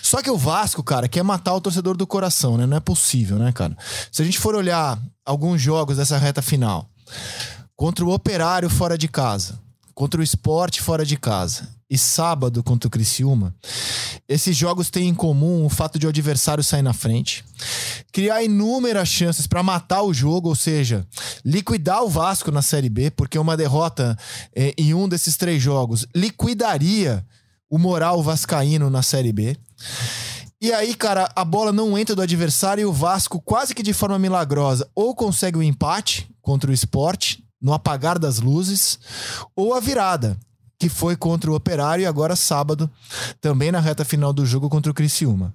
Só 0.00 0.22
que 0.22 0.30
o 0.30 0.38
Vasco, 0.38 0.82
cara, 0.82 1.08
quer 1.08 1.22
matar 1.22 1.54
o 1.54 1.60
torcedor 1.60 1.96
do 1.96 2.06
coração, 2.06 2.56
né? 2.56 2.64
Não 2.64 2.78
é 2.78 2.80
possível, 2.80 3.38
né, 3.38 3.52
cara? 3.52 3.76
Se 4.10 4.22
a 4.22 4.24
gente 4.24 4.38
for 4.38 4.54
olhar 4.54 4.98
alguns 5.26 5.60
jogos 5.60 5.98
dessa 5.98 6.16
reta 6.16 6.40
final, 6.40 6.88
contra 7.76 8.04
o 8.04 8.12
Operário 8.12 8.70
fora 8.70 8.96
de 8.96 9.08
casa, 9.08 9.60
contra 9.94 10.20
o 10.20 10.24
Esporte 10.24 10.80
fora 10.80 11.04
de 11.04 11.18
casa 11.18 11.68
e 11.90 11.98
sábado 11.98 12.62
contra 12.62 12.86
o 12.86 12.90
Criciúma, 12.90 13.52
esses 14.28 14.56
jogos 14.56 14.88
têm 14.90 15.08
em 15.08 15.14
comum 15.14 15.66
o 15.66 15.68
fato 15.68 15.98
de 15.98 16.06
o 16.06 16.08
adversário 16.08 16.62
sair 16.62 16.82
na 16.82 16.92
frente, 16.92 17.44
criar 18.12 18.44
inúmeras 18.44 19.08
chances 19.08 19.46
para 19.46 19.62
matar 19.62 20.02
o 20.02 20.14
jogo, 20.14 20.48
ou 20.48 20.54
seja, 20.54 21.04
liquidar 21.44 22.04
o 22.04 22.08
Vasco 22.08 22.52
na 22.52 22.62
Série 22.62 22.88
B, 22.88 23.10
porque 23.10 23.38
uma 23.38 23.56
derrota 23.56 24.16
eh, 24.54 24.72
em 24.78 24.94
um 24.94 25.08
desses 25.08 25.36
três 25.36 25.60
jogos 25.60 26.06
liquidaria 26.14 27.26
o 27.68 27.76
moral 27.76 28.22
vascaíno 28.22 28.88
na 28.88 29.02
Série 29.02 29.32
B. 29.32 29.56
E 30.60 30.72
aí, 30.72 30.94
cara, 30.94 31.30
a 31.34 31.44
bola 31.44 31.72
não 31.72 31.96
entra 31.96 32.14
do 32.14 32.22
adversário 32.22 32.82
e 32.82 32.84
o 32.84 32.92
Vasco, 32.92 33.40
quase 33.40 33.74
que 33.74 33.82
de 33.82 33.92
forma 33.92 34.18
milagrosa, 34.18 34.88
ou 34.94 35.14
consegue 35.14 35.56
o 35.56 35.60
um 35.60 35.62
empate 35.62 36.30
contra 36.42 36.70
o 36.70 36.74
esporte, 36.74 37.42
no 37.60 37.72
apagar 37.72 38.18
das 38.18 38.38
luzes, 38.40 38.98
ou 39.56 39.74
a 39.74 39.80
virada 39.80 40.36
que 40.80 40.88
foi 40.88 41.14
contra 41.14 41.50
o 41.50 41.54
Operário 41.54 42.02
e 42.02 42.06
agora 42.06 42.34
sábado, 42.34 42.90
também 43.38 43.70
na 43.70 43.80
reta 43.80 44.02
final 44.02 44.32
do 44.32 44.46
jogo 44.46 44.70
contra 44.70 44.90
o 44.90 44.94
Criciúma. 44.94 45.54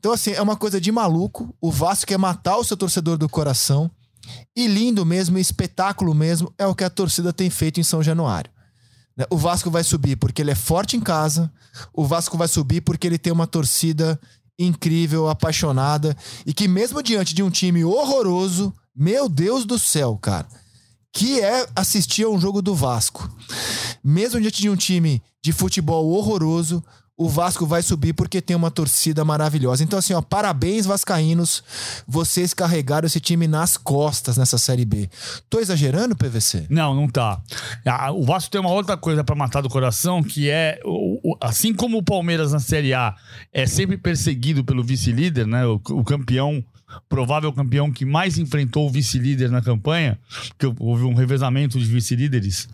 Então, 0.00 0.12
assim, 0.12 0.32
é 0.32 0.40
uma 0.40 0.56
coisa 0.56 0.80
de 0.80 0.90
maluco. 0.90 1.54
O 1.60 1.70
Vasco 1.70 2.06
quer 2.06 2.16
matar 2.16 2.56
o 2.56 2.64
seu 2.64 2.74
torcedor 2.74 3.18
do 3.18 3.28
coração. 3.28 3.90
E 4.56 4.66
lindo 4.66 5.04
mesmo, 5.04 5.36
espetáculo 5.36 6.14
mesmo, 6.14 6.50
é 6.56 6.66
o 6.66 6.74
que 6.74 6.84
a 6.84 6.88
torcida 6.88 7.34
tem 7.34 7.50
feito 7.50 7.78
em 7.78 7.82
São 7.82 8.02
Januário. 8.02 8.50
Né? 9.14 9.26
O 9.28 9.36
Vasco 9.36 9.70
vai 9.70 9.84
subir 9.84 10.16
porque 10.16 10.40
ele 10.40 10.52
é 10.52 10.54
forte 10.54 10.96
em 10.96 11.00
casa. 11.00 11.52
O 11.92 12.06
Vasco 12.06 12.38
vai 12.38 12.48
subir 12.48 12.80
porque 12.80 13.06
ele 13.06 13.18
tem 13.18 13.32
uma 13.34 13.46
torcida 13.46 14.18
incrível, 14.58 15.28
apaixonada. 15.28 16.16
E 16.46 16.54
que, 16.54 16.66
mesmo 16.66 17.02
diante 17.02 17.34
de 17.34 17.42
um 17.42 17.50
time 17.50 17.84
horroroso, 17.84 18.72
meu 18.96 19.28
Deus 19.28 19.66
do 19.66 19.78
céu, 19.78 20.16
cara 20.16 20.48
que 21.16 21.40
é 21.40 21.66
assistir 21.74 22.24
a 22.24 22.28
um 22.28 22.38
jogo 22.38 22.60
do 22.60 22.74
Vasco. 22.74 23.26
Mesmo 24.04 24.38
diante 24.38 24.60
de 24.60 24.68
um 24.68 24.76
time 24.76 25.22
de 25.42 25.50
futebol 25.50 26.10
horroroso, 26.10 26.84
o 27.16 27.26
Vasco 27.26 27.64
vai 27.64 27.82
subir 27.82 28.12
porque 28.12 28.42
tem 28.42 28.54
uma 28.54 28.70
torcida 28.70 29.24
maravilhosa. 29.24 29.82
Então, 29.82 29.98
assim, 29.98 30.12
ó, 30.12 30.20
parabéns, 30.20 30.84
Vascaínos. 30.84 31.64
Vocês 32.06 32.52
carregaram 32.52 33.06
esse 33.06 33.18
time 33.18 33.48
nas 33.48 33.78
costas 33.78 34.36
nessa 34.36 34.58
Série 34.58 34.84
B. 34.84 35.08
Tô 35.48 35.58
exagerando, 35.58 36.14
PVC? 36.14 36.66
Não, 36.68 36.94
não 36.94 37.08
tá. 37.08 37.40
Ah, 37.86 38.12
o 38.12 38.22
Vasco 38.22 38.50
tem 38.50 38.60
uma 38.60 38.70
outra 38.70 38.98
coisa 38.98 39.24
para 39.24 39.34
matar 39.34 39.62
do 39.62 39.70
coração, 39.70 40.22
que 40.22 40.50
é, 40.50 40.78
assim 41.40 41.72
como 41.72 41.96
o 41.96 42.04
Palmeiras 42.04 42.52
na 42.52 42.60
Série 42.60 42.92
A 42.92 43.16
é 43.54 43.64
sempre 43.64 43.96
perseguido 43.96 44.62
pelo 44.62 44.84
vice-líder, 44.84 45.46
né? 45.46 45.66
O, 45.66 45.80
o 45.92 46.04
campeão 46.04 46.62
provável 47.08 47.52
campeão 47.52 47.90
que 47.90 48.04
mais 48.04 48.38
enfrentou 48.38 48.86
o 48.86 48.90
vice-líder 48.90 49.50
na 49.50 49.60
campanha, 49.60 50.18
porque 50.48 50.82
houve 50.82 51.04
um 51.04 51.14
revezamento 51.14 51.78
de 51.78 51.84
vice-líderes. 51.84 52.68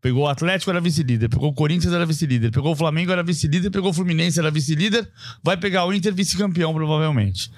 Pegou 0.00 0.24
o 0.24 0.28
Atlético, 0.28 0.70
era 0.70 0.80
vice-líder, 0.80 1.28
pegou 1.28 1.50
o 1.50 1.54
Corinthians, 1.54 1.92
era 1.92 2.06
vice-líder, 2.06 2.50
pegou 2.50 2.72
o 2.72 2.76
Flamengo, 2.76 3.12
era 3.12 3.22
vice-líder, 3.22 3.70
pegou 3.70 3.90
o 3.90 3.94
Fluminense, 3.94 4.38
era 4.38 4.50
vice-líder, 4.50 5.08
vai 5.42 5.56
pegar 5.56 5.84
o 5.86 5.92
Inter, 5.92 6.14
vice-campeão, 6.14 6.72
provavelmente. 6.72 7.50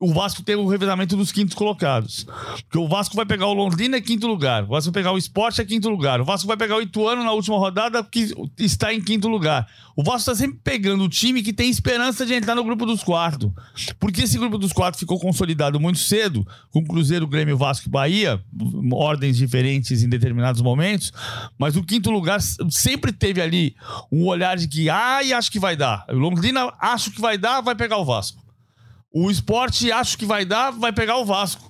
O 0.00 0.12
Vasco 0.12 0.44
tem 0.44 0.54
o 0.54 0.66
revezamento 0.66 1.16
dos 1.16 1.32
quintos 1.32 1.54
colocados. 1.54 2.24
Porque 2.62 2.78
o 2.78 2.86
Vasco 2.86 3.16
vai 3.16 3.26
pegar 3.26 3.46
o 3.46 3.52
Londrina 3.52 3.96
é 3.96 4.00
quinto 4.00 4.28
lugar, 4.28 4.62
o 4.62 4.68
Vasco 4.68 4.92
vai 4.92 5.02
pegar 5.02 5.12
o 5.12 5.18
Sport 5.18 5.58
é 5.58 5.64
quinto 5.64 5.88
lugar, 5.88 6.20
o 6.20 6.24
Vasco 6.24 6.46
vai 6.46 6.56
pegar 6.56 6.76
o 6.76 6.82
Ituano 6.82 7.24
na 7.24 7.32
última 7.32 7.58
rodada 7.58 8.02
que 8.04 8.32
está 8.58 8.94
em 8.94 9.00
quinto 9.00 9.26
lugar. 9.26 9.66
O 9.96 10.04
Vasco 10.04 10.30
está 10.30 10.34
sempre 10.36 10.60
pegando 10.62 11.02
o 11.02 11.08
time 11.08 11.42
que 11.42 11.52
tem 11.52 11.68
esperança 11.68 12.24
de 12.24 12.32
entrar 12.32 12.54
no 12.54 12.62
grupo 12.62 12.86
dos 12.86 13.02
quatro. 13.02 13.52
Porque 13.98 14.22
esse 14.22 14.38
grupo 14.38 14.56
dos 14.56 14.72
quatro 14.72 15.00
ficou 15.00 15.18
consolidado 15.18 15.80
muito 15.80 15.98
cedo, 15.98 16.46
com 16.70 16.84
Cruzeiro, 16.84 17.26
Grêmio, 17.26 17.58
Vasco 17.58 17.88
e 17.88 17.90
Bahia, 17.90 18.40
ordens 18.92 19.36
diferentes 19.36 20.04
em 20.04 20.08
determinados 20.08 20.62
momentos, 20.62 21.12
mas 21.58 21.74
o 21.74 21.82
quinto 21.82 22.08
lugar 22.12 22.40
sempre 22.70 23.12
teve 23.12 23.40
ali 23.40 23.74
um 24.12 24.26
olhar 24.26 24.56
de 24.56 24.68
que, 24.68 24.88
ai, 24.88 25.32
acho 25.32 25.50
que 25.50 25.58
vai 25.58 25.74
dar. 25.74 26.06
O 26.08 26.14
Londrina, 26.14 26.72
acho 26.78 27.10
que 27.10 27.20
vai 27.20 27.36
dar, 27.36 27.60
vai 27.60 27.74
pegar 27.74 27.98
o 27.98 28.04
Vasco. 28.04 28.47
O 29.12 29.30
esporte, 29.30 29.90
acho 29.90 30.18
que 30.18 30.26
vai 30.26 30.44
dar, 30.44 30.70
vai 30.70 30.92
pegar 30.92 31.16
o 31.18 31.24
Vasco. 31.24 31.68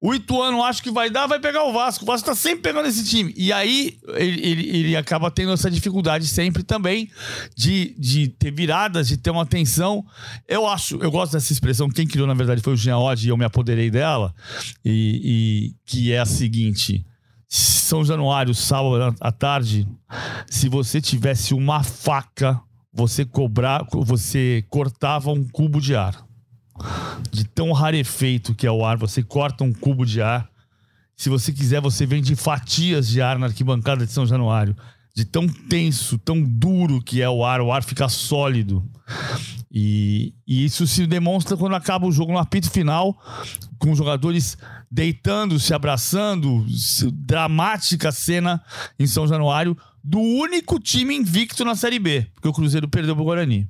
O 0.00 0.14
Ituano, 0.14 0.62
acho 0.62 0.80
que 0.80 0.92
vai 0.92 1.10
dar, 1.10 1.26
vai 1.26 1.40
pegar 1.40 1.64
o 1.64 1.72
Vasco. 1.72 2.04
O 2.04 2.06
Vasco 2.06 2.26
tá 2.26 2.34
sempre 2.34 2.60
pegando 2.60 2.86
esse 2.86 3.04
time. 3.04 3.34
E 3.36 3.52
aí, 3.52 3.98
ele, 4.14 4.46
ele, 4.46 4.68
ele, 4.68 4.96
acaba 4.96 5.28
tendo 5.28 5.52
essa 5.52 5.68
dificuldade 5.68 6.24
sempre 6.28 6.62
também 6.62 7.10
de, 7.56 7.96
de 7.98 8.28
ter 8.28 8.52
viradas, 8.52 9.08
de 9.08 9.16
ter 9.16 9.30
uma 9.30 9.44
tensão. 9.44 10.06
Eu 10.46 10.68
acho, 10.68 10.98
eu 11.02 11.10
gosto 11.10 11.32
dessa 11.32 11.52
expressão. 11.52 11.88
Quem 11.88 12.06
criou, 12.06 12.28
na 12.28 12.34
verdade, 12.34 12.62
foi 12.62 12.74
o 12.74 12.76
Jean 12.76 12.98
Odd 12.98 13.26
e 13.26 13.30
eu 13.30 13.36
me 13.36 13.44
apoderei 13.44 13.90
dela. 13.90 14.32
E, 14.84 15.20
e 15.24 15.74
que 15.84 16.12
é 16.12 16.20
a 16.20 16.26
seguinte: 16.26 17.04
São 17.48 18.04
Januário, 18.04 18.54
sábado 18.54 19.16
à 19.20 19.32
tarde, 19.32 19.88
se 20.48 20.68
você 20.68 21.00
tivesse 21.00 21.54
uma 21.54 21.82
faca, 21.82 22.60
você 22.92 23.24
cobrar, 23.24 23.84
você 23.92 24.64
cortava 24.68 25.32
um 25.32 25.44
cubo 25.44 25.80
de 25.80 25.96
ar 25.96 26.27
de 27.30 27.44
tão 27.44 27.72
rarefeito 27.72 28.54
que 28.54 28.66
é 28.66 28.70
o 28.70 28.84
ar. 28.84 28.96
Você 28.96 29.22
corta 29.22 29.64
um 29.64 29.72
cubo 29.72 30.04
de 30.04 30.20
ar. 30.22 30.48
Se 31.16 31.28
você 31.28 31.52
quiser, 31.52 31.80
você 31.80 32.06
vende 32.06 32.34
fatias 32.36 33.08
de 33.08 33.20
ar 33.20 33.38
na 33.38 33.46
arquibancada 33.46 34.06
de 34.06 34.12
São 34.12 34.26
Januário. 34.26 34.76
De 35.14 35.24
tão 35.24 35.48
tenso, 35.48 36.16
tão 36.18 36.40
duro 36.40 37.02
que 37.02 37.20
é 37.20 37.28
o 37.28 37.44
ar, 37.44 37.60
o 37.60 37.72
ar 37.72 37.82
fica 37.82 38.08
sólido. 38.08 38.88
E, 39.70 40.32
e 40.46 40.64
isso 40.64 40.86
se 40.86 41.06
demonstra 41.06 41.56
quando 41.56 41.74
acaba 41.74 42.06
o 42.06 42.12
jogo 42.12 42.32
no 42.32 42.38
apito 42.38 42.70
final, 42.70 43.20
com 43.78 43.90
os 43.90 43.98
jogadores 43.98 44.56
deitando, 44.90 45.58
se 45.58 45.74
abraçando. 45.74 46.64
Dramática 47.12 48.12
cena 48.12 48.62
em 48.98 49.06
São 49.06 49.26
Januário 49.26 49.76
do 50.02 50.20
único 50.20 50.80
time 50.80 51.14
invicto 51.14 51.64
na 51.64 51.74
Série 51.74 51.98
B, 51.98 52.26
porque 52.34 52.48
o 52.48 52.52
Cruzeiro 52.52 52.88
perdeu 52.88 53.14
pro 53.14 53.24
Guarani. 53.24 53.68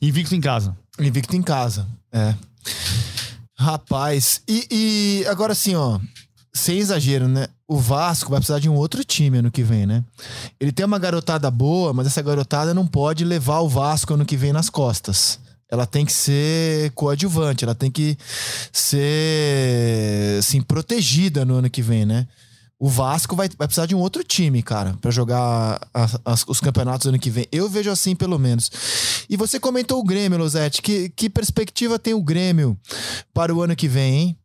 Invicto 0.00 0.34
em 0.34 0.40
casa. 0.40 0.76
Invicto 0.98 1.36
em 1.36 1.42
casa, 1.42 1.86
é. 2.12 2.34
Rapaz, 3.56 4.42
e, 4.48 4.66
e 4.70 5.26
agora 5.26 5.52
assim, 5.52 5.74
ó, 5.74 5.98
sem 6.52 6.78
exagero, 6.78 7.26
né? 7.26 7.46
O 7.66 7.78
Vasco 7.78 8.30
vai 8.30 8.38
precisar 8.38 8.58
de 8.58 8.68
um 8.68 8.74
outro 8.74 9.02
time 9.04 9.38
ano 9.38 9.50
que 9.50 9.62
vem, 9.62 9.86
né? 9.86 10.04
Ele 10.60 10.70
tem 10.70 10.84
uma 10.84 10.98
garotada 10.98 11.50
boa, 11.50 11.92
mas 11.92 12.06
essa 12.06 12.22
garotada 12.22 12.74
não 12.74 12.86
pode 12.86 13.24
levar 13.24 13.60
o 13.60 13.68
Vasco 13.68 14.14
ano 14.14 14.24
que 14.24 14.36
vem 14.36 14.52
nas 14.52 14.68
costas. 14.68 15.38
Ela 15.70 15.86
tem 15.86 16.04
que 16.04 16.12
ser 16.12 16.92
coadjuvante, 16.92 17.64
ela 17.64 17.74
tem 17.74 17.90
que 17.90 18.16
ser, 18.72 20.38
assim, 20.38 20.60
protegida 20.60 21.44
no 21.44 21.54
ano 21.56 21.70
que 21.70 21.82
vem, 21.82 22.04
né? 22.04 22.28
O 22.84 22.88
Vasco 22.90 23.34
vai, 23.34 23.48
vai 23.56 23.66
precisar 23.66 23.86
de 23.86 23.94
um 23.94 23.98
outro 23.98 24.22
time, 24.22 24.62
cara, 24.62 24.94
para 25.00 25.10
jogar 25.10 25.88
as, 25.94 26.18
as, 26.22 26.44
os 26.46 26.60
campeonatos 26.60 27.06
ano 27.06 27.18
que 27.18 27.30
vem. 27.30 27.46
Eu 27.50 27.66
vejo 27.66 27.90
assim, 27.90 28.14
pelo 28.14 28.38
menos. 28.38 28.70
E 29.26 29.38
você 29.38 29.58
comentou 29.58 29.98
o 29.98 30.04
Grêmio, 30.04 30.38
Losete. 30.38 30.82
Que, 30.82 31.08
que 31.08 31.30
perspectiva 31.30 31.98
tem 31.98 32.12
o 32.12 32.22
Grêmio 32.22 32.78
para 33.32 33.54
o 33.54 33.62
ano 33.62 33.74
que 33.74 33.88
vem, 33.88 34.14
hein? 34.14 34.36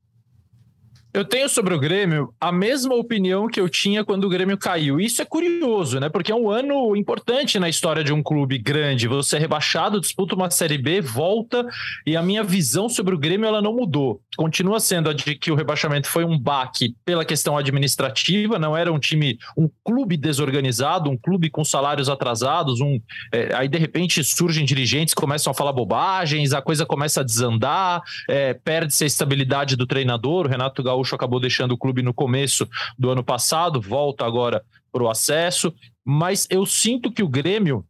Eu 1.12 1.26
tenho 1.26 1.50
sobre 1.50 1.74
o 1.74 1.80
Grêmio 1.80 2.32
a 2.40 2.52
mesma 2.52 2.94
opinião 2.94 3.48
que 3.48 3.60
eu 3.60 3.68
tinha 3.68 4.06
quando 4.06 4.26
o 4.26 4.30
Grêmio 4.30 4.56
caiu. 4.60 5.00
Isso 5.00 5.20
é 5.24 5.26
curioso, 5.26 6.00
né? 6.00 6.08
Porque 6.08 6.32
é 6.32 6.36
um 6.36 6.52
ano 6.52 6.96
importante 6.96 7.58
na 7.58 7.68
história 7.68 8.04
de 8.04 8.14
um 8.14 8.22
clube 8.22 8.60
grande. 8.60 9.08
Você 9.08 9.38
é 9.38 9.40
rebaixado, 9.40 10.00
disputa 10.00 10.36
uma 10.36 10.52
Série 10.52 10.78
B, 10.78 11.02
volta, 11.02 11.66
e 12.06 12.16
a 12.16 12.22
minha 12.22 12.44
visão 12.44 12.88
sobre 12.88 13.16
o 13.16 13.18
Grêmio 13.18 13.48
ela 13.48 13.60
não 13.60 13.76
mudou. 13.76 14.22
Continua 14.38 14.80
sendo 14.80 15.10
a 15.10 15.14
de 15.14 15.34
que 15.34 15.52
o 15.52 15.56
rebaixamento 15.56 16.08
foi 16.08 16.24
um 16.24 16.38
baque 16.38 16.96
pela 17.04 17.26
questão 17.26 17.58
administrativa, 17.58 18.60
não 18.60 18.78
era 18.78 18.94
um 18.94 19.00
time, 19.00 19.40
um 19.58 19.68
clube 19.84 20.16
desorganizado, 20.16 21.10
um 21.10 21.18
clube 21.18 21.50
com 21.50 21.64
salários 21.64 22.08
atrasados, 22.08 22.80
um 22.82 23.02
é, 23.34 23.54
aí 23.56 23.68
de 23.68 23.80
repente 23.80 24.24
surgem 24.24 24.64
dirigentes, 24.64 25.16
começam 25.16 25.50
a 25.50 25.54
falar 25.56 25.74
bobagens, 25.74 26.54
a 26.54 26.62
coisa 26.62 26.86
começa 26.86 27.22
a 27.22 27.24
desandar, 27.24 28.02
é, 28.30 28.54
perde-se 28.54 29.04
a 29.04 29.08
estabilidade 29.08 29.76
do 29.76 29.88
treinador, 29.88 30.46
o 30.46 30.50
Renato 30.50 30.84
Gaúcho 30.84 30.99
Gaúcho 31.00 31.16
acabou 31.16 31.40
deixando 31.40 31.72
o 31.72 31.78
clube 31.78 32.02
no 32.02 32.14
começo 32.14 32.68
do 32.98 33.10
ano 33.10 33.24
passado, 33.24 33.82
volta 33.82 34.26
agora 34.26 34.64
para 34.92 35.04
o 35.04 35.10
acesso, 35.10 35.74
mas 36.04 36.48
eu 36.50 36.66
sinto 36.66 37.12
que 37.12 37.24
o 37.24 37.30
Grêmio 37.30 37.86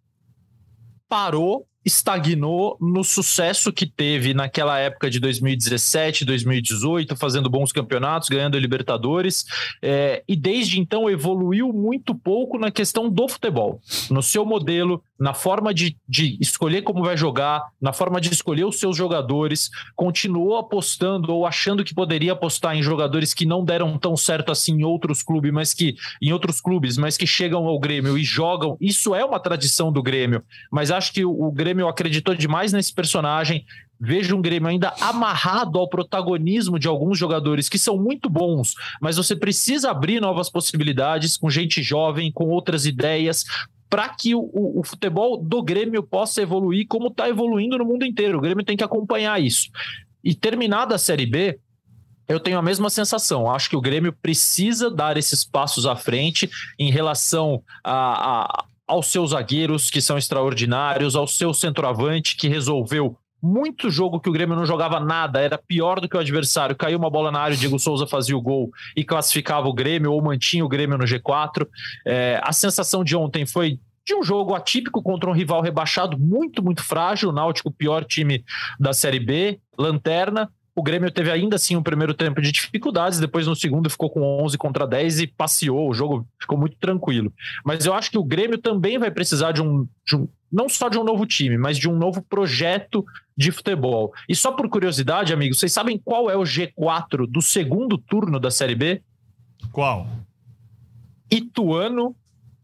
parou 1.08 1.66
estagnou 1.86 2.78
no 2.80 3.04
sucesso 3.04 3.72
que 3.72 3.86
teve 3.88 4.34
naquela 4.34 4.78
época 4.78 5.10
de 5.10 5.20
2017, 5.20 6.26
2018, 6.26 7.16
fazendo 7.16 7.50
bons 7.50 7.72
campeonatos, 7.72 8.30
ganhando 8.30 8.60
Libertadores, 8.60 9.46
é, 9.82 10.22
e 10.28 10.36
desde 10.36 10.80
então 10.80 11.10
evoluiu 11.10 11.72
muito 11.72 12.14
pouco 12.14 12.60
na 12.60 12.70
questão 12.70 13.10
do 13.10 13.28
futebol, 13.28 13.82
no 14.12 14.22
seu 14.22 14.46
modelo, 14.46 15.02
na 15.20 15.34
forma 15.34 15.74
de, 15.74 15.98
de 16.08 16.38
escolher 16.40 16.82
como 16.82 17.04
vai 17.04 17.18
jogar, 17.18 17.64
na 17.82 17.92
forma 17.92 18.22
de 18.22 18.32
escolher 18.32 18.64
os 18.64 18.80
seus 18.80 18.96
jogadores, 18.96 19.70
continuou 19.96 20.58
apostando 20.58 21.34
ou 21.34 21.46
achando 21.46 21.84
que 21.84 21.94
poderia 21.94 22.32
apostar 22.32 22.76
em 22.76 22.82
jogadores 22.82 23.34
que 23.34 23.46
não 23.46 23.64
deram 23.64 23.98
tão 23.98 24.16
certo 24.16 24.52
assim 24.52 24.80
em 24.80 24.84
outros 24.84 25.22
clubes, 25.22 25.52
mas 25.52 25.74
que 25.74 25.96
em 26.22 26.32
outros 26.32 26.62
clubes, 26.62 26.98
mas 26.98 27.18
que 27.18 27.28
chegam 27.28 27.66
ao 27.68 27.80
Grêmio 27.80 28.18
e 28.18 28.24
jogam. 28.24 28.78
Isso 28.80 29.14
é 29.14 29.26
uma 29.26 29.40
tradição 29.40 29.92
do 29.92 30.02
Grêmio, 30.02 30.42
mas 30.72 30.90
acho 30.90 31.12
que 31.12 31.26
o, 31.26 31.32
o 31.32 31.52
Grêmio 31.52 31.88
acreditou 31.88 32.34
demais 32.34 32.72
nesse 32.72 32.94
personagem. 32.94 33.66
Vejo 34.02 34.38
um 34.38 34.42
Grêmio 34.42 34.70
ainda 34.70 34.94
amarrado 35.02 35.78
ao 35.78 35.90
protagonismo 35.90 36.80
de 36.80 36.88
alguns 36.88 37.20
jogadores 37.20 37.68
que 37.68 37.78
são 37.78 37.98
muito 37.98 38.30
bons, 38.30 38.74
mas 39.02 39.18
você 39.18 39.36
precisa 39.36 39.92
abrir 39.92 40.22
novas 40.22 40.50
possibilidades 40.50 41.36
com 41.36 41.50
gente 41.50 41.84
jovem, 41.84 42.32
com 42.32 42.46
outras 42.46 42.86
ideias, 42.86 43.44
para 43.90 44.08
que 44.10 44.36
o, 44.36 44.50
o, 44.54 44.84
futebol 44.84 45.38
do 45.38 45.64
Grêmio 45.64 46.04
possa 46.04 46.42
evoluir 46.42 46.86
como 46.88 47.08
está 47.08 47.28
evoluindo 47.28 47.78
no 47.78 47.86
mundo 47.86 48.06
inteiro. 48.06 48.38
O 48.38 48.42
Grêmio 48.42 48.64
tem 48.64 48.78
que 48.78 48.84
acompanhar 48.84 49.42
isso. 49.42 49.70
E 50.24 50.36
terminada 50.36 50.96
a 50.96 51.00
Série 51.00 51.26
B, 51.26 51.60
eu 52.28 52.40
tenho 52.40 52.60
a 52.60 52.62
mesma 52.62 52.90
sensação. 52.92 53.50
Acho 53.50 53.70
que 53.70 53.76
o 53.76 53.82
Grêmio 53.82 54.14
precisa 54.14 54.92
dar 54.92 55.18
esses 55.18 55.44
passos 55.44 55.88
à 55.88 55.96
frente 55.96 56.48
em 56.78 56.92
relação 56.92 57.64
a, 57.84 58.44
a, 58.44 58.66
aos 58.88 59.08
seus 59.08 59.32
zagueiros, 59.32 59.90
que 59.90 60.02
são 60.02 60.18
extraordinários, 60.18 61.16
ao 61.16 61.28
seu 61.28 61.52
centroavante, 61.52 62.36
que 62.38 62.48
resolveu 62.48 63.18
muito 63.42 63.90
jogo 63.90 64.20
que 64.20 64.30
o 64.30 64.32
Grêmio 64.32 64.56
não 64.56 64.66
jogava 64.66 65.00
nada, 65.00 65.40
era 65.40 65.58
pior 65.58 66.00
do 66.00 66.08
que 66.08 66.18
o 66.18 66.20
adversário. 66.20 66.76
Caiu 66.76 66.98
uma 66.98 67.10
bola 67.10 67.32
na 67.32 67.40
área, 67.40 67.56
o 67.56 67.60
Diego 67.60 67.80
Souza 67.80 68.06
fazia 68.08 68.36
o 68.38 68.42
gol 68.42 68.70
e 68.96 69.04
classificava 69.04 69.68
o 69.68 69.74
Grêmio, 69.74 70.12
ou 70.12 70.22
mantinha 70.22 70.66
o 70.66 70.70
Grêmio 70.70 70.98
no 70.98 71.06
G4. 71.06 71.68
É, 72.06 72.40
a 72.44 72.52
sensação 72.52 73.04
de 73.04 73.16
ontem 73.16 73.46
foi 73.46 73.80
de 74.06 74.16
um 74.16 74.24
jogo 74.24 74.56
atípico 74.56 75.02
contra 75.04 75.30
um 75.30 75.34
rival 75.34 75.62
rebaixado, 75.62 76.18
muito, 76.18 76.64
muito 76.64 76.84
frágil. 76.84 77.30
O 77.30 77.32
Náutico, 77.32 77.72
pior 77.72 78.04
time 78.04 78.44
da 78.80 78.92
Série 78.92 79.20
B, 79.20 79.60
lanterna. 79.78 80.50
O 80.76 80.82
Grêmio 80.82 81.12
teve 81.12 81.30
ainda 81.30 81.58
assim 81.58 81.76
um 81.76 81.84
primeiro 81.84 82.14
tempo 82.14 82.42
de 82.42 82.52
dificuldades, 82.54 83.20
depois 83.20 83.46
no 83.46 83.56
segundo 83.56 83.90
ficou 83.90 84.10
com 84.10 84.22
11 84.44 84.58
contra 84.58 84.88
10 84.88 85.20
e 85.20 85.28
passeou, 85.28 85.90
o 85.90 85.94
jogo 85.94 86.26
ficou 86.40 86.58
muito 86.58 86.78
tranquilo. 86.78 87.34
Mas 87.66 87.86
eu 87.86 87.94
acho 87.94 88.10
que 88.10 88.18
o 88.18 88.24
Grêmio 88.24 88.58
também 88.58 88.98
vai 88.98 89.12
precisar 89.12 89.52
de 89.52 89.62
um, 89.62 89.86
de 90.08 90.16
um 90.16 90.28
não 90.52 90.68
só 90.68 90.90
de 90.90 90.98
um 90.98 91.04
novo 91.04 91.26
time, 91.26 91.58
mas 91.58 91.78
de 91.78 91.90
um 91.90 91.96
novo 91.96 92.22
projeto 92.22 93.06
de 93.38 93.52
futebol. 93.52 94.14
E 94.28 94.36
só 94.36 94.52
por 94.52 94.68
curiosidade, 94.70 95.34
amigos, 95.34 95.60
vocês 95.60 95.72
sabem 95.72 95.98
qual 95.98 96.30
é 96.30 96.36
o 96.36 96.42
G4 96.42 97.26
do 97.28 97.42
segundo 97.42 97.98
turno 97.98 98.40
da 98.40 98.52
Série 98.52 98.76
B? 98.76 99.02
Qual? 99.72 100.08
Ituano, 101.32 102.16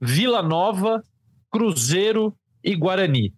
Vila 0.02 0.42
Nova, 0.42 1.04
Cruzeiro 1.52 2.36
e 2.64 2.76
Guarani. 2.76 3.34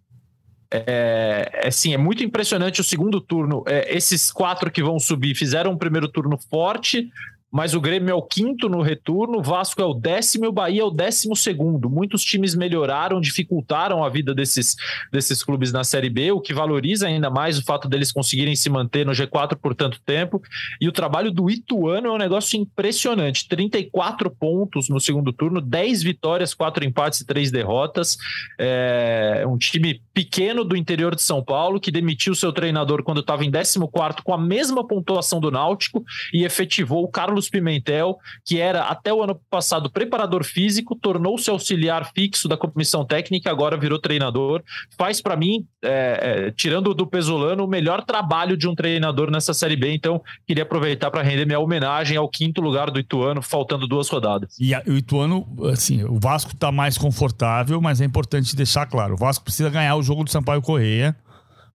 É, 0.70 1.50
é, 1.64 1.68
assim, 1.68 1.94
é 1.94 1.96
muito 1.96 2.22
impressionante 2.22 2.80
o 2.80 2.84
segundo 2.84 3.20
turno. 3.20 3.62
É, 3.66 3.94
esses 3.96 4.30
quatro 4.30 4.70
que 4.70 4.82
vão 4.82 4.98
subir 4.98 5.34
fizeram 5.34 5.72
um 5.72 5.78
primeiro 5.78 6.08
turno 6.08 6.38
forte, 6.50 7.08
mas 7.50 7.74
o 7.74 7.80
Grêmio 7.80 8.10
é 8.10 8.14
o 8.14 8.22
quinto 8.22 8.68
no 8.68 8.82
retorno, 8.82 9.38
o 9.38 9.42
Vasco 9.42 9.80
é 9.80 9.84
o 9.84 9.94
décimo 9.94 10.44
e 10.44 10.48
o 10.48 10.52
Bahia 10.52 10.82
é 10.82 10.84
o 10.84 10.90
décimo 10.90 11.34
segundo. 11.34 11.88
Muitos 11.88 12.22
times 12.22 12.54
melhoraram, 12.54 13.20
dificultaram 13.20 14.04
a 14.04 14.08
vida 14.08 14.34
desses, 14.34 14.76
desses 15.10 15.42
clubes 15.42 15.72
na 15.72 15.82
Série 15.82 16.10
B, 16.10 16.30
o 16.30 16.40
que 16.40 16.52
valoriza 16.52 17.06
ainda 17.06 17.30
mais 17.30 17.58
o 17.58 17.64
fato 17.64 17.88
deles 17.88 18.12
conseguirem 18.12 18.54
se 18.54 18.68
manter 18.68 19.06
no 19.06 19.12
G4 19.12 19.56
por 19.56 19.74
tanto 19.74 20.00
tempo. 20.02 20.42
E 20.80 20.88
o 20.88 20.92
trabalho 20.92 21.30
do 21.30 21.50
Ituano 21.50 22.08
é 22.08 22.12
um 22.12 22.18
negócio 22.18 22.60
impressionante: 22.60 23.48
34 23.48 24.30
pontos 24.30 24.88
no 24.90 25.00
segundo 25.00 25.32
turno, 25.32 25.60
10 25.60 26.02
vitórias, 26.02 26.52
4 26.52 26.84
empates 26.84 27.20
e 27.20 27.26
3 27.26 27.50
derrotas. 27.50 28.18
É 28.58 29.44
um 29.46 29.56
time 29.56 30.02
pequeno 30.12 30.64
do 30.64 30.76
interior 30.76 31.14
de 31.14 31.22
São 31.22 31.42
Paulo 31.42 31.80
que 31.80 31.90
demitiu 31.90 32.34
seu 32.34 32.52
treinador 32.52 33.02
quando 33.02 33.20
estava 33.20 33.44
em 33.44 33.50
14 33.50 33.78
com 34.24 34.34
a 34.34 34.38
mesma 34.38 34.86
pontuação 34.86 35.40
do 35.40 35.50
Náutico 35.50 36.04
e 36.32 36.44
efetivou 36.44 37.04
o 37.04 37.08
Carlos 37.08 37.37
Carlos 37.38 37.48
Pimentel, 37.48 38.18
que 38.44 38.60
era 38.60 38.82
até 38.82 39.12
o 39.12 39.22
ano 39.22 39.40
passado 39.48 39.90
preparador 39.90 40.44
físico, 40.44 40.96
tornou-se 40.96 41.48
auxiliar 41.48 42.10
fixo 42.12 42.48
da 42.48 42.56
comissão 42.56 43.04
técnica, 43.04 43.50
agora 43.50 43.76
virou 43.76 43.98
treinador. 43.98 44.62
Faz 44.98 45.20
para 45.20 45.36
mim, 45.36 45.64
é, 45.82 46.46
é, 46.48 46.50
tirando 46.50 46.92
do 46.92 47.06
Pesolano, 47.06 47.64
o 47.64 47.68
melhor 47.68 48.04
trabalho 48.04 48.56
de 48.56 48.68
um 48.68 48.74
treinador 48.74 49.30
nessa 49.30 49.54
Série 49.54 49.76
B. 49.76 49.92
Então, 49.92 50.20
queria 50.46 50.64
aproveitar 50.64 51.10
para 51.10 51.22
render 51.22 51.46
minha 51.46 51.60
homenagem 51.60 52.16
ao 52.16 52.28
quinto 52.28 52.60
lugar 52.60 52.90
do 52.90 52.98
Ituano, 52.98 53.40
faltando 53.40 53.86
duas 53.86 54.08
rodadas. 54.08 54.56
E 54.58 54.74
a, 54.74 54.82
o 54.86 54.92
Ituano, 54.92 55.46
assim, 55.72 56.02
o 56.04 56.18
Vasco 56.18 56.52
está 56.52 56.72
mais 56.72 56.98
confortável, 56.98 57.80
mas 57.80 58.00
é 58.00 58.04
importante 58.04 58.56
deixar 58.56 58.86
claro: 58.86 59.14
o 59.14 59.16
Vasco 59.16 59.44
precisa 59.44 59.70
ganhar 59.70 59.94
o 59.96 60.02
jogo 60.02 60.24
do 60.24 60.30
Sampaio 60.30 60.60
Correia 60.60 61.16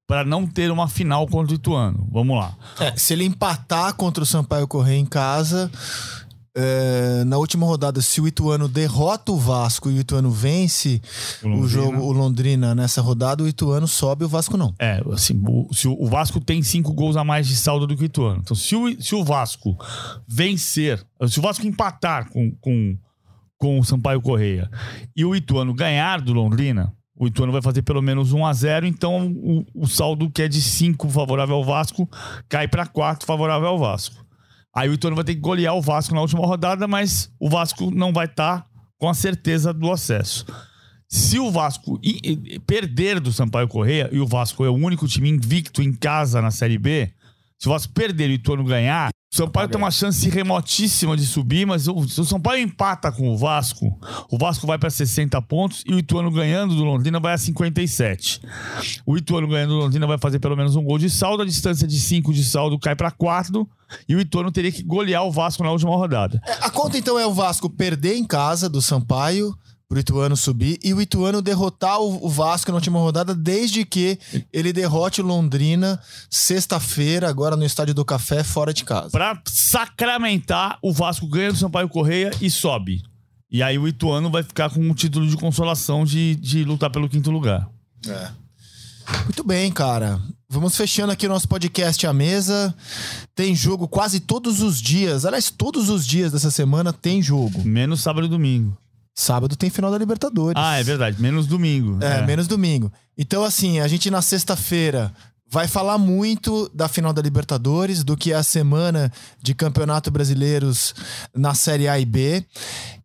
para 0.08 0.24
não 0.24 0.46
ter 0.46 0.72
uma 0.72 0.88
final 0.88 1.28
contra 1.28 1.54
o 1.54 1.56
Ituano. 1.56 2.08
Vamos 2.12 2.38
lá. 2.38 2.56
É, 2.80 2.96
se 2.98 3.14
ele 3.14 3.24
empatar 3.24 3.94
contra 3.96 4.24
o 4.24 4.28
Sampaio 4.28 4.68
Correia 4.68 5.00
em 5.00 5.06
casa, 5.06 5.72
é, 6.56 7.24
na 7.26 7.38
última 7.38 7.66
rodada, 7.66 8.02
se 8.02 8.22
o 8.22 8.28
Ituano 8.28 8.68
derrota 8.68 9.32
o 9.32 9.38
Vasco 9.38 9.90
e 9.90 9.98
o 9.98 10.00
Ituano 10.00 10.30
vence 10.30 11.02
o, 11.42 11.62
o 11.62 11.68
jogo, 11.68 12.02
o 12.02 12.12
Londrina 12.12 12.76
nessa 12.76 13.02
rodada, 13.02 13.44
o 13.44 13.48
Ituano 13.48 13.88
sobe, 13.88 14.24
o 14.24 14.30
Vasco 14.30 14.56
não. 14.56 14.74
É, 14.78 15.02
assim, 15.12 15.42
o, 15.48 15.74
se 15.74 15.88
o, 15.88 16.00
o, 16.00 16.06
Vasco 16.08 16.40
tem 16.40 16.62
cinco 16.62 16.94
gols 16.94 17.18
a 17.18 17.24
mais 17.24 17.48
de 17.48 17.56
saldo 17.56 17.88
do 17.88 17.98
que 17.98 18.04
o 18.04 18.06
Ituano. 18.06 18.42
Então, 18.44 18.56
se 18.56 18.76
o, 18.76 19.02
se 19.02 19.16
o 19.16 19.24
Vasco 19.24 19.76
vencer, 20.28 21.04
se 21.28 21.40
o 21.40 21.42
Vasco 21.42 21.66
empatar 21.66 22.30
com, 22.30 22.52
com, 22.62 22.98
com 23.58 23.80
o 23.80 23.84
Sampaio 23.84 24.22
Correia 24.22 24.70
e 25.16 25.26
o 25.26 25.36
Ituano 25.36 25.74
ganhar 25.74 26.22
do 26.22 26.34
Londrina, 26.34 26.94
o 27.16 27.28
Ituano 27.28 27.52
vai 27.52 27.62
fazer 27.62 27.82
pelo 27.84 28.02
menos 28.02 28.34
1 28.34 28.46
a 28.46 28.54
0 28.54 28.86
então 28.88 29.28
o, 29.28 29.66
o 29.76 29.88
saldo 29.88 30.30
que 30.30 30.42
é 30.42 30.48
de 30.48 30.62
5 30.62 31.10
favorável 31.10 31.56
ao 31.56 31.64
Vasco 31.64 32.10
cai 32.50 32.68
para 32.68 32.86
4 32.86 33.26
favorável 33.26 33.68
ao 33.68 33.80
Vasco. 33.80 34.24
Aí 34.76 34.90
o 34.90 34.94
Ituano 34.94 35.16
vai 35.16 35.24
ter 35.24 35.36
que 35.36 35.42
golear 35.42 35.76
o 35.76 35.82
Vasco 35.82 36.16
na 36.16 36.22
última 36.22 36.46
rodada, 36.46 36.88
mas 36.88 37.32
o 37.40 37.48
Vasco 37.48 37.92
não 37.92 38.12
vai 38.12 38.26
estar 38.26 38.62
tá 38.62 38.68
com 38.98 39.08
a 39.08 39.14
certeza 39.14 39.72
do 39.72 39.92
acesso. 39.92 40.46
Se 41.08 41.38
o 41.38 41.52
Vasco 41.52 42.02
perder 42.66 43.20
do 43.20 43.32
Sampaio 43.32 43.68
Correia, 43.68 44.10
e 44.12 44.20
o 44.20 44.26
Vasco 44.26 44.66
é 44.66 44.70
o 44.70 44.74
único 44.74 45.08
time 45.08 45.30
invicto 45.30 45.84
em 45.84 45.94
casa 45.94 46.42
na 46.42 46.50
Série 46.50 46.80
B, 46.80 47.14
se 47.60 47.68
o 47.68 47.72
Vasco 47.72 47.94
perder 47.94 48.32
e 48.32 48.34
o 48.34 48.36
Ituano 48.36 48.64
ganhar, 48.64 49.12
São 49.34 49.50
Paulo 49.50 49.68
tem 49.68 49.80
uma 49.80 49.90
chance 49.90 50.30
remotíssima 50.30 51.18
de 51.18 51.26
subir, 51.26 51.66
mas 51.66 51.88
o, 51.88 52.08
se 52.08 52.22
o 52.22 52.24
São 52.24 52.40
Paulo 52.40 52.60
empata 52.60 53.12
com 53.12 53.30
o 53.30 53.36
Vasco, 53.36 54.00
o 54.30 54.38
Vasco 54.38 54.68
vai 54.68 54.78
para 54.78 54.92
60 54.92 55.42
pontos 55.42 55.84
e 55.88 55.94
o 55.96 55.98
Ituano 55.98 56.30
ganhando 56.30 56.76
do 56.76 56.84
Londrina 56.84 57.20
vai 57.20 57.34
a 57.34 57.38
57. 57.40 58.40
O 59.08 59.18
Ituano 59.18 59.48
ganhando 59.48 59.72
do 59.72 59.80
Londrina 59.80 60.06
vai 60.06 60.20
fazer 60.20 60.38
pelo 60.38 60.56
menos 60.56 60.76
um 60.76 60.84
gol 60.84 61.00
de 61.00 61.10
saldo, 61.10 61.42
a 61.42 61.46
distância 61.48 61.88
de 61.88 62.00
5 62.00 62.32
de 62.32 62.44
saldo 62.44 62.78
cai 62.78 62.96
para 62.96 63.10
4 63.10 63.68
e 64.08 64.16
o 64.16 64.22
Ituano 64.22 64.52
teria 64.52 64.72
que 64.72 64.84
golear 64.84 65.26
o 65.26 65.32
Vasco 65.32 65.64
na 65.64 65.72
última 65.72 65.96
rodada. 65.96 66.40
É, 66.46 66.66
a 66.66 66.70
conta 66.70 67.00
então 67.00 67.18
é 67.18 67.26
o 67.26 67.34
Vasco 67.34 67.68
perder 67.72 68.16
em 68.16 68.26
casa 68.26 68.70
do 68.70 68.84
Sampaio 68.84 69.52
pro 69.94 70.00
Ituano 70.00 70.36
subir 70.36 70.80
e 70.84 70.92
o 70.92 71.00
Ituano 71.00 71.40
derrotar 71.40 72.02
o, 72.02 72.28
Vasco 72.28 72.72
na 72.72 72.78
última 72.78 72.98
rodada 72.98 73.36
desde 73.36 73.86
que 73.86 74.18
ele 74.52 74.74
derrote 74.74 75.22
o 75.22 75.24
Londrina 75.24 76.02
sexta-feira, 76.32 77.30
agora 77.30 77.56
no 77.56 77.64
Estádio 77.64 77.94
do 77.94 78.04
Café, 78.04 78.44
fora 78.44 78.74
de 78.74 78.84
casa. 78.84 79.12
Pra 79.12 79.40
sacramentar, 79.46 80.80
o 80.82 80.92
Vasco 80.92 81.28
ganha 81.28 81.52
do 81.52 81.60
Sampaio 81.60 81.88
Correia 81.88 82.32
e 82.42 82.50
sobe. 82.50 83.04
E 83.52 83.62
aí 83.62 83.78
o 83.78 83.88
Ituano 83.88 84.32
vai 84.32 84.42
ficar 84.42 84.72
com 84.72 84.80
um 84.80 84.96
título 84.96 85.28
de 85.28 85.38
consolação 85.38 86.04
de, 86.04 86.36
de 86.38 86.64
lutar 86.64 86.90
pelo 86.90 87.08
quinto 87.08 87.30
lugar. 87.30 87.70
É. 88.08 88.32
Muito 89.26 89.44
bem, 89.44 89.72
cara. 89.72 90.20
Vamos 90.50 90.76
fechando 90.76 91.12
aqui 91.12 91.28
o 91.28 91.30
nosso 91.30 91.48
podcast 91.48 92.08
à 92.08 92.14
mesa. 92.14 92.74
Tem 93.36 93.56
jogo 93.56 93.88
quase 93.88 94.20
todos 94.20 94.60
os 94.60 94.82
dias. 94.82 95.24
Aliás, 95.24 95.52
todos 95.52 95.90
os 95.90 96.08
dias 96.08 96.32
dessa 96.32 96.50
semana 96.50 96.92
tem 96.92 97.22
jogo. 97.22 97.64
Menos 97.64 98.02
sábado 98.02 98.26
e 98.26 98.30
domingo. 98.30 98.76
Sábado 99.16 99.56
tem 99.56 99.70
final 99.70 99.92
da 99.92 99.98
Libertadores. 99.98 100.62
Ah, 100.62 100.80
é 100.80 100.84
verdade. 100.84 101.22
Menos 101.22 101.46
domingo. 101.46 102.04
É, 102.04 102.20
é. 102.20 102.26
menos 102.26 102.48
domingo. 102.48 102.92
Então, 103.18 103.44
assim, 103.44 103.80
a 103.80 103.88
gente 103.88 104.10
na 104.10 104.22
sexta-feira 104.22 105.14
vai 105.54 105.68
falar 105.68 106.00
muito 106.00 106.68
da 106.74 106.88
final 106.88 107.14
da 107.14 107.22
Libertadores, 107.22 108.04
do 108.04 108.18
que 108.18 108.34
é 108.34 108.36
a 108.36 108.42
semana 108.42 109.12
de 109.40 109.54
campeonato 109.54 110.10
brasileiros 110.10 110.96
na 111.36 111.54
Série 111.54 111.88
A 111.88 112.00
e 112.00 112.06
B. 112.06 112.44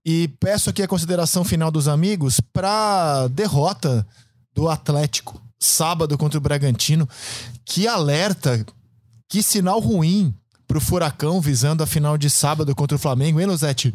E 0.02 0.28
peço 0.40 0.70
aqui 0.70 0.82
a 0.82 0.88
consideração 0.88 1.44
final 1.44 1.70
dos 1.70 1.86
amigos 1.86 2.40
para 2.40 3.28
derrota 3.28 4.06
do 4.54 4.66
Atlético 4.66 5.38
sábado 5.60 6.16
contra 6.16 6.38
o 6.38 6.40
Bragantino. 6.40 7.06
Que 7.66 7.86
alerta, 7.86 8.64
que 9.28 9.42
sinal 9.42 9.78
ruim 9.78 10.34
pro 10.66 10.80
Furacão 10.80 11.42
visando 11.42 11.82
a 11.82 11.86
final 11.86 12.16
de 12.16 12.30
sábado 12.30 12.74
contra 12.74 12.96
o 12.96 12.98
Flamengo, 12.98 13.40
hein, 13.40 13.46
Luzete? 13.46 13.94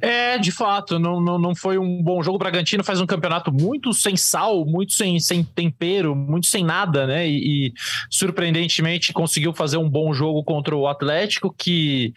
É, 0.00 0.38
de 0.38 0.50
fato, 0.50 0.98
não, 0.98 1.20
não, 1.20 1.38
não 1.38 1.54
foi 1.54 1.78
um 1.78 2.02
bom 2.02 2.22
jogo. 2.22 2.36
O 2.36 2.38
Bragantino 2.38 2.82
faz 2.82 3.00
um 3.00 3.06
campeonato 3.06 3.52
muito 3.52 3.92
sem 3.92 4.16
sal, 4.16 4.64
muito 4.64 4.92
sem, 4.92 5.18
sem 5.20 5.44
tempero, 5.44 6.14
muito 6.14 6.46
sem 6.46 6.64
nada, 6.64 7.06
né? 7.06 7.28
E, 7.28 7.66
e 7.66 7.72
surpreendentemente 8.10 9.12
conseguiu 9.12 9.52
fazer 9.52 9.76
um 9.76 9.88
bom 9.88 10.12
jogo 10.14 10.42
contra 10.44 10.74
o 10.74 10.86
Atlético, 10.86 11.54
que 11.56 12.14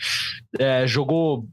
é, 0.58 0.88
jogou 0.88 1.46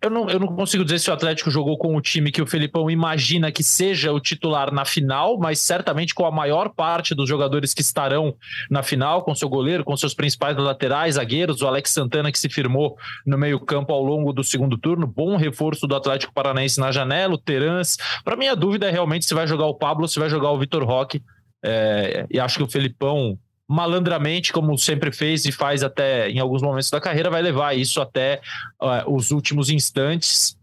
eu 0.00 0.10
não, 0.10 0.28
eu 0.28 0.38
não 0.38 0.48
consigo 0.48 0.84
dizer 0.84 0.98
se 0.98 1.10
o 1.10 1.12
Atlético 1.12 1.50
jogou 1.50 1.78
com 1.78 1.96
o 1.96 2.00
time 2.00 2.30
que 2.30 2.42
o 2.42 2.46
Felipão 2.46 2.90
imagina 2.90 3.50
que 3.50 3.62
seja 3.62 4.12
o 4.12 4.20
titular 4.20 4.72
na 4.72 4.84
final, 4.84 5.38
mas 5.38 5.58
certamente 5.58 6.14
com 6.14 6.26
a 6.26 6.30
maior 6.30 6.68
parte 6.70 7.14
dos 7.14 7.28
jogadores 7.28 7.72
que 7.72 7.80
estarão 7.80 8.34
na 8.70 8.82
final, 8.82 9.22
com 9.22 9.34
seu 9.34 9.48
goleiro, 9.48 9.84
com 9.84 9.96
seus 9.96 10.14
principais 10.14 10.56
laterais, 10.56 11.14
zagueiros, 11.14 11.62
o 11.62 11.66
Alex 11.66 11.90
Santana 11.90 12.30
que 12.30 12.38
se 12.38 12.48
firmou 12.48 12.96
no 13.26 13.38
meio-campo 13.38 13.92
ao 13.92 14.02
longo 14.02 14.32
do 14.32 14.44
segundo 14.44 14.76
turno, 14.76 15.06
bom 15.06 15.36
reforço 15.36 15.86
do 15.86 15.96
Atlético 15.96 16.34
Paranaense 16.34 16.78
na 16.78 16.92
janela, 16.92 17.34
o 17.34 17.38
Terans. 17.38 17.96
Para 18.22 18.36
mim, 18.36 18.48
a 18.48 18.54
dúvida 18.54 18.86
é 18.86 18.90
realmente 18.90 19.24
se 19.24 19.34
vai 19.34 19.46
jogar 19.46 19.66
o 19.66 19.74
Pablo 19.74 20.02
ou 20.02 20.08
se 20.08 20.18
vai 20.18 20.28
jogar 20.28 20.50
o 20.50 20.58
Vitor 20.58 20.84
Roque. 20.84 21.22
É, 21.64 22.26
e 22.30 22.38
acho 22.38 22.58
que 22.58 22.62
o 22.62 22.68
Felipão 22.68 23.38
malandramente, 23.68 24.52
como 24.52 24.76
sempre 24.76 25.12
fez 25.12 25.44
e 25.44 25.52
faz 25.52 25.82
até 25.82 26.28
em 26.30 26.38
alguns 26.38 26.62
momentos 26.62 26.90
da 26.90 27.00
carreira, 27.00 27.30
vai 27.30 27.42
levar 27.42 27.76
isso 27.76 28.00
até 28.00 28.40
uh, 28.80 29.14
os 29.14 29.30
últimos 29.30 29.70
instantes. 29.70 30.56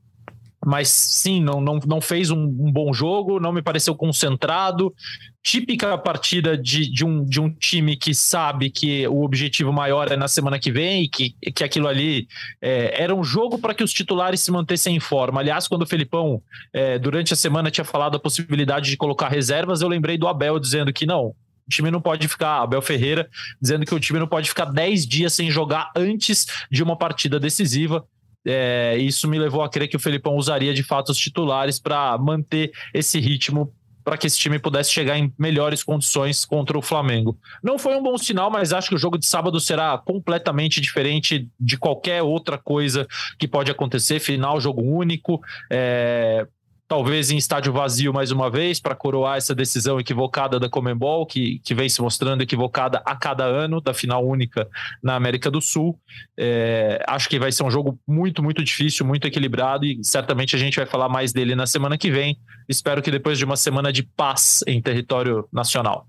Mas 0.64 0.90
sim, 0.90 1.42
não, 1.42 1.60
não, 1.60 1.80
não 1.88 2.00
fez 2.00 2.30
um, 2.30 2.44
um, 2.44 2.72
bom 2.72 2.94
jogo, 2.94 3.40
não 3.40 3.52
me 3.52 3.64
pareceu 3.64 3.96
concentrado. 3.96 4.94
Típica 5.42 5.98
partida 5.98 6.56
de, 6.56 6.88
de, 6.88 7.04
um, 7.04 7.26
de 7.26 7.42
um 7.42 7.52
time 7.52 7.98
que 7.98 8.14
sabe 8.14 8.70
que 8.70 9.08
o 9.08 9.24
objetivo 9.24 9.74
maior 9.74 10.12
é 10.12 10.16
na 10.16 10.28
semana 10.28 10.60
que 10.60 10.72
vem 10.72 11.06
e 11.06 11.10
que, 11.10 11.32
que 11.52 11.64
aquilo 11.64 11.88
ali 11.88 12.28
é, 12.62 13.02
era 13.02 13.16
um 13.16 13.24
jogo 13.24 13.58
para 13.58 13.74
que 13.74 13.84
os 13.84 13.92
titulares 13.92 14.42
se 14.42 14.52
mantessem 14.52 14.96
em 14.96 15.00
forma. 15.00 15.42
Aliás, 15.42 15.68
quando 15.68 15.82
o 15.82 15.88
Felipão, 15.88 16.44
é, 16.72 17.00
durante 17.00 17.34
a 17.34 17.36
semana, 17.36 17.72
tinha 17.72 17.84
falado 17.84 18.18
a 18.18 18.20
possibilidade 18.20 18.88
de 18.88 18.98
colocar 18.98 19.30
reservas, 19.30 19.82
eu 19.82 19.88
lembrei 19.88 20.16
do 20.16 20.28
Abel 20.28 20.60
dizendo 20.60 20.94
que 20.94 21.08
não, 21.08 21.34
o 21.68 21.70
time 21.70 21.92
não 21.92 22.02
pode 22.02 22.28
ficar, 22.28 22.62
Abel 22.62 22.82
Ferreira 22.82 23.30
dizendo 23.62 23.86
que 23.86 23.94
o 23.94 24.00
time 24.00 24.20
não 24.20 24.28
pode 24.28 24.50
ficar 24.50 24.66
10 24.66 25.06
dias 25.06 25.34
sem 25.34 25.50
jogar 25.50 25.92
antes 25.96 26.46
de 26.70 26.84
uma 26.84 26.98
partida 26.98 27.40
decisiva. 27.40 28.06
É, 28.46 28.98
isso 28.98 29.28
me 29.28 29.38
levou 29.38 29.64
a 29.64 29.70
crer 29.70 29.88
que 29.88 29.96
o 29.96 30.00
Felipão 30.00 30.36
usaria 30.36 30.74
de 30.74 30.84
fato 30.84 31.10
os 31.10 31.18
titulares 31.18 31.80
para 31.80 32.18
manter 32.18 32.72
esse 32.94 33.20
ritmo 33.20 33.72
para 34.04 34.18
que 34.18 34.26
esse 34.26 34.38
time 34.38 34.58
pudesse 34.58 34.92
chegar 34.92 35.18
em 35.18 35.32
melhores 35.38 35.84
condições 35.84 36.44
contra 36.44 36.78
o 36.78 36.82
Flamengo. 36.82 37.38
Não 37.64 37.78
foi 37.78 37.96
um 37.96 38.02
bom 38.02 38.18
sinal, 38.18 38.50
mas 38.50 38.74
acho 38.74 38.90
que 38.90 38.96
o 38.96 38.98
jogo 38.98 39.18
de 39.18 39.28
sábado 39.28 39.60
será 39.60 39.98
completamente 39.98 40.82
diferente 40.82 41.48
de 41.60 41.78
qualquer 41.78 42.24
outra 42.24 42.58
coisa 42.58 43.08
que 43.38 43.48
pode 43.48 43.70
acontecer. 43.70 44.20
Final, 44.20 44.60
jogo 44.60 44.82
único. 44.82 45.40
É 45.70 46.48
talvez 46.92 47.32
em 47.32 47.38
estádio 47.38 47.72
vazio 47.72 48.14
mais 48.14 48.32
uma 48.32 48.50
vez, 48.50 48.78
para 48.78 48.94
coroar 48.94 49.38
essa 49.38 49.56
decisão 49.56 49.98
equivocada 49.98 50.60
da 50.60 50.68
Comembol, 50.68 51.26
que, 51.26 51.60
que 51.60 51.74
vem 51.74 51.88
se 51.88 52.02
mostrando 52.02 52.42
equivocada 52.42 53.02
a 53.06 53.16
cada 53.16 53.46
ano, 53.46 53.80
da 53.80 53.94
final 53.94 54.28
única 54.28 54.68
na 55.02 55.16
América 55.16 55.50
do 55.50 55.62
Sul. 55.62 55.98
É, 56.38 57.02
acho 57.08 57.30
que 57.30 57.40
vai 57.40 57.50
ser 57.50 57.64
um 57.64 57.72
jogo 57.72 57.98
muito, 58.06 58.44
muito 58.44 58.62
difícil, 58.62 59.06
muito 59.06 59.26
equilibrado, 59.26 59.86
e 59.86 60.04
certamente 60.04 60.54
a 60.54 60.60
gente 60.60 60.76
vai 60.76 60.86
falar 60.86 61.08
mais 61.08 61.32
dele 61.32 61.56
na 61.56 61.66
semana 61.66 61.98
que 61.98 62.12
vem. 62.12 62.38
Espero 62.68 63.02
que 63.02 63.10
depois 63.10 63.38
de 63.38 63.46
uma 63.46 63.56
semana 63.56 63.94
de 63.94 64.04
paz 64.04 64.62
em 64.68 64.82
território 64.82 65.48
nacional. 65.50 66.06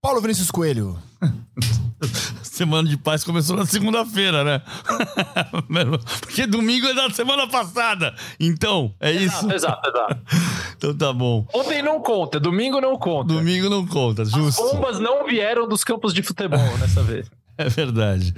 Paulo 0.00 0.20
Vinícius 0.20 0.52
Coelho. 0.52 0.96
semana 2.52 2.86
de 2.86 2.98
paz 2.98 3.24
começou 3.24 3.56
na 3.56 3.64
segunda-feira, 3.64 4.44
né? 4.44 4.62
Porque 6.20 6.46
domingo 6.46 6.86
é 6.86 6.94
da 6.94 7.08
semana 7.08 7.46
passada. 7.46 8.14
Então, 8.38 8.94
é 9.00 9.10
isso. 9.10 9.50
Exato, 9.50 9.88
exato. 9.88 10.18
então 10.76 10.94
tá 10.94 11.12
bom. 11.14 11.46
Ontem 11.54 11.82
não 11.82 12.00
conta, 12.00 12.38
domingo 12.38 12.78
não 12.78 12.98
conta. 12.98 13.32
Domingo 13.32 13.70
não 13.70 13.86
conta, 13.86 14.24
justo. 14.24 14.62
As 14.62 14.72
bombas 14.72 15.00
não 15.00 15.26
vieram 15.26 15.66
dos 15.66 15.82
campos 15.82 16.12
de 16.12 16.22
futebol 16.22 16.60
nessa 16.78 17.02
vez. 17.02 17.30
É 17.56 17.68
verdade. 17.68 18.34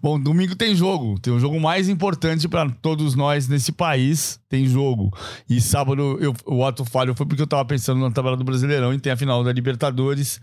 Bom, 0.00 0.18
domingo 0.18 0.54
tem 0.54 0.74
jogo. 0.74 1.18
Tem 1.18 1.32
um 1.32 1.40
jogo 1.40 1.60
mais 1.60 1.88
importante 1.88 2.48
para 2.48 2.70
todos 2.70 3.14
nós 3.14 3.48
nesse 3.48 3.72
país. 3.72 4.40
Tem 4.48 4.66
jogo. 4.66 5.10
E 5.48 5.60
sábado 5.60 6.18
eu, 6.20 6.34
o 6.46 6.64
ato 6.64 6.84
falho 6.84 7.14
foi 7.14 7.26
porque 7.26 7.42
eu 7.42 7.46
tava 7.46 7.64
pensando 7.64 8.00
na 8.00 8.10
tabela 8.10 8.36
do 8.36 8.44
Brasileirão 8.44 8.94
e 8.94 9.00
tem 9.00 9.12
a 9.12 9.16
final 9.16 9.42
da 9.42 9.52
Libertadores. 9.52 10.40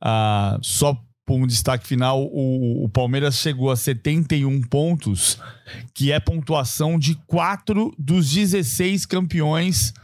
Ah, 0.00 0.58
só 0.62 0.96
um 1.30 1.46
destaque 1.46 1.86
final, 1.86 2.24
o, 2.24 2.84
o, 2.84 2.88
Palmeiras 2.88 3.36
chegou 3.36 3.70
a 3.70 3.76
71 3.76 4.62
pontos, 4.62 5.38
que 5.94 6.10
é 6.10 6.18
pontuação 6.18 6.98
de 6.98 7.14
4 7.26 7.94
dos 7.98 8.30
16 8.30 9.06
campeões 9.06 9.94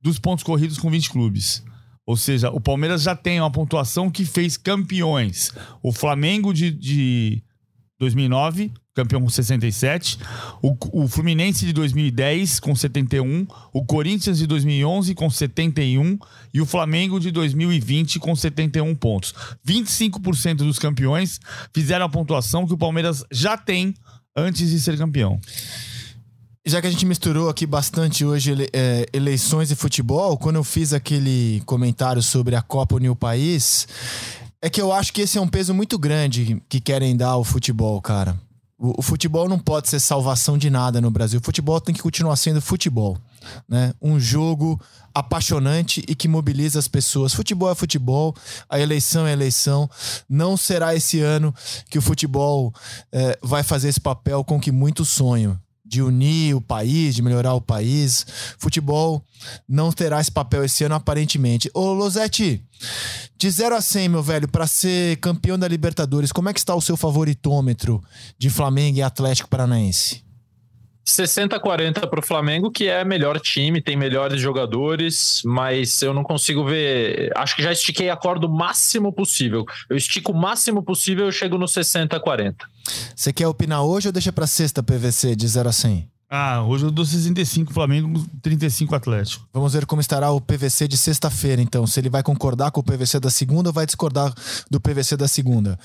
dos 0.00 0.18
pontos 0.18 0.44
corridos 0.44 0.78
com 0.78 0.90
20 0.90 1.10
clubes. 1.10 1.64
Ou 2.06 2.16
seja, 2.16 2.50
o 2.50 2.60
Palmeiras 2.60 3.02
já 3.02 3.14
tem 3.14 3.40
uma 3.40 3.50
pontuação 3.50 4.10
que 4.10 4.24
fez 4.24 4.56
campeões. 4.56 5.52
O 5.82 5.92
Flamengo 5.92 6.54
de, 6.54 6.70
de 6.70 7.42
2009, 7.98 8.72
campeão 8.98 9.22
com 9.22 9.28
67. 9.28 10.18
O, 10.60 10.76
o 10.92 11.08
Fluminense 11.08 11.64
de 11.64 11.72
2010 11.72 12.58
com 12.58 12.74
71. 12.74 13.46
O 13.72 13.84
Corinthians 13.84 14.38
de 14.38 14.46
2011 14.46 15.14
com 15.14 15.30
71. 15.30 16.18
E 16.52 16.60
o 16.60 16.66
Flamengo 16.66 17.20
de 17.20 17.30
2020 17.30 18.18
com 18.18 18.34
71 18.34 18.94
pontos. 18.96 19.34
25% 19.66 20.56
dos 20.56 20.78
campeões 20.78 21.38
fizeram 21.72 22.06
a 22.06 22.08
pontuação 22.08 22.66
que 22.66 22.74
o 22.74 22.78
Palmeiras 22.78 23.24
já 23.30 23.56
tem 23.56 23.94
antes 24.36 24.70
de 24.70 24.80
ser 24.80 24.96
campeão 24.96 25.40
já 26.66 26.82
que 26.82 26.86
a 26.86 26.90
gente 26.90 27.06
misturou 27.06 27.48
aqui 27.48 27.64
bastante 27.64 28.26
hoje 28.26 28.50
ele, 28.50 28.68
é, 28.74 29.06
eleições 29.14 29.70
e 29.70 29.74
futebol, 29.74 30.36
quando 30.36 30.56
eu 30.56 30.64
fiz 30.64 30.92
aquele 30.92 31.62
comentário 31.64 32.22
sobre 32.22 32.54
a 32.54 32.60
Copa 32.60 32.96
Unir 32.96 33.14
País, 33.14 33.88
é 34.60 34.68
que 34.68 34.80
eu 34.80 34.92
acho 34.92 35.12
que 35.12 35.22
esse 35.22 35.38
é 35.38 35.40
um 35.40 35.48
peso 35.48 35.72
muito 35.72 35.98
grande 35.98 36.60
que 36.68 36.78
querem 36.78 37.16
dar 37.16 37.28
ao 37.28 37.44
futebol, 37.44 38.00
cara. 38.02 38.38
O, 38.80 39.02
futebol 39.02 39.48
não 39.48 39.58
pode 39.58 39.88
ser 39.88 39.98
salvação 39.98 40.56
de 40.56 40.70
nada 40.70 41.00
no 41.00 41.10
Brasil. 41.10 41.40
O 41.40 41.44
futebol 41.44 41.80
tem 41.80 41.92
que 41.92 42.00
continuar 42.00 42.36
sendo 42.36 42.60
futebol. 42.60 43.18
Né? 43.68 43.92
Um 44.00 44.20
jogo 44.20 44.80
apaixonante 45.12 46.04
e 46.06 46.14
que 46.14 46.28
mobiliza 46.28 46.78
as 46.78 46.86
pessoas. 46.86 47.34
Futebol 47.34 47.68
é 47.68 47.74
futebol, 47.74 48.36
a 48.70 48.78
eleição 48.78 49.26
é 49.26 49.32
eleição. 49.32 49.90
Não 50.28 50.56
será 50.56 50.94
esse 50.94 51.20
ano 51.20 51.52
que 51.90 51.98
o 51.98 52.02
futebol 52.02 52.72
é, 53.10 53.36
vai 53.42 53.64
fazer 53.64 53.88
esse 53.88 54.00
papel 54.00 54.44
com 54.44 54.60
que 54.60 54.70
muitos 54.70 55.08
sonham 55.08 55.58
de 55.88 56.02
unir 56.02 56.54
o 56.54 56.60
país, 56.60 57.14
de 57.14 57.22
melhorar 57.22 57.54
o 57.54 57.60
país. 57.60 58.26
Futebol 58.58 59.24
não 59.66 59.90
terá 59.90 60.20
esse 60.20 60.30
papel 60.30 60.64
esse 60.64 60.84
ano, 60.84 60.94
aparentemente. 60.94 61.70
Ô, 61.72 61.92
Losetti, 61.92 62.62
de 63.38 63.50
0 63.50 63.74
a 63.74 63.80
100, 63.80 64.08
meu 64.10 64.22
velho, 64.22 64.46
para 64.46 64.66
ser 64.66 65.16
campeão 65.16 65.58
da 65.58 65.66
Libertadores, 65.66 66.30
como 66.30 66.48
é 66.48 66.52
que 66.52 66.60
está 66.60 66.74
o 66.74 66.82
seu 66.82 66.96
favoritômetro 66.96 68.02
de 68.38 68.50
Flamengo 68.50 68.98
e 68.98 69.02
Atlético 69.02 69.48
Paranaense? 69.48 70.27
60-40 71.08 72.06
para 72.06 72.20
o 72.20 72.22
Flamengo, 72.22 72.70
que 72.70 72.86
é 72.86 73.02
melhor 73.04 73.40
time, 73.40 73.80
tem 73.80 73.96
melhores 73.96 74.40
jogadores, 74.40 75.40
mas 75.44 76.02
eu 76.02 76.12
não 76.12 76.22
consigo 76.22 76.64
ver. 76.64 77.32
Acho 77.34 77.56
que 77.56 77.62
já 77.62 77.72
estiquei 77.72 78.10
a 78.10 78.16
corda 78.16 78.46
o 78.46 78.50
máximo 78.50 79.12
possível. 79.12 79.64
Eu 79.88 79.96
estico 79.96 80.32
o 80.32 80.36
máximo 80.36 80.82
possível, 80.82 81.24
eu 81.24 81.32
chego 81.32 81.56
no 81.56 81.64
60-40. 81.66 82.56
Você 83.16 83.32
quer 83.32 83.46
opinar 83.46 83.82
hoje 83.82 84.08
ou 84.08 84.12
deixa 84.12 84.32
para 84.32 84.46
sexta 84.46 84.82
PVC 84.82 85.34
de 85.34 85.48
0 85.48 85.68
a 85.68 85.72
100? 85.72 86.17
Ah, 86.30 86.62
hoje 86.62 86.84
eu 86.84 86.90
dou 86.90 87.06
65 87.06 87.72
Flamengo, 87.72 88.22
35 88.42 88.94
Atlético. 88.94 89.48
Vamos 89.50 89.72
ver 89.72 89.86
como 89.86 90.00
estará 90.00 90.30
o 90.30 90.40
PVC 90.40 90.86
de 90.86 90.98
sexta-feira, 90.98 91.62
então. 91.62 91.86
Se 91.86 91.98
ele 91.98 92.10
vai 92.10 92.22
concordar 92.22 92.70
com 92.70 92.80
o 92.80 92.82
PVC 92.82 93.18
da 93.18 93.30
segunda 93.30 93.70
ou 93.70 93.72
vai 93.72 93.86
discordar 93.86 94.34
do 94.70 94.78
PVC 94.78 95.16
da 95.16 95.26
segunda. 95.26 95.78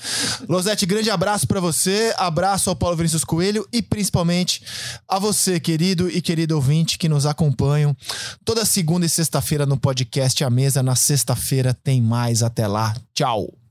Losete, 0.46 0.84
grande 0.84 1.08
abraço 1.08 1.46
para 1.46 1.60
você, 1.60 2.14
abraço 2.18 2.68
ao 2.68 2.76
Paulo 2.76 2.94
Vinícius 2.94 3.24
Coelho 3.24 3.66
e 3.72 3.80
principalmente 3.80 4.62
a 5.08 5.18
você, 5.18 5.58
querido 5.58 6.10
e 6.10 6.20
querido 6.20 6.54
ouvinte 6.56 6.98
que 6.98 7.08
nos 7.08 7.24
acompanham 7.24 7.96
toda 8.44 8.66
segunda 8.66 9.06
e 9.06 9.08
sexta-feira 9.08 9.64
no 9.64 9.78
podcast 9.78 10.44
A 10.44 10.50
Mesa. 10.50 10.82
Na 10.82 10.94
sexta-feira 10.94 11.72
tem 11.72 12.02
mais. 12.02 12.42
Até 12.42 12.66
lá. 12.66 12.94
Tchau. 13.14 13.63